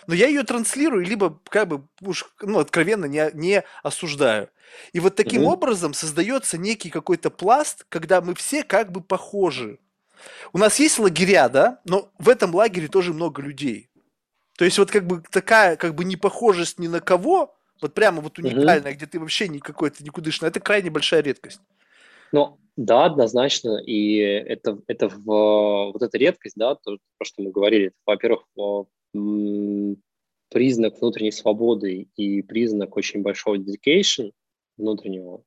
[0.08, 4.50] но я ее транслирую, либо как бы уж ну, откровенно не, не осуждаю.
[4.94, 5.54] И вот таким угу.
[5.54, 9.80] образом создается некий какой-то пласт, когда мы все как бы похожи.
[10.54, 13.90] У нас есть лагеря, да, но в этом лагере тоже много людей.
[14.58, 18.40] То есть вот как бы такая как бы непохожесть ни на кого, вот прямо вот
[18.40, 18.98] уникальная, угу.
[18.98, 21.62] где ты вообще никакой, ты никудышный, это крайне большая редкость.
[22.32, 27.52] Ну, да, однозначно, и это, это в, вот эта редкость, да, то, то, что мы
[27.52, 28.44] говорили, во-первых,
[30.50, 34.32] признак внутренней свободы и признак очень большого dedication
[34.78, 35.44] внутреннего,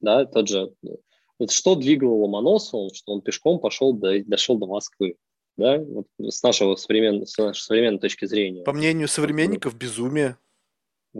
[0.00, 0.72] да, тот же,
[1.38, 5.16] вот что двигало Ломоносовым, что он пешком пошел, до, дошел до Москвы,
[5.56, 8.62] да, вот с, нашего современ, с нашей современной точки зрения.
[8.64, 10.36] По мнению современников, безумие.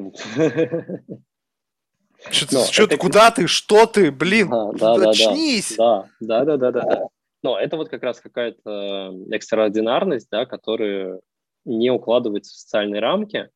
[2.30, 5.76] Что, ты, куда ты, что ты, блин, а, да, очнись.
[5.76, 7.08] Да, да, да, да, да, да.
[7.44, 11.20] Но это вот как раз какая-то экстраординарность, да, которая
[11.68, 13.50] не укладывается в социальные рамки,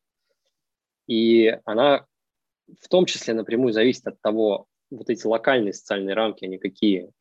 [1.07, 2.05] и она
[2.79, 7.11] в том числе напрямую зависит от того, вот эти локальные социальные рамки, они какие.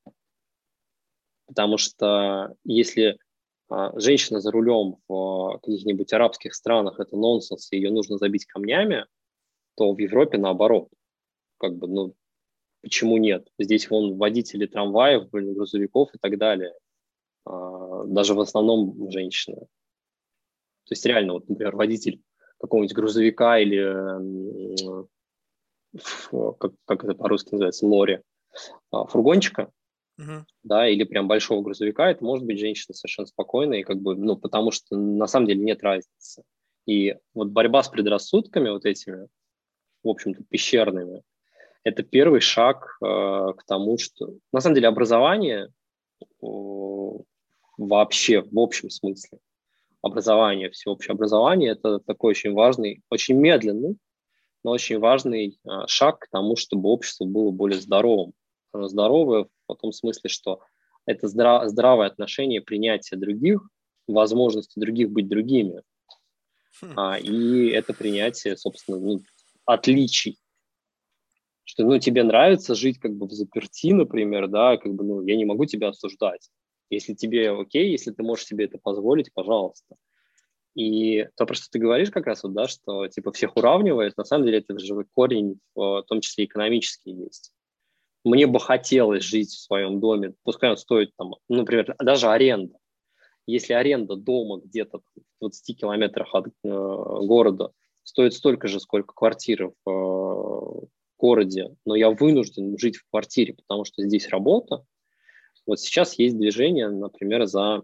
[1.47, 3.19] Потому что если
[3.69, 9.07] а, женщина за рулем в каких-нибудь арабских странах это нонсенс, ее нужно забить камнями,
[9.77, 10.89] то в Европе наоборот.
[11.59, 12.15] Как бы, ну,
[12.83, 13.49] почему нет?
[13.59, 16.75] Здесь вон водители трамваев, грузовиков и так далее.
[17.47, 19.67] А, даже в основном женщины.
[20.85, 22.21] То есть реально, вот, например, водитель
[22.59, 23.83] какого-нибудь грузовика или,
[26.59, 28.21] как, как это по-русски называется, лори,
[28.91, 29.71] а, фургончика,
[30.21, 30.45] uh-huh.
[30.63, 34.37] да, или прям большого грузовика, это может быть женщина совершенно спокойная, и как бы, ну,
[34.37, 36.43] потому что на самом деле нет разницы.
[36.87, 39.29] И вот борьба с предрассудками вот этими,
[40.03, 41.23] в общем-то, пещерными,
[41.85, 45.69] это первый шаг э, к тому, что на самом деле образование
[46.21, 46.47] э,
[47.77, 49.39] вообще в общем смысле,
[50.03, 53.97] образование, всеобщее образование, это такой очень важный, очень медленный,
[54.65, 58.33] но очень важный э, шаг к тому, чтобы общество было более здоровым.
[58.75, 60.61] Здоровое в том смысле, что
[61.07, 63.61] это здра- здравое отношение, принятие других,
[64.07, 65.83] возможности других быть другими.
[66.81, 66.93] Хм.
[66.97, 69.23] А, и это принятие, собственно, ну,
[69.65, 70.39] отличий
[71.65, 75.37] что, ну, тебе нравится жить как бы в заперти, например, да, как бы, ну, я
[75.37, 76.51] не могу тебя осуждать.
[76.93, 79.97] Если тебе окей, если ты можешь себе это позволить, пожалуйста.
[80.75, 84.25] И то, про что ты говоришь как раз, вот, да, что типа всех уравнивает, на
[84.25, 87.53] самом деле это живой корень, в том числе экономический есть.
[88.25, 92.79] Мне бы хотелось жить в своем доме, пускай он стоит там, ну, например, даже аренда.
[93.47, 97.73] Если аренда дома где-то в 20 километрах от э, города
[98.05, 100.87] стоит столько же, сколько квартира в э,
[101.19, 104.85] городе, но я вынужден жить в квартире, потому что здесь работа.
[105.67, 107.83] Вот сейчас есть движение, например, за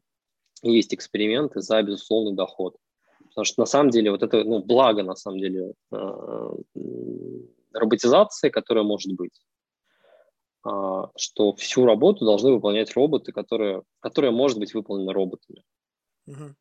[0.62, 2.76] есть эксперименты за безусловный доход.
[3.28, 6.50] Потому что на самом деле вот это ну, благо, на самом деле, э,
[7.72, 9.40] роботизации, которая может быть,
[10.66, 10.70] э,
[11.16, 15.62] что всю работу должны выполнять роботы, которые, которая может быть выполнена роботами.
[16.26, 16.54] Угу.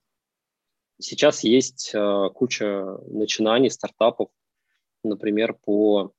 [1.00, 4.30] Сейчас есть э, куча начинаний, стартапов,
[5.04, 6.12] например, по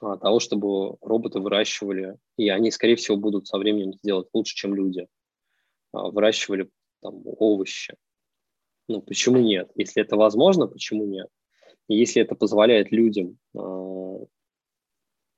[0.00, 4.74] а, того, чтобы роботы выращивали, и они, скорее всего, будут со временем делать лучше, чем
[4.74, 5.06] люди,
[5.92, 6.70] а, выращивали
[7.00, 7.94] там, овощи.
[8.88, 9.70] Ну, почему нет?
[9.76, 11.28] Если это возможно, почему нет?
[11.88, 14.18] Если это позволяет людям э,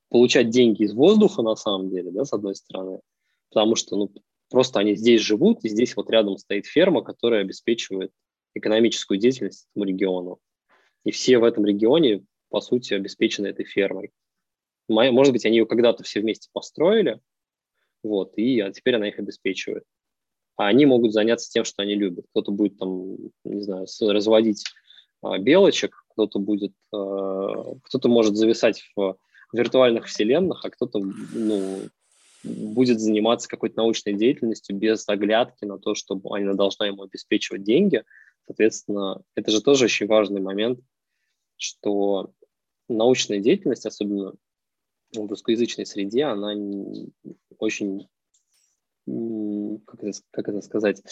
[0.09, 3.01] получать деньги из воздуха, на самом деле, да, с одной стороны,
[3.51, 4.13] потому что, ну,
[4.49, 8.13] просто они здесь живут, и здесь вот рядом стоит ферма, которая обеспечивает
[8.55, 10.39] экономическую деятельность этому региону.
[11.05, 14.13] И все в этом регионе, по сути, обеспечены этой фермой.
[14.89, 17.21] Может быть, они ее когда-то все вместе построили,
[18.03, 19.85] вот, и а теперь она их обеспечивает.
[20.57, 22.27] А они могут заняться тем, что они любят.
[22.31, 24.65] Кто-то будет там, не знаю, разводить
[25.23, 29.17] а, белочек, кто-то будет, а, кто-то может зависать в
[29.53, 31.81] виртуальных вселенных, а кто-то, ну,
[32.45, 38.05] будет заниматься какой-то научной деятельностью без оглядки на то, чтобы она должна ему обеспечивать деньги.
[38.47, 40.81] Соответственно, это же тоже очень важный момент,
[41.57, 42.31] что
[42.89, 44.35] научная деятельность, особенно
[45.13, 46.55] в русскоязычной среде она
[47.59, 48.09] очень,
[49.87, 51.03] как это, как это сказать,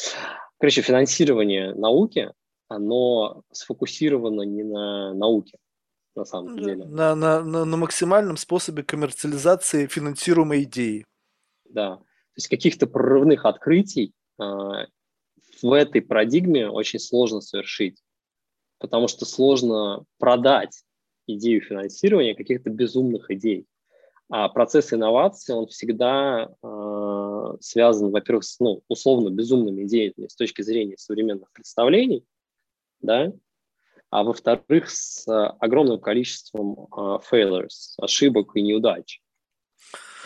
[0.58, 2.32] короче, финансирование науки,
[2.68, 5.58] оно сфокусировано не на науке,
[6.14, 6.84] на самом деле.
[6.84, 11.04] На, на, на, на максимальном способе коммерциализации финансируемой идеи.
[11.64, 18.02] Да, то есть каких-то прорывных открытий э, в этой парадигме очень сложно совершить,
[18.78, 20.84] потому что сложно продать
[21.26, 23.66] идею финансирования каких-то безумных идей.
[24.30, 30.62] А процесс инновации, он всегда э, связан, во-первых, с ну, условно безумными идеями с точки
[30.62, 32.24] зрения современных представлений,
[33.00, 33.32] да,
[34.10, 35.26] а во-вторых, с
[35.58, 39.20] огромным количеством э, failures, ошибок и неудач.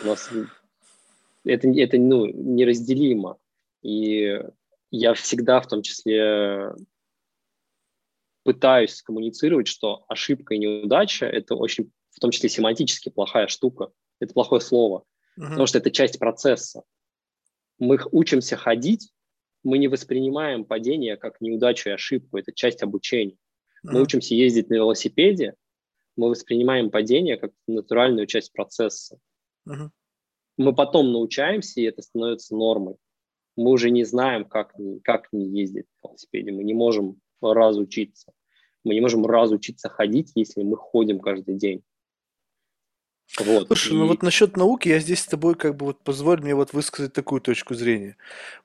[0.03, 0.29] У нас
[1.43, 3.37] это, это ну, неразделимо.
[3.81, 4.39] И
[4.91, 6.73] я всегда в том числе
[8.43, 13.91] пытаюсь коммуницировать, что ошибка и неудача– это очень в том числе семантически плохая штука.
[14.19, 15.03] Это плохое слово,
[15.37, 15.49] uh-huh.
[15.49, 16.83] потому что это часть процесса.
[17.77, 19.11] Мы учимся ходить,
[19.63, 23.35] мы не воспринимаем падение как неудачу и ошибку, это часть обучения.
[23.85, 23.93] Uh-huh.
[23.93, 25.55] Мы учимся ездить на велосипеде,
[26.15, 29.17] мы воспринимаем падение как натуральную часть процесса.
[29.67, 29.89] Uh-huh.
[30.57, 32.95] Мы потом научаемся, и это становится нормой.
[33.55, 34.73] Мы уже не знаем, как,
[35.03, 38.33] как не ездить на велосипеде, мы не можем разучиться.
[38.83, 41.83] Мы не можем разучиться ходить, если мы ходим каждый день.
[43.37, 43.67] Вот.
[43.67, 43.99] Слушай, ну и...
[43.99, 47.13] ну вот насчет науки я здесь с тобой как бы вот позволь мне вот высказать
[47.13, 48.17] такую точку зрения.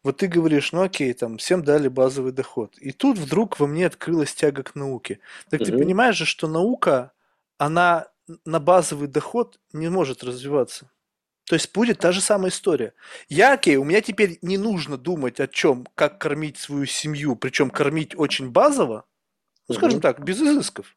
[0.03, 2.77] Вот ты говоришь, ну окей, там всем дали базовый доход.
[2.79, 5.21] И тут вдруг во мне открылась тяга к науке.
[5.51, 5.71] Так угу.
[5.71, 7.13] ты понимаешь же, что наука,
[7.59, 8.09] она
[8.45, 10.91] на базовый доход не может развиваться.
[11.47, 12.95] То есть будет та же самая история.
[13.29, 17.69] Я, окей, у меня теперь не нужно думать о чем, как кормить свою семью, причем
[17.69, 19.05] кормить очень базово,
[19.69, 20.97] ну, скажем так, без изысков.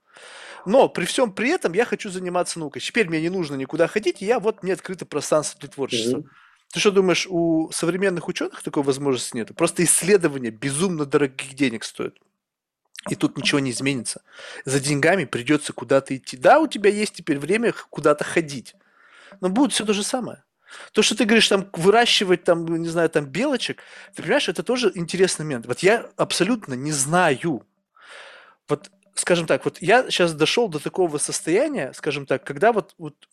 [0.66, 2.82] Но при всем при этом я хочу заниматься наукой.
[2.82, 6.18] Теперь мне не нужно никуда ходить, и я вот мне открыто пространство для творчества.
[6.20, 6.30] Mm-hmm.
[6.74, 9.56] Ты что думаешь, у современных ученых такой возможности нет?
[9.56, 12.16] Просто исследования безумно дорогих денег стоят.
[13.10, 14.22] И тут ничего не изменится.
[14.66, 16.36] За деньгами придется куда-то идти.
[16.36, 18.76] Да, у тебя есть теперь время куда-то ходить.
[19.40, 20.44] Но будет все то же самое.
[20.92, 23.82] То, что ты говоришь, там, выращивать, там, не знаю, там, белочек,
[24.14, 25.66] ты понимаешь, это тоже интересный момент.
[25.66, 27.66] Вот я абсолютно не знаю,
[28.68, 33.30] вот скажем так, вот я сейчас дошел до такого состояния, скажем так, когда вот, вот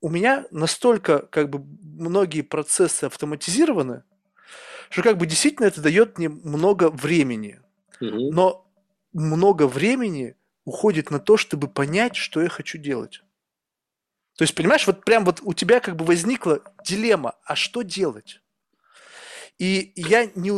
[0.00, 4.04] у меня настолько как бы многие процессы автоматизированы,
[4.90, 7.60] что как бы действительно это дает мне много времени.
[8.00, 8.66] Но
[9.12, 13.22] много времени уходит на то, чтобы понять, что я хочу делать.
[14.36, 18.40] То есть, понимаешь, вот прям вот у тебя как бы возникла дилемма, а что делать?
[19.58, 20.50] И я не,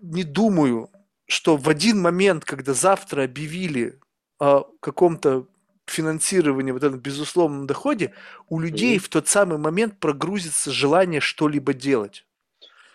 [0.00, 0.90] не думаю,
[1.30, 3.98] что в один момент, когда завтра объявили
[4.38, 5.46] о каком-то
[5.86, 8.12] финансировании, вот этом безусловном доходе,
[8.48, 9.04] у людей Мгм.
[9.04, 12.26] в тот самый момент прогрузится желание что-либо делать.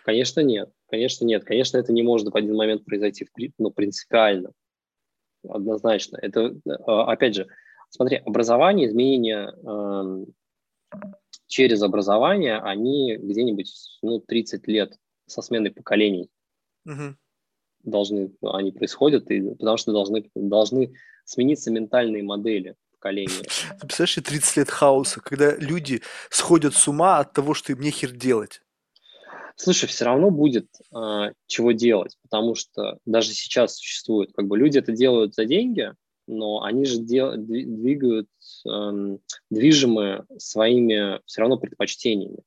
[0.04, 0.70] Конечно, нет.
[0.88, 1.44] Конечно, нет.
[1.44, 4.52] Конечно, это не может в один момент произойти при- ну, принципиально.
[5.48, 6.18] Однозначно.
[6.20, 7.48] Это, э, опять же,
[7.90, 10.26] смотри, образование, изменения эм,
[11.46, 14.96] через образование, они где-нибудь ну, 30 лет
[15.26, 16.30] со сменой поколений
[16.84, 17.16] Мгм.
[17.86, 20.92] Должны, они происходят, и, потому что должны, должны
[21.24, 23.42] смениться ментальные модели поколения.
[23.80, 27.80] Ты представляешь, себе 30 лет хаоса, когда люди сходят с ума от того, что им
[27.80, 28.60] нехер делать.
[29.56, 34.78] Слушай, все равно будет э, чего делать, потому что даже сейчас существует, как бы люди
[34.78, 35.94] это делают за деньги,
[36.26, 38.28] но они же дел, дви- двигают,
[38.66, 42.40] эм, движимы своими все равно предпочтениями.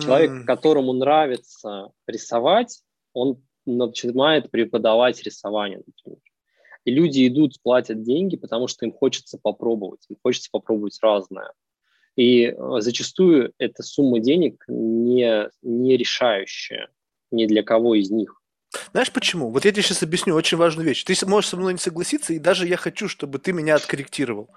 [0.00, 2.82] Человек, которому нравится рисовать,
[3.12, 3.42] он
[3.76, 6.20] начинает преподавать рисование, например.
[6.84, 11.52] И люди идут, платят деньги, потому что им хочется попробовать, им хочется попробовать разное.
[12.16, 16.88] И э, зачастую эта сумма денег не, не решающая
[17.30, 18.40] ни для кого из них.
[18.92, 19.50] Знаешь почему?
[19.50, 21.02] Вот я тебе сейчас объясню очень важную вещь.
[21.04, 24.50] Ты можешь со мной не согласиться, и даже я хочу, чтобы ты меня откорректировал.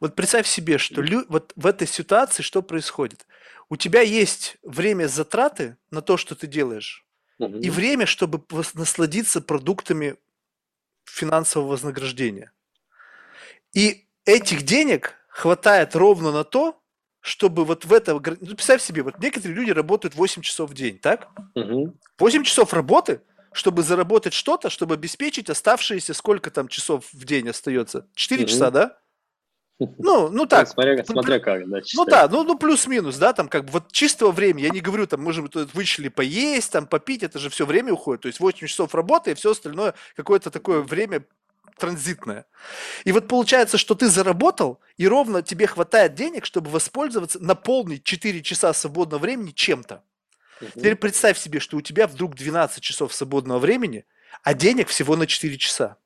[0.00, 3.26] Вот представь себе, что лю- вот в этой ситуации что происходит?
[3.68, 7.06] У тебя есть время затраты на то, что ты делаешь,
[7.40, 8.42] И время, чтобы
[8.74, 10.16] насладиться продуктами
[11.04, 12.52] финансового вознаграждения.
[13.72, 16.82] И этих денег хватает ровно на то,
[17.20, 18.14] чтобы вот в это...
[18.14, 21.28] Ну, представь себе, вот некоторые люди работают 8 часов в день, так?
[21.54, 21.98] Мгм.
[22.18, 23.22] 8 часов работы,
[23.52, 28.06] чтобы заработать что-то, чтобы обеспечить оставшиеся сколько там часов в день остается?
[28.14, 28.48] 4 Мгм.
[28.48, 28.99] часа, да?
[29.80, 30.68] Ну, ну Ну, так.
[30.68, 32.08] смотря, ну, смотря как, да, Ну считать.
[32.08, 35.24] да, ну, ну плюс-минус, да, там как бы вот чистого времени, я не говорю, там,
[35.48, 39.30] тут вышли поесть, там, попить, это же все время уходит, то есть 8 часов работы
[39.30, 41.24] и все остальное какое-то такое время
[41.78, 42.44] транзитное.
[43.04, 48.42] И вот получается, что ты заработал, и ровно тебе хватает денег, чтобы воспользоваться, наполнить 4
[48.42, 50.02] часа свободного времени чем-то.
[50.60, 50.70] Мгм.
[50.76, 54.04] Теперь представь себе, что у тебя вдруг 12 часов свободного времени,
[54.42, 55.96] а денег всего на 4 часа.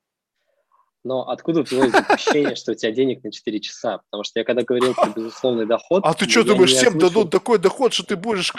[1.04, 3.98] Но откуда взялось ощущение, что у тебя денег на 4 часа?
[3.98, 6.02] Потому что я когда говорил про безусловный доход...
[6.04, 8.52] А ты что думаешь, всем озвучил- дадут такой доход, что ты будешь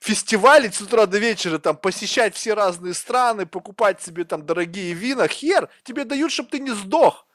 [0.00, 5.26] фестивалить с утра до вечера, там, посещать все разные страны, покупать себе там дорогие вина?
[5.26, 7.26] Хер, тебе дают, чтобы ты не сдох.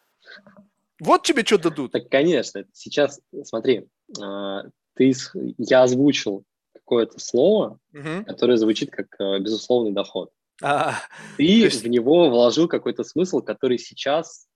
[1.02, 1.92] Вот тебе что дадут.
[1.92, 3.88] Так, конечно, сейчас, смотри,
[4.22, 4.64] а,
[4.96, 5.14] ты,
[5.58, 8.24] я озвучил какое-то слово, Мгм.
[8.24, 10.30] которое звучит как э, безусловный доход.
[10.62, 10.96] А,
[11.38, 14.48] Ты есть- в него вложил какой-то смысл, который сейчас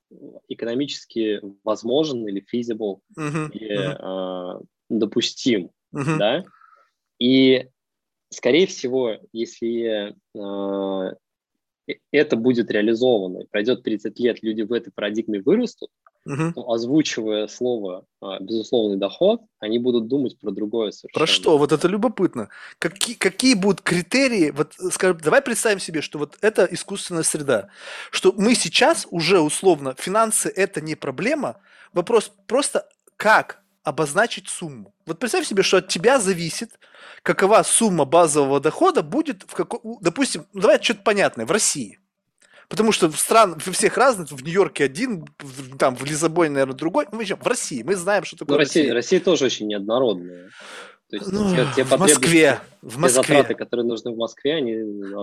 [0.47, 6.17] экономически возможен или feasible, мгм, или мгм, а, допустим, мгм.
[6.17, 6.43] да?
[7.19, 7.67] И,
[8.29, 11.13] скорее всего, если а,
[11.87, 15.91] э- это будет реализовано, и пройдет 30 лет, люди в этой парадигме вырастут,
[16.53, 21.25] То, озвучивая слово а, «безусловный доход», они будут думать про другое совершенно.
[21.25, 21.57] Про что?
[21.57, 22.49] Вот это любопытно.
[22.77, 24.51] Какие, какие будут критерии?
[24.51, 27.69] Вот, э, скажем, давай представим себе, что вот это искусственная среда,
[28.11, 31.57] что мы сейчас уже условно финансы это не проблема.
[31.93, 32.87] Вопрос просто
[33.17, 34.93] как обозначить сумму.
[35.05, 36.79] Вот представь себе, что от тебя зависит,
[37.23, 41.98] какова сумма базового дохода будет в каком, допустим, давай что-то понятное в России.
[42.69, 47.07] Потому что в стран, всех разных, в Нью-Йорке один, в- там в Лиссабоне, наверное, другой.
[47.11, 47.81] Ну, в общем, в России.
[47.81, 48.93] Мы знаем, что такое Россия, Россия.
[48.93, 50.49] Россия тоже очень неоднородная.
[51.09, 52.59] То есть Ну, те, те в Москве.
[52.83, 53.09] В те Москве.
[53.23, 54.73] затраты, которые нужны в Москве, они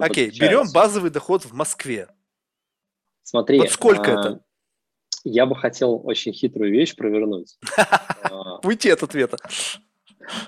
[0.03, 0.41] Окей, отличаются.
[0.41, 2.09] берем базовый доход в Москве.
[3.23, 4.41] Смотри, Вот сколько а, это?
[5.23, 7.57] Я бы хотел очень хитрую вещь провернуть.
[7.79, 9.37] А, Уйти от ответа.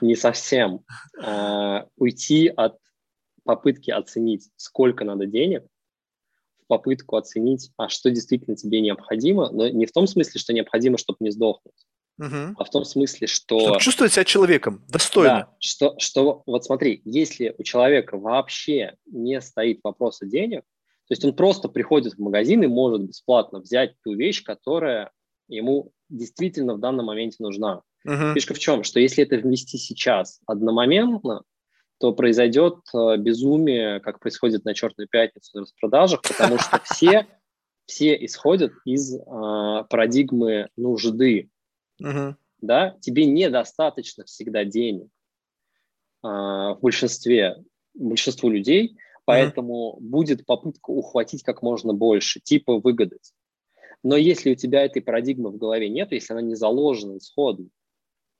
[0.00, 0.80] Не совсем.
[1.22, 2.76] А, Уйти от
[3.44, 5.62] попытки оценить, сколько надо денег,
[6.68, 11.18] попытку оценить, а что действительно тебе необходимо, но не в том смысле, что необходимо, чтобы
[11.20, 11.74] не сдохнуть,
[12.18, 12.54] Мгм.
[12.58, 13.58] а в том смысле, что...
[13.58, 15.30] Чтобы чувствовать себя человеком, достойно.
[15.30, 20.62] Да, что, что, вот смотри, если у человека вообще не стоит вопроса денег,
[21.08, 25.10] то есть он просто приходит в магазин и может бесплатно взять ту вещь, которая
[25.48, 27.82] ему действительно в данном моменте нужна.
[28.04, 28.34] Мгм.
[28.34, 28.84] Фишка в чем?
[28.84, 31.42] Что если это ввести сейчас одномоментно,
[31.98, 37.26] то произойдет э, безумие, как происходит на Черную пятницу на распродажах, потому что все,
[37.86, 39.20] все исходят из э,
[39.90, 41.50] парадигмы нужды.
[42.00, 42.36] Угу.
[42.60, 42.96] Да?
[43.00, 45.08] Тебе недостаточно всегда денег
[46.24, 47.56] э, в большинстве,
[47.94, 50.00] большинству людей, поэтому угу.
[50.00, 53.32] будет попытка ухватить как можно больше, типа выгадать.
[54.04, 57.66] Но если у тебя этой парадигмы в голове нет, если она не заложена исходно,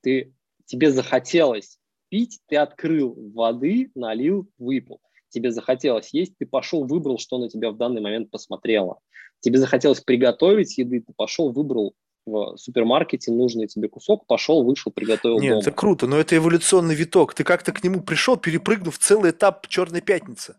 [0.02, 0.32] ты,
[0.66, 1.77] тебе захотелось
[2.08, 5.00] пить, ты открыл воды, налил, выпил.
[5.28, 9.00] Тебе захотелось есть, ты пошел, выбрал, что на тебя в данный момент посмотрело.
[9.40, 11.94] Тебе захотелось приготовить еды, ты пошел, выбрал
[12.26, 15.62] в супермаркете нужный тебе кусок, пошел, вышел, приготовил Нет, дома.
[15.62, 17.34] это круто, но это эволюционный виток.
[17.34, 20.56] Ты как-то к нему пришел, перепрыгнув целый этап Черной пятницы.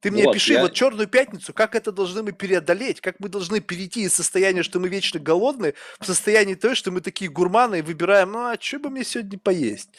[0.00, 0.62] Ты мне вот, пиши я...
[0.62, 4.78] вот черную пятницу, как это должны мы преодолеть, как мы должны перейти из состояния, что
[4.78, 8.78] мы вечно голодные, в состояние того, что мы такие гурманы и выбираем, ну а что
[8.78, 9.90] бы мне сегодня поесть?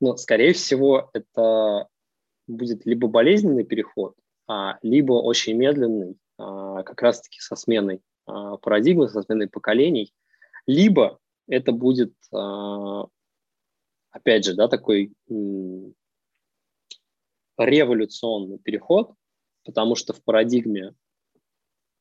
[0.00, 1.88] Ну, скорее всего, это
[2.46, 4.16] будет либо болезненный переход,
[4.46, 10.12] а, либо очень медленный, а, как раз-таки со сменой а, парадигмы, со сменой поколений,
[10.66, 11.18] либо
[11.48, 12.14] это будет,
[14.12, 15.12] опять же, да, такой
[17.58, 19.14] революционный переход,
[19.64, 20.94] потому что в парадигме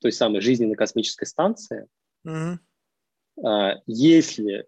[0.02, 1.88] той самой жизни на космической станции,
[2.28, 3.82] mm-hmm.
[3.88, 4.68] если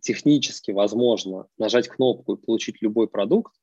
[0.00, 3.54] технически возможно нажать кнопку и получить любой продукт,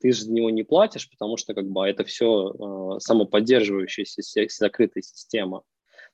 [0.00, 5.02] ты же за него не платишь, потому что как бы это все э, самоподдерживающаяся закрытая
[5.02, 5.62] система.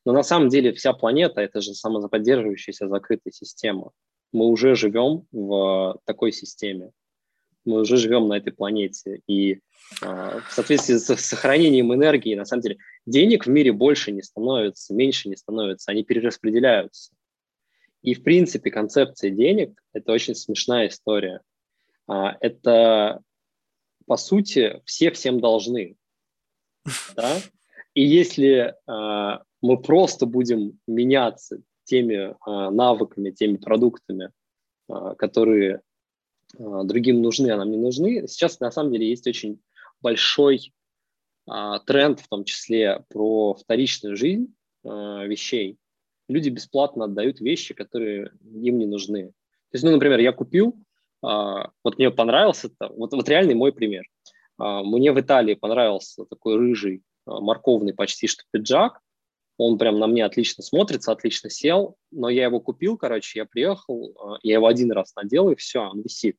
[0.04, 3.92] Но на самом деле вся планета– это же самоподдерживающаяся закрытая система.
[4.32, 6.90] Мы уже живем в такой системе.
[7.64, 9.20] Мы уже живем на этой планете.
[9.26, 9.60] И
[10.02, 14.94] э, в соответствии с сохранением энергии, на самом деле, денег в мире больше не становится,
[14.94, 17.15] меньше не становится, они перераспределяются.
[18.02, 21.40] И, в принципе, концепция денег– это очень смешная история.
[22.06, 23.20] А, это,
[24.06, 25.96] по сути, все всем должны.
[27.16, 27.36] Да?
[27.94, 34.30] И если а, мы просто будем меняться теми а, навыками, теми продуктами,
[35.18, 35.80] которые
[36.56, 39.60] другим нужны, а нам не нужны, сейчас на самом деле есть очень
[40.00, 40.72] большой
[41.44, 44.54] тренд, в том числе про вторичную жизнь
[44.84, 45.76] вещей
[46.28, 49.28] люди бесплатно отдают вещи, которые им не нужны.
[49.28, 50.76] То есть, ну, например, я купил,
[51.22, 54.04] а, вот мне понравился вот, вот реальный мой пример.
[54.58, 59.00] А, мне в Италии понравился такой рыжий, а, морковный почти что пиджак,
[59.58, 64.38] он прям на мне отлично смотрится, отлично сел, но я его купил, короче, я приехал,
[64.42, 66.36] я его один раз надел, и все, он висит.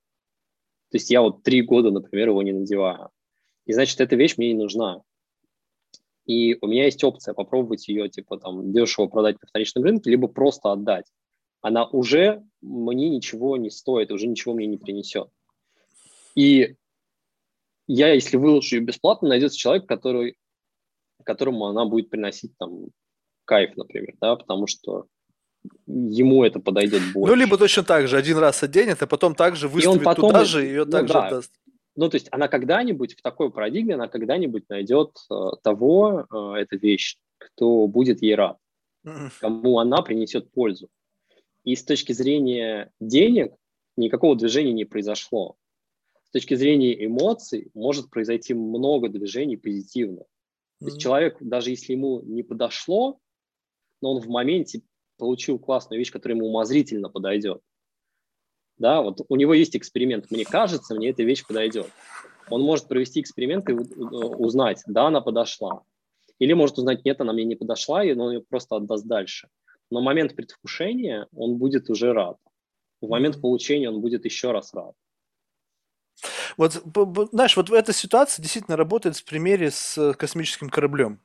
[0.91, 3.09] То есть я вот три года, например, его не надеваю.
[3.65, 5.01] И значит, эта вещь мне не нужна.
[6.27, 10.27] И у меня есть опция попробовать ее, типа, там, дешево продать на вторичном рынке, либо
[10.27, 11.05] просто отдать.
[11.61, 15.29] Она уже мне ничего не стоит, уже ничего мне не принесет.
[16.35, 16.75] И
[17.87, 20.37] я, если выложу ее бесплатно, найдется человек, который,
[21.23, 22.87] которому она будет приносить там
[23.45, 25.07] кайф, например, да, потому что
[25.85, 27.33] ему это подойдет больше.
[27.33, 30.65] Ну, либо точно так же, один раз оденет, а потом также выставит потом, туда же,
[30.65, 31.27] и ее ну, также да.
[31.27, 31.51] отдаст.
[31.97, 35.33] Ну, то есть она когда-нибудь в такой парадигме, она когда-нибудь найдет э,
[35.63, 38.57] того, э, эта вещь, кто будет ей рад,
[39.39, 40.89] кому она принесет пользу.
[41.63, 43.55] И с точки зрения денег
[43.97, 45.55] никакого движения не произошло.
[46.25, 50.25] С точки зрения эмоций может произойти много движений позитивно.
[50.79, 53.19] То есть человек, даже если ему не подошло,
[54.01, 54.83] но он в моменте
[55.17, 57.63] получил классную вещь, которая ему умозрительно подойдет,
[58.77, 61.87] да, вот у него есть эксперимент, мне кажется, мне эта вещь подойдет.
[62.49, 65.83] Он может провести эксперимент и узнать, да, она подошла.
[66.39, 69.49] Или может узнать, нет, она мне не подошла, и он ее просто отдаст дальше.
[69.89, 72.37] Но момент предвкушения он будет уже рад.
[73.01, 74.93] В момент получения он будет еще раз рад.
[76.55, 76.81] Вот,
[77.31, 81.19] знаешь, вот эта ситуация действительно работает в примере с э, космическим кораблем.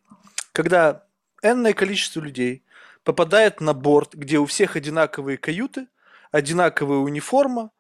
[0.53, 1.07] Когда
[1.43, 2.63] энное количество людей
[3.03, 5.87] попадает на борт, где у всех одинаковые каюты–
[6.33, 7.71] одинаковая униформа,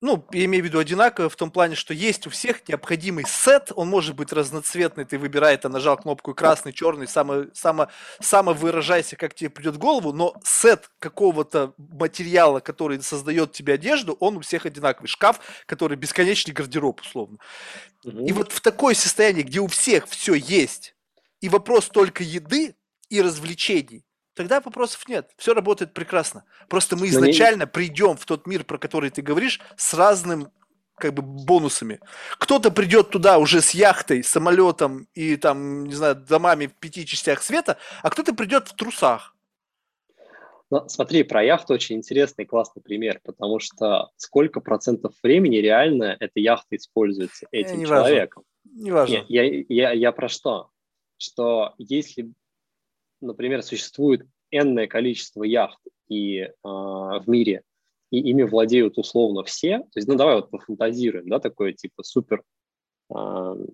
[0.00, 3.72] ну, я имею в виду одинаково в том плане, что есть у всех необходимый сет,
[3.74, 7.88] он может быть разноцветный, ты выбираешь, ты нажал кнопку красный, черный, само, само,
[8.20, 14.16] само выражайся, как тебе придет в голову, но сет какого-то материала, который создает тебе одежду,
[14.20, 15.08] он у всех одинаковый.
[15.08, 17.38] Шкаф, который бесконечный гардероб, условно.
[18.04, 18.24] Угу.
[18.24, 20.94] И вот в такое состояние, где у всех все есть,
[21.40, 22.76] и вопрос только еды
[23.08, 24.04] и развлечений,
[24.38, 25.32] тогда вопросов нет.
[25.36, 26.44] Все работает прекрасно.
[26.68, 30.52] Просто мы изначально придем в тот мир, про который ты говоришь, с разным
[30.94, 31.98] как бы бонусами.
[32.38, 37.42] Кто-то придет туда уже с яхтой, самолетом и там, не знаю, домами в пяти частях
[37.42, 39.34] света, а кто-то придет в трусах.
[40.70, 46.38] Ну, смотри, про яхту очень интересный классный пример, потому что сколько процентов времени реально эта
[46.38, 48.44] яхта используется э, этим не человеком?
[48.64, 49.14] Не важно.
[49.14, 50.70] Нет, я, я, я про что?
[51.18, 52.32] что если,
[53.20, 57.62] например, существует энное количество яхт и, э, в мире,
[58.10, 62.42] и ими владеют условно все, то есть, ну давай вот пофантазируем, да, такое типа супер,
[63.14, 63.66] э,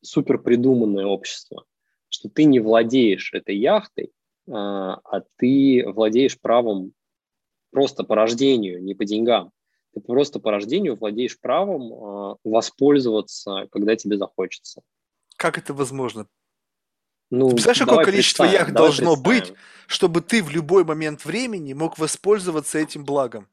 [0.00, 1.64] супер придуманное общество,
[2.08, 4.10] что ты не владеешь этой яхтой, э,
[4.50, 6.92] а ты владеешь правом
[7.70, 9.50] просто по рождению, не по деньгам.
[9.94, 14.82] Ты просто по рождению владеешь правом э, воспользоваться, когда тебе захочется.
[15.36, 16.26] Как это возможно?
[17.34, 19.52] Ну, ты представляешь, какое количество яхт должно быть,
[19.86, 23.48] чтобы ты в любой момент времени мог воспользоваться этим благом?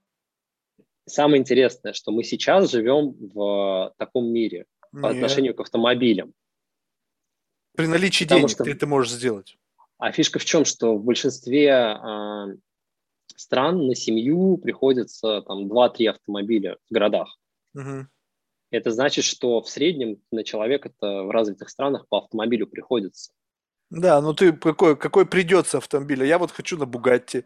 [1.08, 5.02] Самое интересное, что мы сейчас живем в таком мире Нет.
[5.02, 6.34] по отношению к автомобилям.
[7.76, 8.64] При наличии Потому денег что...
[8.64, 9.58] ты это можешь сделать.
[9.98, 12.46] А фишка в чем, что в большинстве э,
[13.36, 17.38] стран на семью приходится там 2-3 автомобиля в городах.
[17.74, 18.08] Угу.
[18.72, 23.34] Это значит, что в среднем на человека это в развитых странах по автомобилю приходится.
[23.92, 26.24] Да, ну ты какой, какой придется автомобиль?
[26.24, 27.44] А я вот хочу на Бугатти.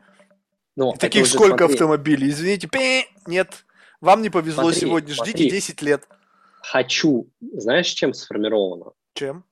[0.76, 1.73] Ну, таких сколько смотри.
[1.73, 2.30] автомобилей?
[2.30, 3.65] Извините, пи, нет.
[3.99, 5.49] Вам не повезло смотри, сегодня, ждите смотри.
[5.49, 6.07] 10 лет.
[6.61, 7.31] Хочу.
[7.41, 8.91] Знаешь, чем сформировано?
[9.13, 9.43] Чем?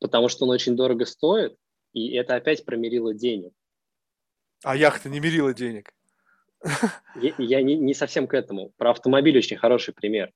[0.00, 1.56] Потому что он очень дорого стоит,
[1.92, 3.52] и это опять про мерило денег.
[4.64, 5.92] А яхта не мерила денег.
[7.16, 8.70] Я, я не, не совсем к этому.
[8.78, 10.32] Про автомобиль очень хороший пример.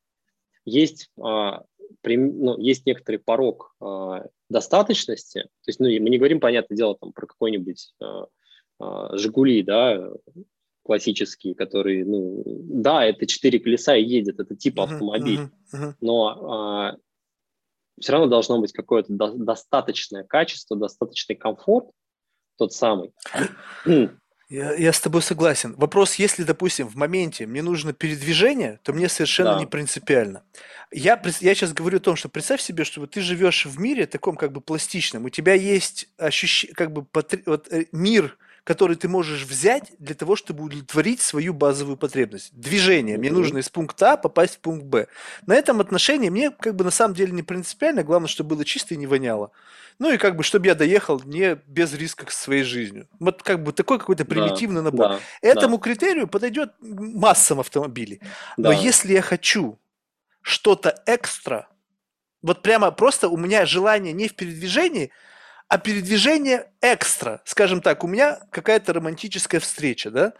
[0.66, 1.62] Есть, а,
[2.04, 5.42] ну, есть некоторый порог а, достаточности.
[5.42, 7.94] То есть, ну, мы не говорим, понятное дело, там, про какой-нибудь
[8.78, 10.10] а, «Жигули», да,
[10.86, 15.94] классические, которые, ну, да, это четыре колеса и едет, это типа автомобиль, uh-huh, uh-huh, uh-huh.
[16.00, 16.96] но а,
[18.00, 21.90] все равно должно быть какое-то до- достаточное качество, достаточный комфорт,
[22.56, 23.12] тот самый.
[24.48, 25.74] Я, я с тобой согласен.
[25.76, 29.58] Вопрос, если, допустим, в моменте мне нужно передвижение, то мне совершенно да.
[29.58, 30.44] не принципиально.
[30.92, 34.06] Я, я сейчас говорю о том, что представь себе, что вот ты живешь в мире
[34.06, 39.06] таком как бы пластичном, у тебя есть ощущение, как бы вот, э, мир, который ты
[39.06, 42.50] можешь взять для того, чтобы удовлетворить свою базовую потребность.
[42.52, 43.16] Движение.
[43.16, 45.06] Мне нужно из пункта А попасть в пункт Б.
[45.46, 48.02] На этом отношении мне как бы на самом деле не принципиально.
[48.02, 49.52] Главное, чтобы было чисто и не воняло.
[50.00, 53.06] Ну и как бы, чтобы я доехал не без риска к своей жизни.
[53.20, 55.08] Вот как бы такой какой-то примитивный да, набор.
[55.10, 55.84] Да, Этому да.
[55.84, 58.18] критерию подойдет массам автомобилей.
[58.56, 58.70] Да.
[58.70, 59.78] Но если я хочу
[60.42, 61.68] что-то экстра,
[62.42, 65.12] вот прямо просто у меня желание не в передвижении,
[65.68, 67.40] а передвижение экстра.
[67.44, 70.32] Скажем так, у меня какая-то романтическая встреча, да?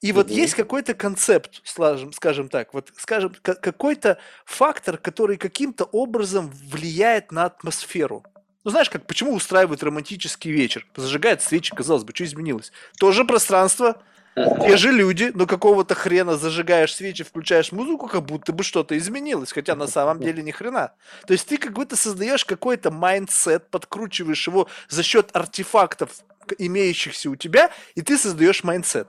[0.00, 6.50] И вот есть какой-то концепт, скажем, скажем так, вот скажем, какой-то фактор, который каким-то образом
[6.70, 8.24] влияет на атмосферу.
[8.64, 10.86] Ну, знаешь, как, почему устраивают романтический вечер?
[10.96, 12.72] Зажигает свечи, казалось бы, что изменилось?
[12.98, 14.02] То же пространство,
[14.62, 19.52] те же люди, но какого-то хрена зажигаешь свечи, включаешь музыку, как будто бы что-то изменилось,
[19.52, 20.92] хотя на самом деле ни хрена.
[21.26, 26.10] То есть ты как будто создаешь какой-то mindset, подкручиваешь его за счет артефактов,
[26.58, 29.08] имеющихся у тебя, и ты создаешь mindset.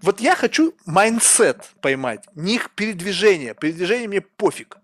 [0.00, 3.54] Вот я хочу mindset поймать, не их передвижение.
[3.54, 4.78] Передвижение мне пофиг.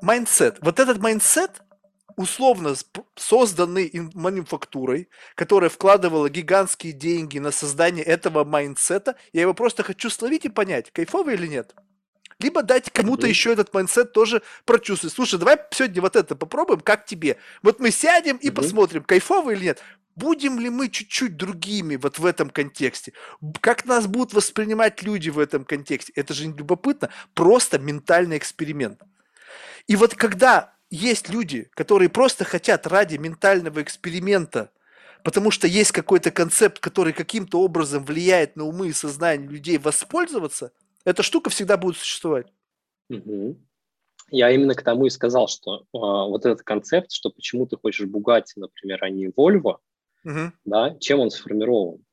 [0.00, 0.58] Mindset.
[0.60, 1.62] Вот этот mindset
[2.16, 2.74] условно
[3.16, 10.10] созданный мануфактурой, которая вкладывала гигантские деньги на создание этого mindset а, я его просто хочу
[10.10, 11.74] словить и понять, кайфовый или нет.
[12.40, 13.30] Либо дать кому-то mm-hmm.
[13.30, 15.14] еще этот mindset тоже прочувствовать.
[15.14, 17.36] Слушай, давай сегодня вот это попробуем, как тебе?
[17.62, 18.52] Вот мы сядем и mm-hmm.
[18.52, 19.82] посмотрим, кайфовый или нет.
[20.14, 23.12] Будем ли мы чуть-чуть другими вот в этом контексте?
[23.60, 26.12] Как нас будут воспринимать люди в этом контексте?
[26.16, 27.10] Это же любопытно.
[27.34, 29.00] Просто ментальный эксперимент.
[29.86, 34.70] И вот когда есть люди, которые просто хотят ради ментального эксперимента,
[35.22, 40.72] потому что есть какой-то концепт, который каким-то образом влияет на умы и сознание людей, воспользоваться,
[41.04, 42.46] эта штука всегда будет существовать.
[43.10, 43.56] Угу.
[44.30, 48.06] Я именно к тому и сказал, что э, вот этот концепт, что почему ты хочешь
[48.06, 49.80] Бугатти, например, а не Вольво,
[50.24, 50.52] угу.
[50.64, 52.04] да, чем он сформирован?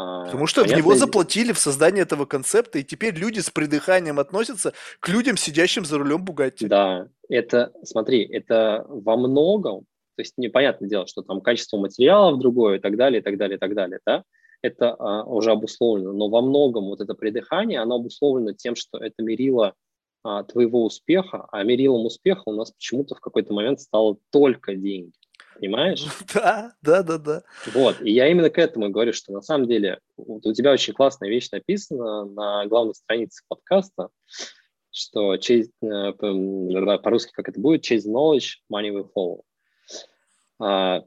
[0.00, 3.50] А, Потому что Понятно, в него заплатили в создание этого концепта, и теперь люди с
[3.50, 6.68] придыханием относятся к людям, сидящим за рулем Бугатти.
[6.68, 9.80] Да, это, смотри, это во многом,
[10.14, 13.56] то есть непонятное дело, что там качество материалов другое и так далее, и так далее,
[13.56, 14.22] и так далее, да,
[14.62, 19.20] это а, уже обусловлено, но во многом вот это придыхание, оно обусловлено тем, что это
[19.24, 19.74] мерило
[20.22, 25.10] а, твоего успеха, а мерилом успеха у нас почему-то в какой-то момент стало только деньги
[25.58, 26.04] понимаешь?
[26.34, 27.42] Да, да, да, да.
[27.74, 30.94] Вот, и я именно к этому говорю, что на самом деле вот у тебя очень
[30.94, 34.08] классная вещь написана на главной странице подкаста,
[34.90, 36.12] что chase, э,
[36.98, 39.42] по-русски как это будет, chase knowledge, money will follow.
[40.60, 41.02] А,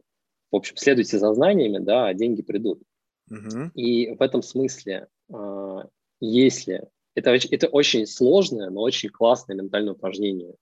[0.51, 2.81] в общем, следуйте за знаниями, да, а деньги придут.
[3.29, 3.71] Угу.
[3.75, 5.87] И в этом смысле, а,
[6.19, 10.55] если это, это очень сложное, но очень классное ментальное упражнение.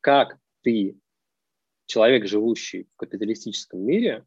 [0.00, 0.96] Как ты
[1.86, 4.24] человек, живущий в капиталистическом мире,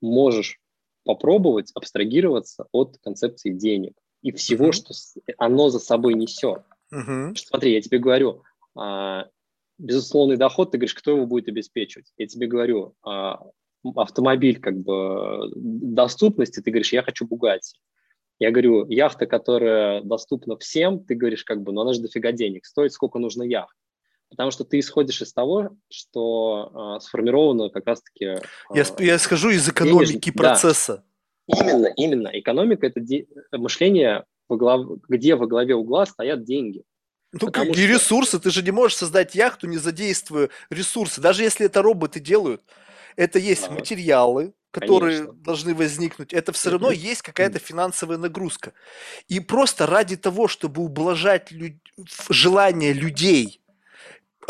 [0.00, 0.60] можешь
[1.04, 4.72] попробовать абстрагироваться от концепции денег и всего, mm-hmm.
[4.72, 4.94] что
[5.38, 6.62] оно за собой несет.
[6.94, 7.34] Mm-hmm.
[7.36, 8.42] Смотри, я тебе говорю,
[8.76, 9.26] а,
[9.78, 12.12] безусловный доход, ты говоришь, кто его будет обеспечивать?
[12.16, 13.40] Я тебе говорю, а,
[13.96, 17.78] автомобиль как бы доступности, ты говоришь, я хочу Бугатти.
[18.38, 22.64] Я говорю, яхта, которая доступна всем, ты говоришь, как бы, ну она же дофига денег,
[22.64, 23.76] стоит сколько нужно яхт.
[24.30, 28.24] Потому что ты исходишь из того, что э, сформировано как раз-таки...
[28.24, 28.40] Э,
[28.72, 31.04] я, я скажу из экономики денежный, процесса.
[31.48, 31.58] Да.
[31.58, 32.28] Именно, именно.
[32.32, 34.86] Экономика– это де- мышление, во глав...
[35.08, 36.84] где во главе угла стоят деньги.
[37.32, 37.94] Ну, какие что...
[37.94, 38.38] ресурсы?
[38.38, 41.20] Ты же не можешь создать яхту, не задействуя ресурсы.
[41.20, 42.62] Даже если это роботы делают,
[43.16, 45.42] это есть а, материалы, которые конечно.
[45.42, 46.32] должны возникнуть.
[46.32, 48.74] Это все равно есть какая-то финансовая нагрузка.
[49.26, 51.74] И просто ради того, чтобы ублажать люд...
[52.28, 53.60] желание людей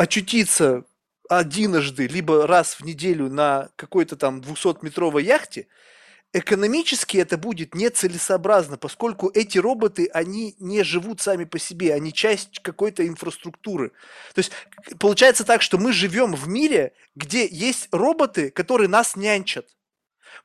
[0.01, 0.85] очутиться
[1.29, 5.67] одиножды, либо раз в неделю на какой-то там 200-метровой яхте,
[6.33, 12.61] экономически это будет нецелесообразно, поскольку эти роботы, они не живут сами по себе, они часть
[12.61, 13.91] какой-то инфраструктуры.
[14.35, 14.53] То есть
[14.99, 19.67] получается так, что мы живем в мире, где есть роботы, которые нас нянчат.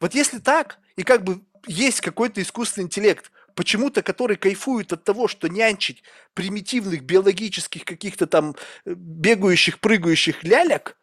[0.01, 5.27] Вот если так, и как бы есть какой-то искусственный интеллект, почему-то, который кайфует от того,
[5.27, 6.03] что нянчить
[6.33, 8.55] примитивных биологических каких-то там
[8.85, 10.97] э, бегающих, прыгающих ляляк,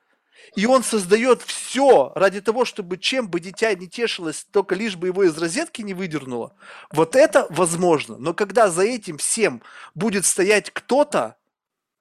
[0.55, 5.07] и он создает все ради того, чтобы чем бы дитя не тешилось, только лишь бы
[5.07, 6.55] его из розетки не выдернуло.
[6.91, 8.19] Вот это возможно.
[8.19, 9.63] Но когда за этим всем
[9.95, 11.37] будет стоять кто-то,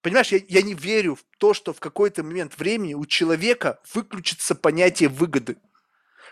[0.02, 4.54] понимаешь, я, я не верю в то, что в какой-то момент времени у человека выключится
[4.54, 5.58] понятие выгоды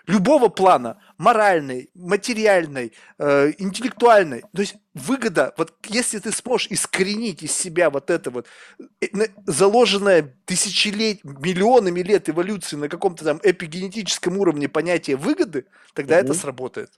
[0.07, 4.43] любого плана, моральной, материальной, э, интеллектуальной.
[4.53, 8.47] То есть выгода, вот если ты сможешь искоренить из себя вот это вот
[9.01, 9.07] э,
[9.45, 16.23] заложенное тысячелет, миллионами лет эволюции на каком-то там эпигенетическом уровне понятие выгоды, тогда mm-hmm.
[16.23, 16.89] это сработает.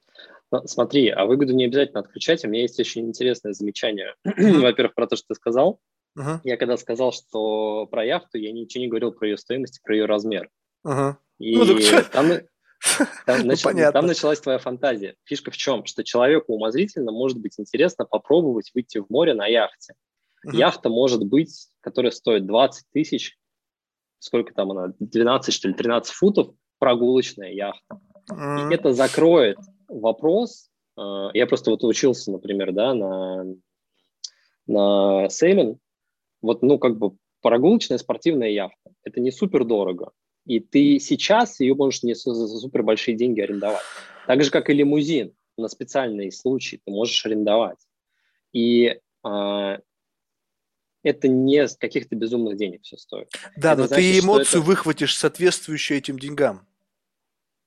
[0.65, 2.44] Смотри, а выгоду не обязательно отключать.
[2.44, 4.15] У меня есть очень интересное замечание.
[4.26, 5.80] Во-первых, про то, что ты сказал.
[6.18, 6.40] Uh-huh.
[6.44, 10.06] Я когда сказал, что про яхту, я ничего не говорил про ее стоимость, про ее
[10.06, 10.49] размер.
[10.86, 11.15] Uh-huh.
[11.40, 12.10] И ну, так...
[12.10, 12.32] там,
[13.25, 13.63] там, нач...
[13.63, 15.15] ну, там началась твоя фантазия.
[15.25, 15.85] Фишка в чем?
[15.85, 19.93] Что человеку умозрительно может быть интересно попробовать выйти в море на яхте.
[20.45, 20.55] Mm-hmm.
[20.55, 23.37] Яхта может быть, которая стоит 20 тысяч,
[24.19, 27.99] сколько там она, 12 что ли, 13 футов, прогулочная яхта.
[28.31, 28.71] Mm-hmm.
[28.71, 30.69] И это закроет вопрос.
[30.97, 33.45] Э, я просто вот учился, например, да, на,
[34.65, 35.79] на сейлинг.
[36.41, 38.91] Вот, ну, как бы прогулочная спортивная яхта.
[39.03, 40.11] Это не супер дорого.
[40.45, 43.84] И ты сейчас ее можешь не за супер большие деньги арендовать.
[44.27, 45.34] Так же, как и лимузин.
[45.57, 47.77] На специальные случаи ты можешь арендовать.
[48.53, 49.80] И а,
[51.03, 53.30] это не с каких-то безумных денег все стоит.
[53.55, 54.68] Да, это но значит, ты эмоцию это...
[54.68, 56.68] выхватишь соответствующую этим деньгам.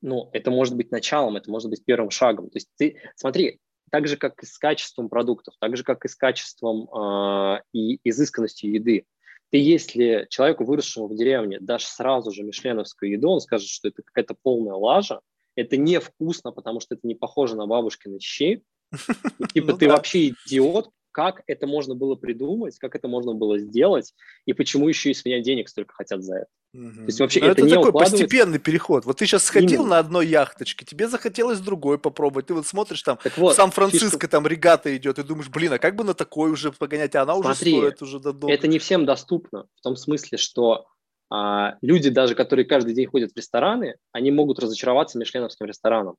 [0.01, 2.51] Ну, это может быть началом, это может быть первым шагом.
[2.51, 3.60] То есть ты, смотри,
[3.90, 8.01] так же, как и с качеством продуктов, так же, как и с качеством э, и
[8.05, 9.06] изысканностью еды.
[9.50, 14.02] Ты если человеку, выросшему в деревне, дашь сразу же мишленовскую еду, он скажет, что это
[14.02, 15.20] какая-то полная лажа,
[15.54, 18.64] это невкусно, потому что это не похоже на бабушкины щи.
[19.54, 24.12] Типа ну ты вообще идиот, как это можно было придумать, как это можно было сделать,
[24.46, 26.46] и почему еще и с меня денег столько хотят за это.
[26.74, 26.94] Угу.
[26.94, 29.04] То есть вообще это, это не такой постепенный переход.
[29.04, 29.90] Вот ты сейчас сходил Именно.
[29.90, 32.46] на одной яхточке, тебе захотелось другой попробовать.
[32.46, 34.28] Ты вот смотришь там, вот, в Сан-Франциско фишка...
[34.28, 37.34] там регата идет, и думаешь, блин, а как бы на такой уже погонять, а она
[37.34, 38.50] Смотри, уже стоит уже давно.
[38.50, 40.86] Это не всем доступно, в том смысле, что
[41.30, 46.16] а, люди, даже которые каждый день ходят в рестораны, они могут разочароваться мишленовским рестораном,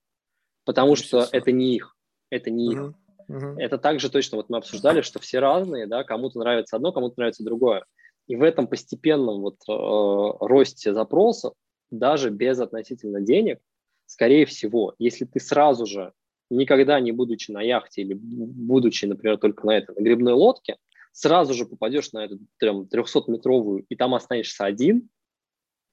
[0.63, 1.97] потому что это не их,
[2.29, 2.87] это не угу.
[2.87, 2.95] их.
[3.27, 3.57] Угу.
[3.57, 7.43] Это также точно, вот мы обсуждали, что все разные, да, кому-то нравится одно, кому-то нравится
[7.43, 7.85] другое.
[8.27, 11.53] И в этом постепенном вот э, росте запросов,
[11.91, 13.59] даже без относительно денег,
[14.05, 16.13] скорее всего, если ты сразу же,
[16.49, 20.77] никогда не будучи на яхте или будучи, например, только на этой на грибной лодке,
[21.11, 25.09] сразу же попадешь на эту 300-метровую, и там останешься один,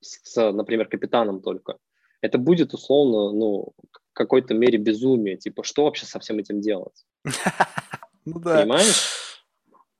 [0.00, 1.78] с, например, капитаном только,
[2.20, 5.36] это будет условно, ну, в какой-то мере безумие.
[5.36, 7.04] Типа, что вообще со всем этим делать?
[8.24, 8.62] Ну да.
[8.62, 9.42] Понимаешь?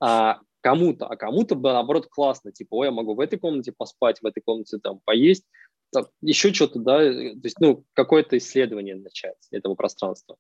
[0.01, 4.21] А кому-то, а кому-то бы наоборот классно, типа, ой, я могу в этой комнате поспать,
[4.21, 5.45] в этой комнате там поесть,
[5.91, 10.37] там, еще что-то, да, то есть, ну, какое-то исследование начать этого пространства.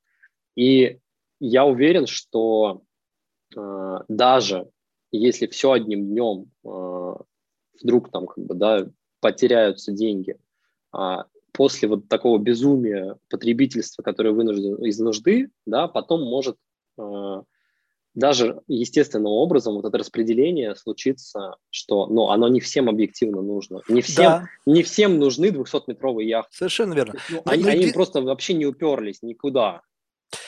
[0.56, 0.98] И
[1.40, 2.82] я уверен, что
[3.54, 4.70] э, даже
[5.10, 7.14] если все одним днем э,
[7.82, 8.88] вдруг там, как бы, да,
[9.20, 10.36] потеряются деньги,
[10.92, 16.71] а после вот такого безумия потребительства, которое вынужден из нужды, да, потом может э,
[18.14, 23.80] даже естественным образом вот это распределение случится, что, ну, оно не всем объективно нужно.
[23.88, 24.48] Не всем, да.
[24.66, 26.54] не всем нужны 200-метровые яхты.
[26.54, 27.14] Совершенно верно.
[27.30, 27.92] Ну, они, они еди...
[27.92, 29.82] просто вообще не уперлись никуда.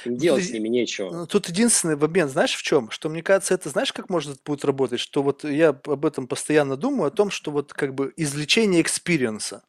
[0.05, 1.11] Им делать тут, с ними нечего.
[1.11, 2.91] Ну, тут единственный момент, знаешь, в чем?
[2.91, 5.01] Что мне кажется, это знаешь, как может будет работать?
[5.01, 9.49] Что вот я об этом постоянно думаю, о том, что вот как бы извлечение experience
[9.49, 9.63] а.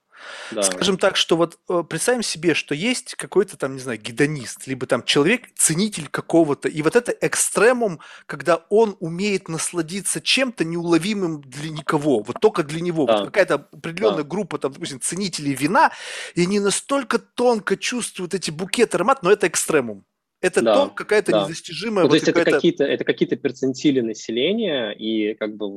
[0.52, 0.64] Да.
[0.64, 4.86] Скажем так, что вот э, представим себе, что есть какой-то там, не знаю, гедонист, либо
[4.86, 11.70] там человек, ценитель какого-то, и вот это экстремум, когда он умеет насладиться чем-то неуловимым для
[11.70, 13.06] никого, вот только для него.
[13.06, 13.18] Да.
[13.18, 14.30] Вот какая-то определенная да.
[14.30, 15.92] группа, там, допустим, ценителей вина,
[16.36, 20.06] и они настолько тонко чувствуют эти букеты аромат, но это экстремум.
[20.42, 21.44] Это да, то какая-то да.
[21.44, 22.04] недостижимая...
[22.04, 25.68] Ну, вот то есть это какие-то, это какие-то перцентили населения, и как бы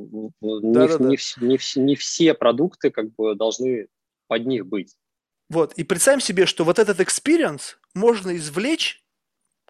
[0.41, 1.05] не, да, не, да.
[1.05, 3.87] Не, не, не все продукты как бы должны
[4.29, 4.97] под них быть.
[5.49, 9.03] Вот, и представим себе, что вот этот experience можно извлечь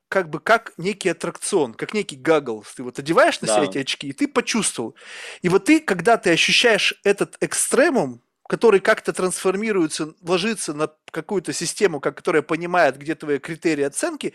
[0.08, 2.64] как бы как некий аттракцион, как некий гагл.
[2.76, 3.56] Ты вот одеваешь на да.
[3.56, 4.94] себя эти очки, и ты почувствовал.
[5.42, 12.00] И вот ты, когда ты ощущаешь этот экстремум, который как-то трансформируется, ложится на какую-то систему,
[12.00, 14.32] как, которая понимает, где твои критерии оценки,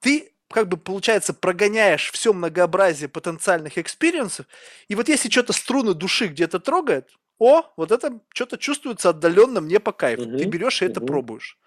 [0.00, 4.46] ты как бы, получается, прогоняешь все многообразие потенциальных experience ов,
[4.88, 7.08] и вот если что-то струны души где-то трогает,
[7.38, 10.22] о, вот это что-то чувствуется отдаленно мне по кайфу.
[10.22, 10.92] Угу, Ты берешь и угу.
[10.92, 11.58] это пробуешь.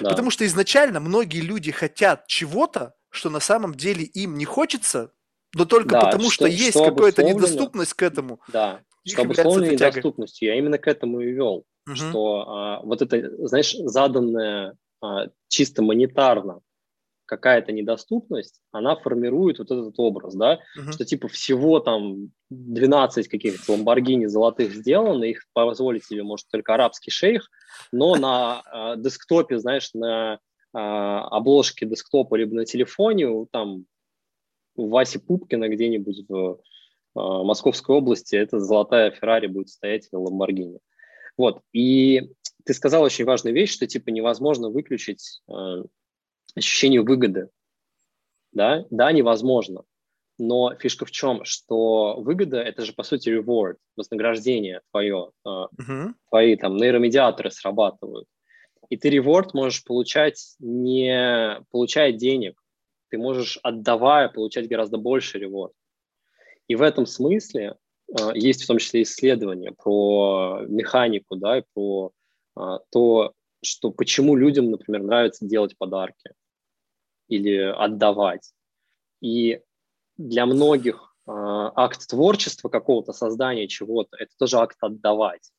[0.00, 0.10] Да.
[0.10, 5.12] Потому что изначально многие люди хотят чего-то, что на самом деле им не хочется,
[5.54, 8.40] но только да, потому, что, что есть какая-то недоступность к этому.
[8.48, 10.48] Да, что обусловлено недоступностью.
[10.48, 11.64] Я именно к этому и вел.
[11.86, 11.96] Угу.
[11.96, 16.60] Что а, вот это, знаешь, заданное а, чисто монетарно
[17.26, 20.92] какая-то недоступность, она формирует вот этот образ, да, uh-huh.
[20.92, 27.10] что типа всего там 12 каких-то ламборгини золотых сделано, их позволить себе может только арабский
[27.10, 27.50] шейх,
[27.92, 30.38] но на э, десктопе, знаешь, на э,
[30.78, 33.86] обложке десктопа либо на телефоне, там
[34.76, 36.54] у Васи Пупкина где-нибудь в э,
[37.14, 40.78] Московской области эта золотая Феррари будет стоять или Ламборгини.
[41.36, 42.30] Вот, и
[42.64, 45.82] ты сказал очень важную вещь, что типа невозможно выключить э,
[46.56, 47.48] ощущение выгоды.
[48.52, 49.82] Да, да, невозможно.
[50.38, 55.30] Но фишка в чем, что выгода– это же, по сути, reward, вознаграждение твое.
[55.46, 56.12] Uh-huh.
[56.28, 58.26] Твои там нейромедиаторы срабатывают.
[58.88, 62.60] И ты reward можешь получать не получая денег.
[63.10, 65.72] Ты можешь, отдавая, получать гораздо больше reward.
[66.66, 67.76] И в этом смысле
[68.12, 72.12] а, есть в том числе исследования про механику, да, и про
[72.56, 73.32] а, то,
[73.62, 76.32] что почему людям, например, нравится делать подарки
[77.28, 78.52] или отдавать.
[79.20, 79.60] И
[80.16, 85.50] для многих э, акт творчества какого-то, создания чего-то, это тоже акт отдавать.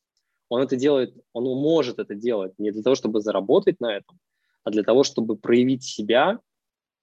[0.49, 4.19] Он это делает, он может это делать не для того, чтобы заработать на этом,
[4.63, 6.39] а для того, чтобы проявить себя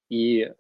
[0.09, 0.55] и, э,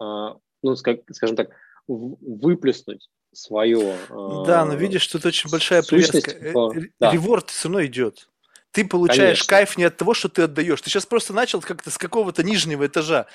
[0.63, 1.51] ну, скажем так,
[1.87, 3.97] выплеснуть свое.
[4.11, 6.53] Э, да, но видишь, тут очень большая привязка.
[6.53, 6.75] По...
[6.99, 7.13] Да.
[7.13, 8.29] Реворд все равно идет.
[8.73, 9.47] Ты получаешь Конечно.
[9.47, 10.81] кайф не от того, что ты отдаешь.
[10.81, 13.27] Ты сейчас просто начал как-то с какого-то нижнего этажа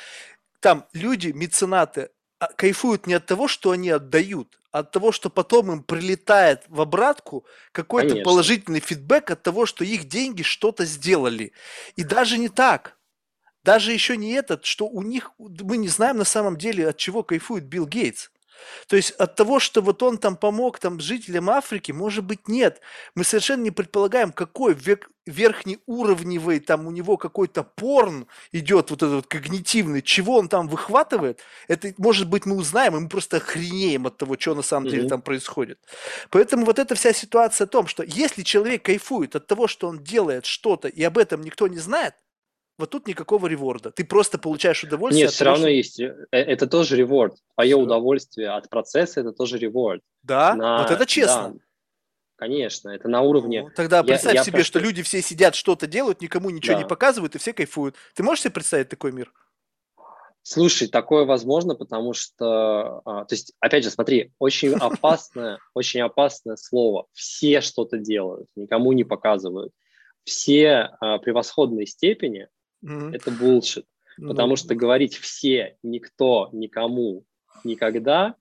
[0.59, 2.09] там люди, меценаты,
[2.39, 6.63] а, кайфуют не от того, что они отдают, а от того, что потом им прилетает
[6.67, 8.25] в обратку какой-то Конечно.
[8.25, 11.53] положительный фидбэк от того, что их деньги что-то сделали.
[11.95, 12.97] И даже не так.
[13.63, 17.23] Даже еще не этот, что у них, мы не знаем на самом деле, от чего
[17.23, 18.29] кайфует Билл Гейтс.
[18.87, 22.81] То есть от того, что вот он там помог там жителям Африки, может быть, нет.
[23.15, 29.15] Мы совершенно не предполагаем, какой век, верхнеуровневый там у него какой-то порн идет, вот этот
[29.15, 31.41] вот когнитивный, чего он там выхватывает.
[31.67, 35.07] Это, может быть, мы узнаем, и мы просто охренеем от того, что на самом деле
[35.07, 35.79] там происходит.
[36.29, 40.03] Поэтому вот эта вся ситуация о том, что если человек кайфует от того, что он
[40.03, 42.15] делает что-то, и об этом никто не знает,
[42.77, 43.91] вот тут никакого реворда.
[43.91, 45.25] Ты просто получаешь удовольствие.
[45.25, 45.73] Нет, все того, равно что...
[45.73, 45.99] есть.
[45.99, 47.35] Э, это тоже реворд.
[47.55, 47.79] Твое все.
[47.79, 50.01] удовольствие от процесса это тоже реворд.
[50.21, 50.83] Да, на...
[50.83, 51.53] вот это честно.
[51.55, 51.59] Да.
[52.37, 53.63] Конечно, это на уровне.
[53.63, 54.67] Ну, тогда представь я, себе, просто...
[54.67, 56.83] что люди все сидят, что-то делают, никому ничего да.
[56.83, 57.95] не показывают, и все кайфуют.
[58.13, 59.33] Ты можешь себе представить такой мир?
[60.43, 66.57] Слушай, такое возможно, потому что, а, то есть, опять же, смотри, очень опасное, очень опасное
[66.57, 67.07] слово.
[67.11, 69.73] Все что-то делают, никому не показывают.
[70.23, 72.49] Все а, превосходной степени
[72.85, 73.15] mm-hmm.
[73.15, 73.85] это bullshit.
[74.19, 74.27] Mm-hmm.
[74.27, 77.25] Потому что говорить все, никто, никому,
[77.63, 78.35] никогда,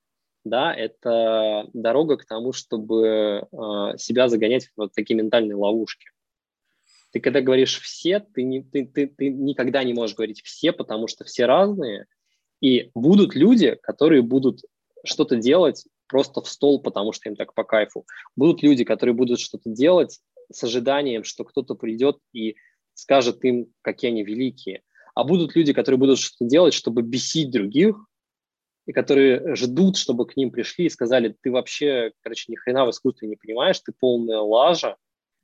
[0.49, 6.07] да, это дорога к тому, чтобы э, себя загонять в вот такие ментальные ловушки.
[7.11, 11.09] Ты когда говоришь все, ты, не, ты, ты, ты никогда не можешь говорить все, потому
[11.09, 12.07] что все разные,
[12.61, 14.61] и будут люди, которые будут
[15.05, 18.07] что-то делать просто в стол, потому что им так по кайфу.
[18.37, 20.21] Будут люди, которые будут что-то делать
[20.53, 22.55] с ожиданием, что кто-то придет и
[22.95, 24.83] скажет им, какие они великие.
[25.15, 27.97] А будут люди, которые будут что-то делать, чтобы бесить других,
[28.87, 32.91] и которые ждут, чтобы к ним пришли и сказали, ты вообще, короче, ни хрена в
[32.91, 34.97] искусстве не понимаешь, ты полная лажа,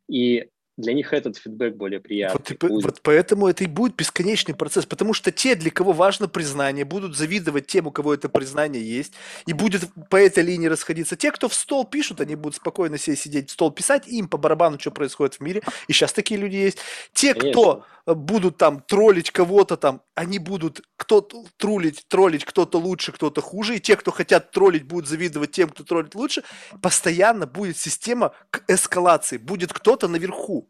[0.09, 0.48] и
[0.78, 2.57] для них этот фидбэк более приятный.
[2.61, 6.85] Вот, вот поэтому это и будет бесконечный процесс, потому что те, для кого важно признание,
[6.85, 9.12] будут завидовать тем, у кого это признание есть,
[9.47, 11.16] и будет по этой линии расходиться.
[11.16, 14.39] Те, кто в стол пишут, они будут спокойно себе сидеть в стол писать, им по
[14.39, 16.78] барабану, что происходит в мире, и сейчас такие люди есть.
[17.12, 17.51] Те, Конечно.
[17.51, 23.43] кто э, будут там троллить кого-то там, они будут кто-то троллить, троллить кто-то лучше, кто-то
[23.43, 26.43] хуже, и те, кто хотят троллить, будут завидовать тем, кто троллит лучше,
[26.81, 30.61] постоянно будет система к эскалации, будет кто-то наверху.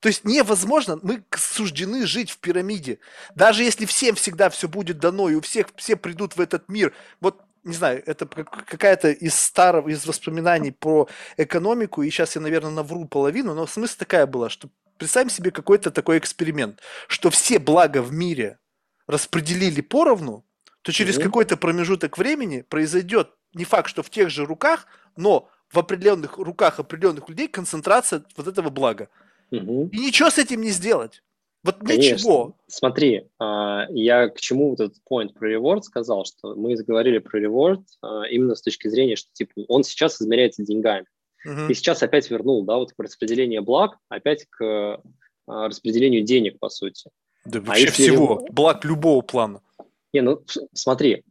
[0.00, 2.98] То есть невозможно, мы суждены жить в пирамиде.
[3.34, 6.92] Даже если всем всегда все будет дано, и у всех все придут в этот мир.
[7.20, 12.70] Вот не знаю, это какая-то из старого, из воспоминаний про экономику, и сейчас я, наверное,
[12.70, 14.68] навру половину, но смысл такая была, что
[14.98, 18.58] представим себе какой-то такой эксперимент, что все блага в мире
[19.08, 20.44] распределили поровну,
[20.82, 21.22] то через mm-hmm.
[21.24, 24.86] какой-то промежуток времени произойдет не факт, что в тех же руках,
[25.16, 29.08] но в определенных руках определенных людей концентрация вот этого блага.
[29.50, 29.90] Угу.
[29.92, 31.22] И ничего с этим не сделать.
[31.66, 32.14] Вот Конечно.
[32.14, 32.56] ничего.
[32.68, 37.40] Смотри, а, я к чему вот этот point про reward сказал, что мы говорили про
[37.40, 41.06] reward а, именно с точки зрения, что типа он сейчас измеряется деньгами.
[41.44, 41.70] Угу.
[41.70, 46.68] И сейчас опять вернул, да, вот к распределению благ, опять к а, распределению денег, по
[46.68, 47.10] сути.
[47.44, 48.52] Да вообще а всего, reward...
[48.52, 49.60] благ любого плана.
[50.12, 51.24] Не, ну смотри,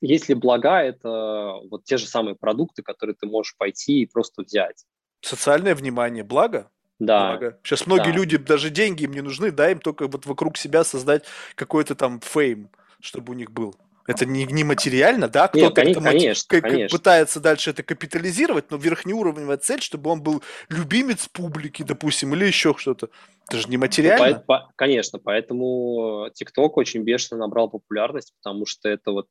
[0.00, 4.84] если блага– это вот те же самые продукты, которые ты можешь пойти и просто взять.
[5.20, 6.70] Социальное внимание, благо?
[6.98, 7.30] Да.
[7.30, 7.58] Благо.
[7.62, 8.16] Сейчас многие да.
[8.16, 11.24] люди, даже деньги им не нужны, дай им только вот вокруг себя создать
[11.54, 12.70] какой-то там фейм,
[13.00, 13.74] чтобы у них был.
[14.08, 15.48] Это не, не материально, да?
[15.48, 21.28] Кто-то конечно, это конечно, пытается дальше это капитализировать, но верхнеуровневая цель, чтобы он был любимец
[21.28, 23.10] публики, допустим, или еще что-то.
[23.46, 24.38] Это же не материально.
[24.38, 29.26] Ну, по, по, конечно, поэтому TikTok очень бешено набрал популярность, потому что это вот,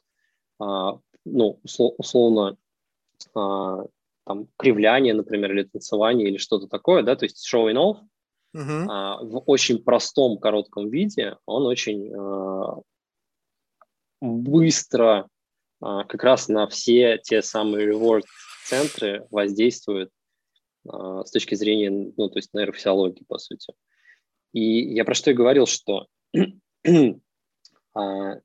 [0.60, 2.58] а, ну, условно,
[3.34, 3.84] а,
[4.28, 7.98] там, кривляние, например, или танцевание, или что-то такое, да, то есть showing off
[8.56, 8.86] uh-huh.
[8.90, 12.82] а, в очень простом, коротком виде, он очень а,
[14.20, 15.30] быстро
[15.80, 20.10] а, как раз на все те самые reward-центры воздействует
[20.90, 23.74] а, с точки зрения, ну, то есть нейрофизиологии, по сути.
[24.52, 26.08] И я про что и говорил, что
[27.94, 28.36] а,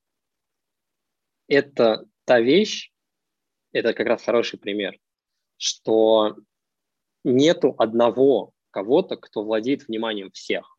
[1.48, 2.92] это та вещь,
[3.72, 4.96] это как раз хороший пример,
[5.62, 6.36] что
[7.22, 10.76] нету одного кого-то, кто владеет вниманием всех.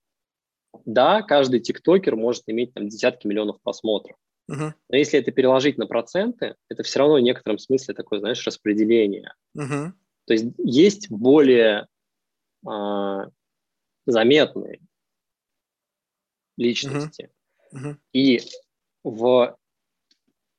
[0.83, 4.17] Да, каждый тиктокер может иметь там десятки миллионов просмотров,
[4.51, 4.73] uh-huh.
[4.89, 9.33] но если это переложить на проценты, это все равно в некотором смысле такое, знаешь, распределение.
[9.55, 9.91] Uh-huh.
[10.25, 11.87] То есть есть более
[12.65, 13.29] а,
[14.05, 14.81] заметные
[16.57, 17.29] личности.
[17.73, 17.91] Uh-huh.
[17.91, 17.97] Uh-huh.
[18.11, 18.41] И
[19.03, 19.57] в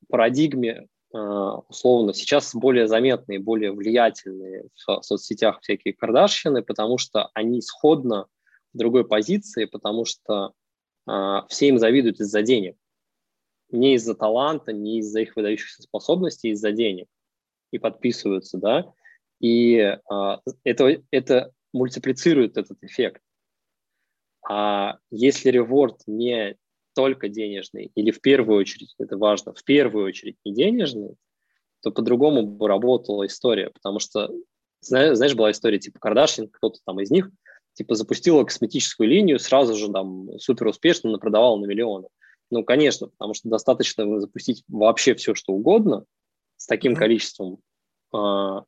[0.09, 7.61] парадигме Э, условно, сейчас более заметные, более влиятельные в соцсетях всякие Кардашьяны, потому что они
[7.63, 8.27] сходно
[8.73, 10.53] в другой позиции, потому что
[11.09, 12.77] э, все им завидуют из-за денег.
[13.71, 17.07] Не из-за таланта, не из-за их выдающихся способностей, из-за денег.
[17.71, 18.93] И подписываются, да.
[19.41, 19.75] И
[20.65, 23.21] это, это мультиплицирует этот эффект.
[24.49, 26.57] А если реворд не
[26.95, 31.17] только денежный, или в первую очередь, это важно, в первую очередь не денежный,
[31.83, 34.31] то по-другому бы работала история, потому что,
[34.81, 37.31] знаешь, была история типа Кардашьян, кто-то там из них,
[37.75, 42.09] типа запустила косметическую линию, сразу же там супер успешно продавала на миллионы.
[42.51, 46.05] Ну, конечно, потому что достаточно запустить вообще все, что угодно,
[46.57, 47.59] с таким количеством,
[48.15, 48.61] э,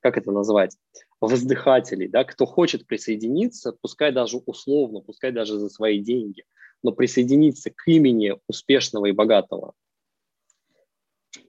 [0.00, 0.76] как это назвать,
[1.20, 6.44] воздыхателей, да, кто хочет присоединиться, пускай даже условно, пускай даже за свои деньги–
[6.82, 9.74] но присоединиться к имени успешного и богатого.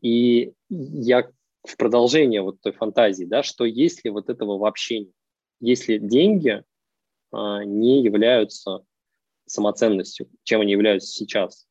[0.02, 1.30] И я
[1.64, 5.14] в продолжение вот той фантазии, да, что если вот этого вообще нет,
[5.60, 6.64] если деньги
[7.32, 8.86] а, не являются
[9.46, 11.68] самоценностью, чем они являются сейчас,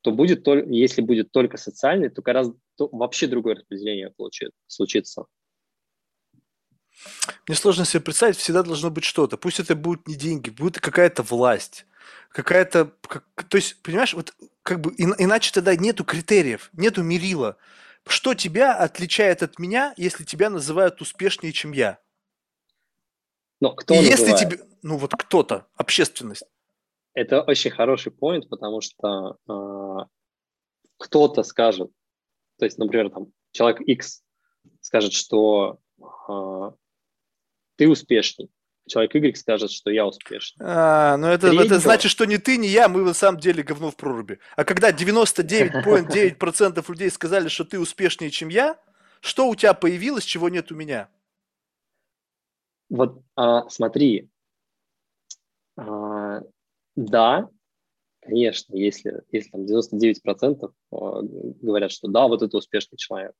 [0.00, 5.26] то будет только, если будет только социальный, то гораздо то вообще другое распределение получит, случится.
[7.46, 9.36] Мне сложно себе представить, всегда должно быть что-то.
[9.36, 11.86] Пусть это будут не деньги, будет какая-то власть,
[12.30, 17.56] какая-то, как, то есть, понимаешь, вот как бы иначе тогда нету критериев, нету мерила.
[18.06, 21.98] Что тебя отличает от меня, если тебя называют успешнее, чем я?
[23.60, 26.44] Но кто и если тебе, ну вот кто-то, общественность.
[27.14, 30.06] Это очень хороший поинт, потому что э,
[30.98, 31.90] кто-то скажет,
[32.58, 34.22] то есть, например, там человек X
[34.82, 36.70] скажет, что э,
[37.76, 38.50] ты успешней,
[38.86, 40.64] человек Y скажет, что я успешный.
[40.64, 43.90] А, ну это, это значит, что ни ты, ни я, мы на самом деле говно
[43.90, 44.38] в проруби.
[44.56, 48.78] А когда 99,9% людей сказали, что ты успешнее, чем я,
[49.20, 51.08] что у тебя появилось, чего нет у меня?
[52.88, 54.30] Вот а, смотри,
[55.76, 56.42] а,
[56.94, 57.48] да,
[58.20, 61.22] конечно, если, если там 99% а,
[61.62, 63.32] говорят, что да, вот это успешный человек.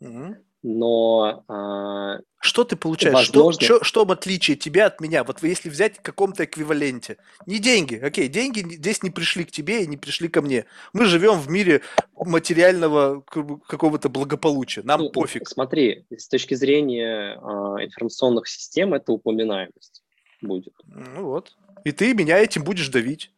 [0.00, 0.36] Угу
[0.66, 1.44] но...
[1.46, 3.14] А, что ты получаешь?
[3.14, 3.60] Возможно...
[3.60, 5.22] Что, что, что в отличие тебя от меня?
[5.22, 7.18] Вот если взять в каком-то эквиваленте.
[7.46, 10.66] Не деньги, окей, деньги здесь не пришли к тебе и не пришли ко мне.
[10.92, 11.82] Мы живем в мире
[12.16, 14.82] материального какого-то благополучия.
[14.82, 15.48] Нам ну, пофиг.
[15.48, 20.02] Смотри, с точки зрения а, информационных систем это упоминаемость
[20.42, 20.74] будет.
[20.86, 21.56] Ну вот.
[21.84, 23.30] И ты меня этим будешь давить.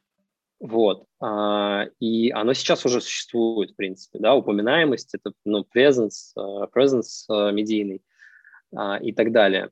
[0.61, 1.07] Вот.
[1.21, 7.25] А, и оно сейчас уже существует, в принципе, да, упоминаемость, это, ну, presence, а, presence
[7.29, 8.03] а, медийный
[9.01, 9.71] и так далее.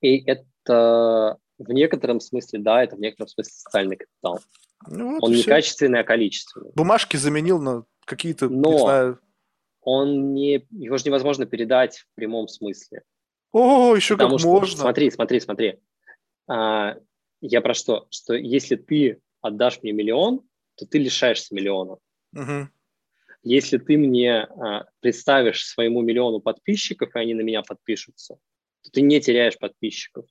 [0.00, 4.38] И это в некотором смысле, да, это в некотором смысле социальный капитал.
[4.86, 6.70] Ну, вот Он не качественный, а количественный.
[6.76, 9.20] Бумажки заменил на какие-то, Но не знаю...
[9.80, 13.02] он не, его же невозможно передать в прямом смысле.
[13.50, 14.78] О, еще Потому как что, можно.
[14.78, 15.80] Смотри, смотри, смотри.
[16.46, 16.96] А,
[17.40, 18.06] я про что?
[18.10, 20.42] Что если ты отдашь мне миллион,
[20.76, 21.98] то ты лишаешься миллиона.
[22.32, 22.68] Угу.
[23.42, 28.38] Если ты мне а, представишь своему миллиону подписчиков, и они на меня подпишутся,
[28.82, 30.26] то ты не теряешь подписчиков.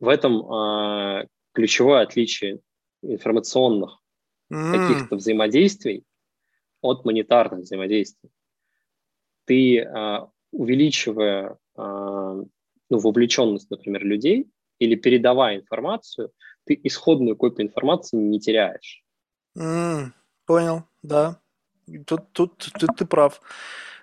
[0.00, 2.60] В этом а, ключевое отличие
[3.02, 4.00] информационных
[4.52, 4.72] mm.
[4.72, 6.04] каких-то взаимодействий
[6.80, 8.30] от монетарных взаимодействий.
[9.44, 12.34] Ты, а, увеличивая а,
[12.90, 14.48] ну, вовлеченность, например, людей,
[14.78, 16.32] или передавая информацию,
[16.64, 19.02] ты исходную копию информации не теряешь.
[19.56, 20.12] Mm,
[20.46, 21.40] понял, да.
[22.06, 23.40] Тут, тут, тут ты прав.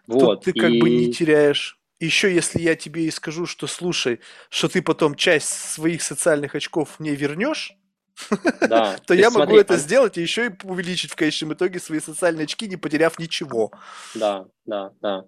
[0.07, 0.79] Вот, тут ты как и...
[0.79, 1.79] бы не теряешь.
[1.99, 4.19] Еще если я тебе и скажу, что слушай,
[4.49, 7.77] что ты потом часть своих социальных очков мне вернешь,
[8.61, 8.97] да.
[9.05, 12.67] то я могу это сделать и еще и увеличить в конечном итоге свои социальные очки,
[12.67, 13.71] не потеряв ничего.
[14.13, 15.25] Да, да, да.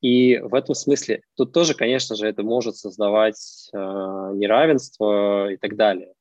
[0.00, 5.76] И в этом смысле тут тоже, конечно же, это может создавать э, неравенство и так
[5.76, 6.12] далее.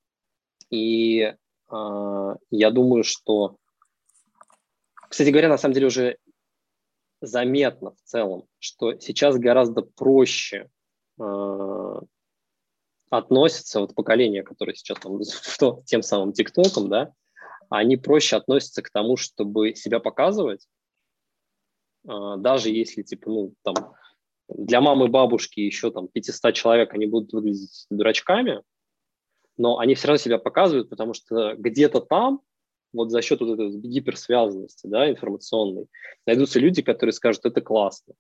[0.70, 3.58] И э, я думаю, что,
[5.10, 6.18] кстати говоря, на самом деле уже
[7.22, 10.70] заметно в целом, что сейчас гораздо проще
[11.20, 12.00] э,
[13.10, 15.20] относятся, вот поколение, которое сейчас там,
[15.86, 17.14] тем самым ТикТоком, да,
[17.70, 20.68] они проще относятся к тому, чтобы себя показывать,
[22.06, 23.76] даже если, типа, ну, там,
[24.48, 28.62] для мамы, бабушки еще там 500 человек, они будут выглядеть дурачками,
[29.58, 32.42] но они все равно себя показывают, потому что где-то там,
[32.94, 35.88] вот за счет вот этой гиперсвязанности, да, информационной,
[36.26, 38.14] найдутся люди, которые скажут, это классно.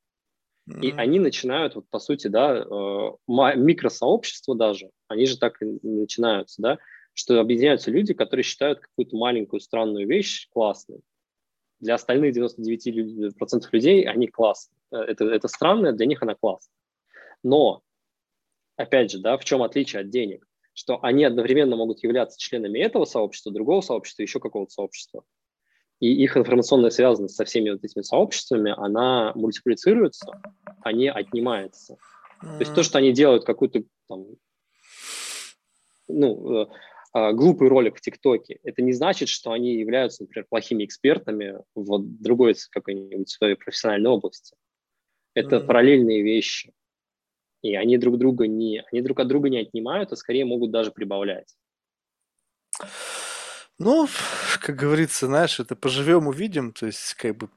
[0.69, 0.81] Mm-hmm.
[0.81, 6.61] И они начинают, вот по сути, да, э, микросообщества даже, они же так и начинаются,
[6.61, 6.77] да,
[7.13, 11.01] что объединяются люди, которые считают какую-то маленькую странную вещь классной,
[11.85, 13.31] для остальных 99%
[13.71, 14.77] людей они классные.
[14.91, 16.73] Э, это, это странно, для них она классная.
[17.43, 17.81] Но,
[18.75, 20.45] опять же, да, в чем отличие от денег?
[20.73, 25.23] Что они одновременно могут являться членами этого сообщества, другого сообщества, еще какого-то сообщества.
[26.01, 30.41] И их информационная связанность со всеми вот этими сообществами, она мультиплицируется,
[30.81, 31.93] а не отнимается.
[32.43, 32.57] Mm-hmm.
[32.57, 34.25] То есть то, что они делают какую-то там,
[36.07, 36.67] ну, э,
[37.33, 42.55] глупый ролик в ТикТоке, это не значит, что они являются, например, плохими экспертами в другой
[42.71, 44.55] какой-нибудь своей профессиональной области.
[45.33, 45.65] Это mm-hmm.
[45.65, 46.73] параллельные вещи.
[47.61, 50.91] И они друг друга не, они друг от друга не отнимают, а скорее могут даже
[50.91, 51.55] прибавлять.
[53.79, 54.07] Ну,
[54.61, 56.73] как говорится, знаешь, это поживем, увидим.
[56.73, 57.49] То есть, как бы,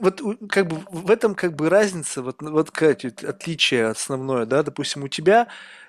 [0.00, 5.04] вот как бы в этом как бы разница, вот, вот как отличие основное, да, допустим,
[5.04, 5.48] у тебя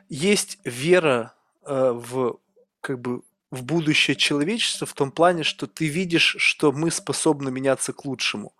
[0.09, 1.33] есть вера
[1.65, 2.39] э, в
[2.83, 7.93] как бы в будущее человечества в том плане, что ты видишь, что мы способны меняться
[7.93, 8.53] к лучшему.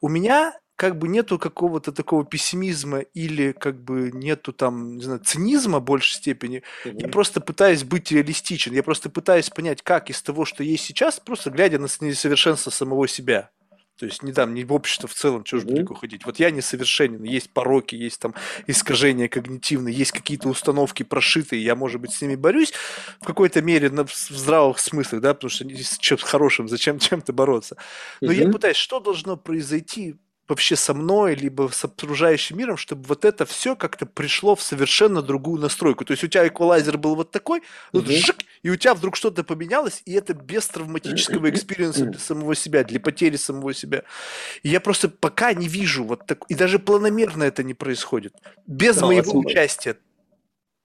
[0.00, 5.20] У меня как бы нету какого-то такого пессимизма или как бы нету там, не знаю,
[5.20, 6.62] цинизма в большей степени.
[6.84, 7.02] Mm-hmm.
[7.02, 8.72] Я просто пытаюсь быть реалистичен.
[8.72, 13.06] Я просто пытаюсь понять, как из того, что есть сейчас, просто глядя на несовершенство самого
[13.06, 13.50] себя.
[13.98, 16.26] То есть не там, не в общество в целом, чего же далеко ходить.
[16.26, 18.34] Вот я несовершенен, есть пороки, есть там
[18.66, 22.72] искажения когнитивные, есть какие-то установки прошитые, я, может быть, с ними борюсь
[23.20, 27.76] в какой-то мере в здравых смыслах, да, потому что с чем-то хорошим, зачем чем-то бороться.
[28.20, 28.46] Но mm-hmm.
[28.46, 30.16] я пытаюсь, что должно произойти
[30.48, 35.22] вообще со мной, либо с окружающим миром, чтобы вот это все как-то пришло в совершенно
[35.22, 36.04] другую настройку.
[36.04, 37.62] То есть у тебя эквалайзер был вот такой,
[37.92, 42.06] вот мм жик, и у тебя вдруг что-то поменялось, и это без травматического experience а
[42.06, 44.04] для самого себя, для потери самого себя.
[44.62, 48.34] И я просто пока не вижу вот так, и даже планомерно это не происходит,
[48.66, 49.50] без Но, моего смотри.
[49.50, 49.96] участия.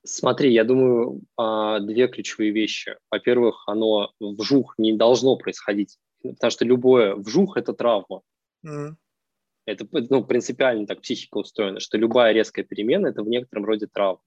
[0.05, 2.95] Смотри, я думаю, а, две ключевые вещи.
[3.11, 8.21] Во-первых, оно вжух не должно происходить, потому что любое вжух– это травма.
[8.65, 8.95] Mm.
[9.69, 14.21] Это ну, принципиально так психика устроена, что любая резкая перемена– это в некотором роде травма.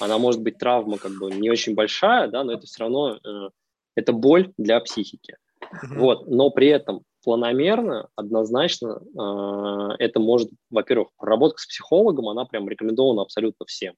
[0.00, 3.50] Она может быть травма как бы не очень большая, да, но это все равно э,
[3.96, 5.36] это боль для психики.
[5.60, 5.98] Mm-hmm.
[5.98, 12.68] Вот, но при этом планомерно, однозначно, э, это может, во-первых, работа с психологом, она прям
[12.68, 13.94] рекомендована абсолютно всем.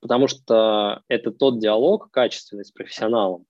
[0.00, 3.42] Потому что это тот диалог качественный с профессионалом,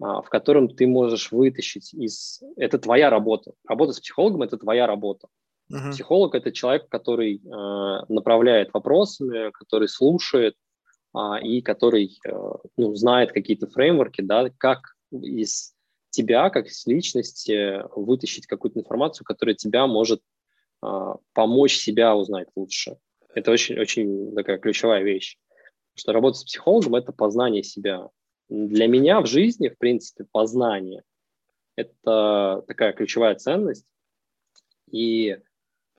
[0.00, 2.42] э, в котором ты можешь вытащить из...
[2.56, 3.52] Это твоя работа.
[3.68, 5.28] Работа с психологом– это твоя работа.
[5.72, 5.90] Uh-huh.
[5.90, 10.54] Психолог– это человек, который э, направляет вопросами, который слушает
[11.16, 12.32] э, и который э,
[12.76, 15.74] ну, знает какие-то фреймворки, да, как из
[16.10, 20.20] тебя, как из личности, вытащить какую-то информацию, которая тебя может
[20.82, 22.98] э, помочь себя узнать лучше.
[23.34, 25.38] Это очень-очень такая ключевая вещь.
[25.96, 28.08] Что работа с психологом– это познание себя.
[28.48, 31.02] Для меня в жизни, в принципе, познание–
[31.76, 33.86] это такая ключевая ценность.
[34.90, 35.38] И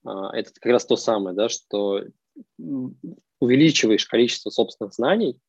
[0.06, 2.03] это как раз то самое, да, что
[3.40, 5.40] увеличиваешь количество собственных знаний,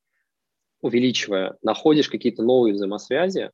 [0.80, 3.50] увеличивая, находишь какие-то новые взаимосвязи,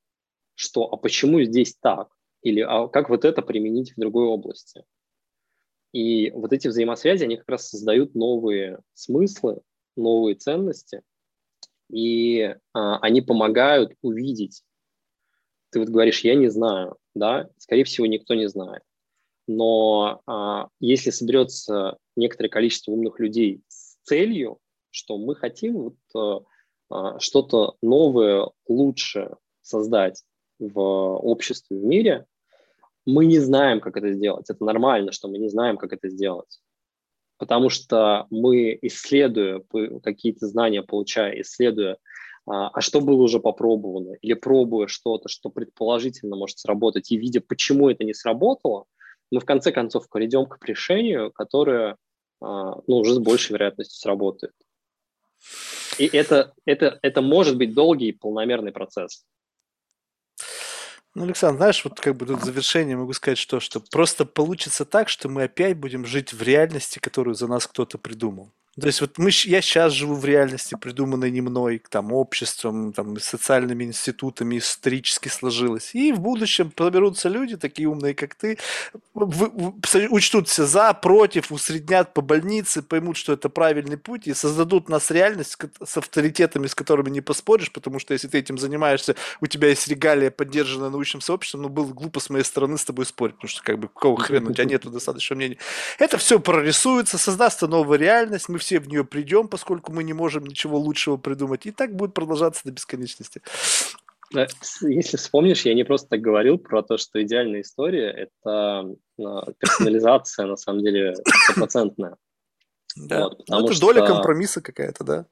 [0.54, 2.08] что а почему здесь так?
[2.42, 4.84] Или а как вот это применить в другой области?
[5.92, 9.60] И вот эти взаимосвязи, они как раз создают новые смыслы,
[9.96, 11.02] новые ценности,
[11.90, 14.62] и а, они помогают увидеть.
[15.70, 18.82] Ты вот говоришь, я не знаю, да, скорее всего, никто не знает
[19.46, 24.58] но а, если соберется некоторое количество умных людей с целью,
[24.90, 26.40] что мы хотим вот, а,
[26.90, 30.22] а что-то новое, лучше создать
[30.58, 32.26] в обществе, в мире,
[33.04, 34.48] мы не знаем, как это сделать.
[34.48, 36.60] Это нормально, что мы не знаем, как это сделать.
[37.36, 39.60] Потому что мы, исследуя
[40.04, 41.98] какие-то знания, получая, исследуя,
[42.46, 47.40] а, а что было уже попробовано, или пробуя что-то, что предположительно может сработать, и видя,
[47.40, 48.84] почему это не сработало–
[49.32, 51.96] мы в конце концов придем к решению, которое
[52.40, 54.52] а, ну, уже с большей вероятностью сработает.
[55.98, 59.24] И это, это, это может быть долгий и полномерный процесс.
[61.14, 64.84] Ну, Александр, знаешь, вот как бы тут в завершение могу сказать, что, что просто получится
[64.84, 68.50] так, что мы опять будем жить в реальности, которую за нас кто-то придумал.
[68.80, 73.18] То есть вот мы, я сейчас живу в реальности, придуманной не мной, там, обществом, там,
[73.20, 75.94] социальными институтами, исторически сложилось.
[75.94, 78.56] И в будущем подберутся люди, такие умные, как ты,
[79.12, 79.74] в, в,
[80.10, 85.58] учтутся за, против, усреднят по больнице, поймут, что это правильный путь, и создадут нас реальность
[85.84, 89.86] с авторитетами, с которыми не поспоришь, потому что если ты этим занимаешься, у тебя есть
[89.86, 93.62] регалия, поддержанная научным сообществом, ну, было глупо с моей стороны с тобой спорить, потому что,
[93.62, 95.58] как бы, какого хрена, у тебя нету достаточного мнения.
[95.98, 100.44] Это все прорисуется, создастся новая реальность, мы все в нее придем, поскольку мы не можем
[100.44, 101.66] ничего лучшего придумать.
[101.66, 103.42] И так будет продолжаться до бесконечности.
[104.80, 108.10] Если вспомнишь, я не просто так говорил про то, что идеальная история–
[108.44, 111.14] это а, персонализация, на самом деле,
[111.44, 112.16] стопроцентная.
[112.96, 113.86] Да, вот, ну, это что...
[113.86, 115.26] доля компромисса какая-то, да?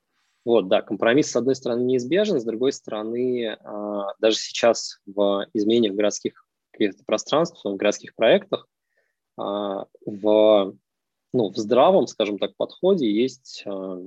[0.44, 5.94] Вот, да, компромисс, с одной стороны, неизбежен, с другой стороны, а, даже сейчас в изменениях
[5.94, 6.44] городских
[7.06, 8.66] пространств, в городских проектах,
[9.36, 10.74] в
[11.32, 14.06] ну, в здравом, скажем так, подходе есть э,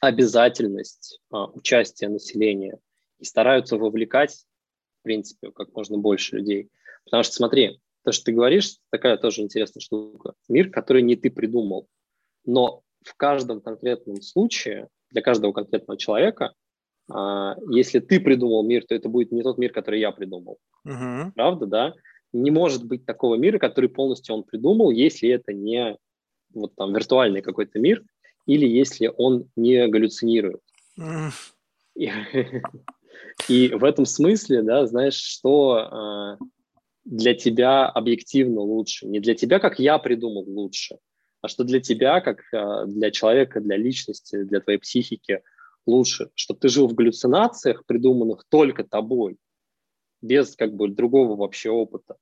[0.00, 2.78] обязательность э, участия населения
[3.18, 4.44] и стараются вовлекать,
[5.00, 6.70] в принципе, как можно больше людей.
[7.04, 10.34] Потому что, смотри, то, что ты говоришь, такая тоже интересная штука.
[10.48, 11.88] Мир, который не ты придумал.
[12.44, 16.52] Но в каждом конкретном случае, для каждого конкретного человека,
[17.12, 20.58] э, если ты придумал мир, то это будет не тот мир, который я придумал.
[20.86, 21.32] Uh-huh.
[21.34, 21.94] Правда, да?
[22.32, 25.96] Не может быть такого мира, который полностью он придумал, если это не
[26.54, 28.02] вот там виртуальный какой-то мир,
[28.46, 30.60] или если он не галлюцинирует.
[30.98, 31.30] Mm.
[31.96, 32.10] И,
[33.48, 36.44] и в этом смысле, да, знаешь, что э,
[37.04, 39.06] для тебя объективно лучше.
[39.06, 40.98] Не для тебя, как я придумал лучше,
[41.40, 45.42] а что для тебя, как э, для человека, для личности, для твоей психики
[45.86, 46.30] лучше.
[46.34, 49.36] Чтобы ты жил в галлюцинациях, придуманных только тобой,
[50.22, 52.16] без как бы другого вообще опыта.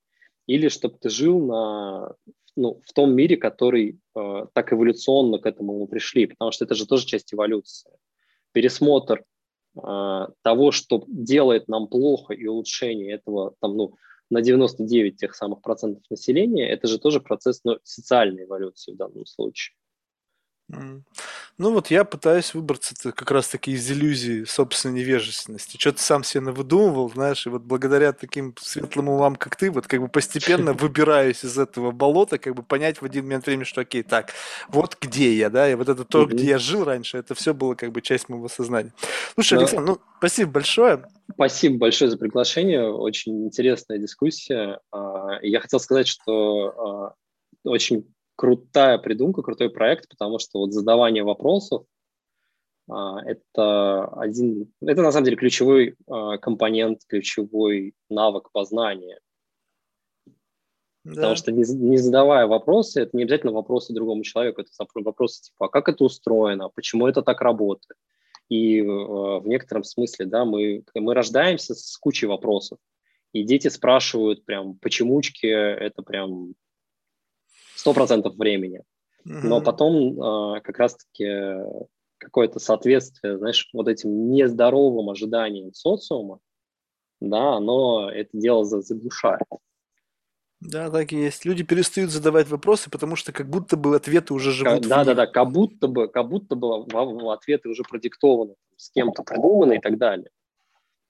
[0.46, 2.14] Или чтобы ты жил на
[2.56, 6.74] ну, в том мире, который э, так эволюционно к этому мы пришли, потому что это
[6.74, 7.90] же тоже часть эволюции.
[8.52, 9.24] Пересмотр
[9.76, 13.94] э, того, что делает нам плохо и улучшение этого, там, ну,
[14.30, 19.26] на 99 тех самых процентов населения, это же тоже процесс ну, социальной эволюции в данном
[19.26, 19.76] случае.
[21.58, 25.76] Ну вот я пытаюсь выбраться как раз-таки из иллюзии собственной невежественности.
[25.78, 30.00] Что-то сам себе навыдумывал, знаешь, и вот благодаря таким светлым умам, как ты, вот как
[30.00, 34.02] бы постепенно выбираюсь из этого болота, как бы понять в один момент времени, что окей,
[34.02, 34.32] так,
[34.68, 37.74] вот где я, да, и вот это то, где я жил раньше, это все было
[37.74, 38.94] как бы часть моего сознания.
[39.34, 41.04] Слушай, Александр, ну, спасибо большое.
[41.34, 44.80] Спасибо большое за приглашение, очень интересная дискуссия.
[44.90, 47.14] А, я хотел сказать, что а,
[47.64, 48.06] очень
[48.42, 51.84] крутая придумка, крутой проект, потому что вот задавание вопросов
[52.90, 59.20] а, это один, это на самом деле ключевой а, компонент, ключевой навык познания.
[61.04, 61.14] Да.
[61.14, 65.66] Потому что не, не задавая вопросы, это не обязательно вопросы другому человеку, это вопросы типа,
[65.66, 67.96] а как это устроено, почему это так работает.
[68.48, 72.80] И э, в некотором смысле, да, мы, мы рождаемся с кучей вопросов.
[73.32, 76.54] И дети спрашивают прям, почемучки, это прям
[77.82, 78.82] сто процентов времени.
[79.24, 81.26] Но потом э, как раз-таки
[82.18, 86.38] какое-то соответствие, знаешь, вот этим нездоровым ожиданиям социума,
[87.20, 89.42] да, оно это дело заглушает.
[90.60, 91.44] Да, так и есть.
[91.44, 94.86] Люди перестают задавать вопросы, потому что как будто бы ответы уже живут.
[94.86, 96.84] Да, да, да, как будто бы, как будто бы
[97.32, 100.30] ответы уже продиктованы, с кем-то придуманы и так далее.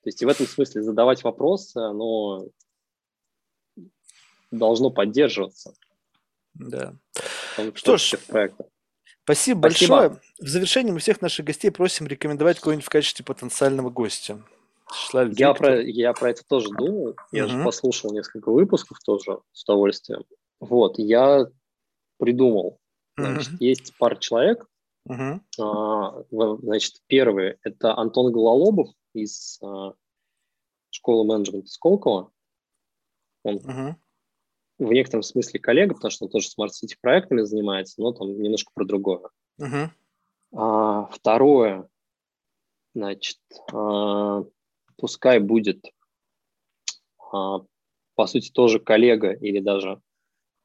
[0.02, 2.46] То есть и в этом смысле задавать вопросы, оно
[4.50, 5.74] должно поддерживаться.
[6.54, 6.94] Да.
[7.74, 8.66] Что ж, спасибо,
[9.24, 10.20] спасибо большое.
[10.38, 14.42] В завершении мы всех наших гостей просим рекомендовать кого-нибудь в качестве потенциального гостя.
[15.14, 17.16] Людей, я, про, я про это тоже думал.
[17.30, 20.24] Я же послушал несколько выпусков тоже с удовольствием.
[20.60, 21.46] Вот, я
[22.18, 22.78] придумал.
[23.16, 23.64] Значит, угу.
[23.64, 24.66] есть пара человек.
[25.08, 29.94] А, значит, первый– это Антон Гололобов из а,
[30.90, 32.30] школы менеджмента Сколково.
[33.42, 33.96] Он
[34.86, 38.70] в некотором смысле коллега, потому что он тоже Smart City проектами занимается, но там немножко
[38.74, 39.28] про другое.
[39.60, 39.88] Uh-huh.
[40.54, 41.88] А, второе,
[42.94, 43.38] значит,
[43.72, 44.44] а,
[44.96, 45.84] пускай будет,
[47.32, 47.60] а,
[48.14, 50.00] по сути, тоже коллега или даже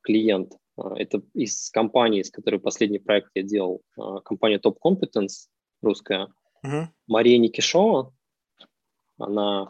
[0.02, 0.54] клиент.
[0.78, 5.48] А, это из компании, с которой последний проект я делал, а, компания Top Competence
[5.82, 6.34] русская,
[6.66, 6.88] uh-huh.
[7.08, 8.14] Мария Никишова.
[9.20, 9.68] Она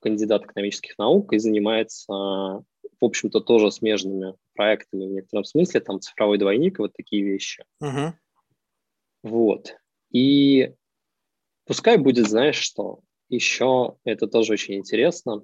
[0.00, 2.62] кандидат экономических наук и занимается
[3.04, 7.62] в общем-то, тоже смежными проектами в некотором смысле, там цифровой двойник и вот такие вещи.
[7.82, 8.12] Uh-huh.
[9.22, 9.76] Вот.
[10.10, 10.74] И
[11.66, 15.42] пускай будет, знаешь что, еще это тоже очень интересно,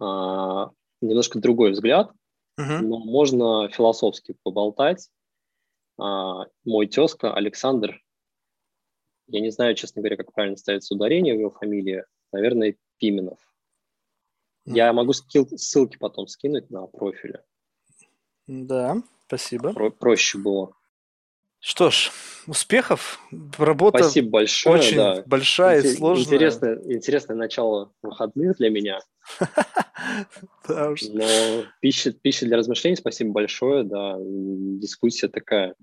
[0.00, 0.70] а,
[1.02, 2.10] немножко другой взгляд,
[2.58, 2.78] uh-huh.
[2.78, 5.10] но можно философски поболтать.
[5.98, 8.00] А, мой тезка Александр,
[9.26, 13.51] я не знаю, честно говоря, как правильно ставится ударение в его фамилии, наверное, Пименов.
[14.64, 17.40] Я могу скил, ссылки потом скинуть на профили.
[18.46, 19.72] Да, спасибо.
[19.72, 20.74] Про, проще было.
[21.64, 22.10] Что ж,
[22.48, 23.20] успехов.
[23.56, 25.22] Работа Спасибо большое, очень да.
[25.26, 26.24] большая Интер- и сложная.
[26.24, 28.98] Интересное, интересное начало выходных для меня.
[30.68, 32.96] Но пища, пища для размышлений.
[32.96, 33.84] Спасибо большое.
[33.84, 35.76] Да, дискуссия такая.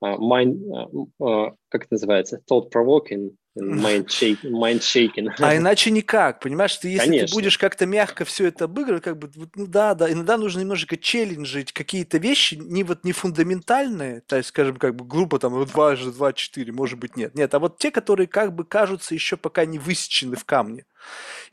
[0.00, 2.40] А, mind, а, а, как это называется?
[2.50, 5.28] Thought-provoking Mind, shake, mind shaking.
[5.38, 6.76] А иначе никак, понимаешь?
[6.76, 7.26] Ты, если Конечно.
[7.26, 10.96] ты будешь как-то мягко все это обыгрывать, как бы, ну да, да, иногда нужно немножечко
[10.96, 15.96] челленджить какие-то вещи, не вот не фундаментальные, то есть, скажем, как бы группа там 2
[15.96, 17.34] же 2, 4, может быть, нет.
[17.34, 20.86] Нет, а вот те, которые как бы кажутся еще пока не высечены в камне.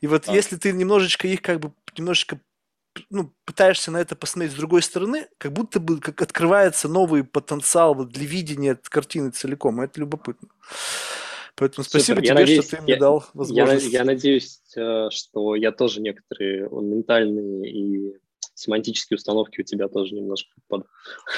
[0.00, 0.32] И вот а.
[0.32, 2.38] если ты немножечко их как бы, немножечко
[3.10, 7.94] ну, пытаешься на это посмотреть с другой стороны, как будто бы как открывается новый потенциал
[7.94, 9.80] вот для видения картины целиком.
[9.80, 10.48] И это любопытно.
[11.56, 12.22] Поэтому спасибо Супер.
[12.22, 13.86] тебе, надеюсь, что ты мне я, дал возможность.
[13.86, 18.16] Я, я надеюсь, э, что я тоже некоторые ментальные и
[18.58, 20.86] семантические установки у тебя тоже немножко под.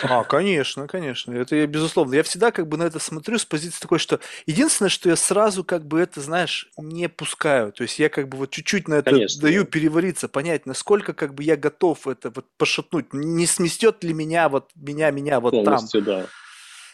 [0.03, 1.33] А, конечно, конечно.
[1.33, 2.15] Это я, безусловно.
[2.15, 5.63] Я всегда как бы на это смотрю с позиции такой, что единственное, что я сразу
[5.63, 7.73] как бы это, знаешь, не пускаю.
[7.73, 9.71] То есть я как бы вот чуть-чуть на это конечно, даю да.
[9.71, 13.13] перевариться, понять, насколько как бы я готов это вот пошатнуть.
[13.13, 16.27] Не сместет ли меня вот, меня, меня вот Полностью, там.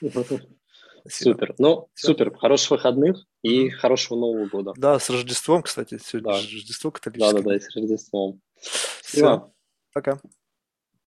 [0.03, 0.17] да.
[1.03, 1.35] Спасибо.
[1.35, 1.55] Супер.
[1.59, 2.09] Ну, Все.
[2.09, 2.37] супер.
[2.37, 4.73] Хороших выходных и хорошего Нового года.
[4.77, 6.01] Да, с Рождеством, кстати.
[6.05, 6.39] Сегодня да.
[6.39, 7.33] Рождество католическое.
[7.33, 8.41] Да, да, да, с Рождеством.
[9.03, 9.53] Все.
[9.97, 10.21] Пока.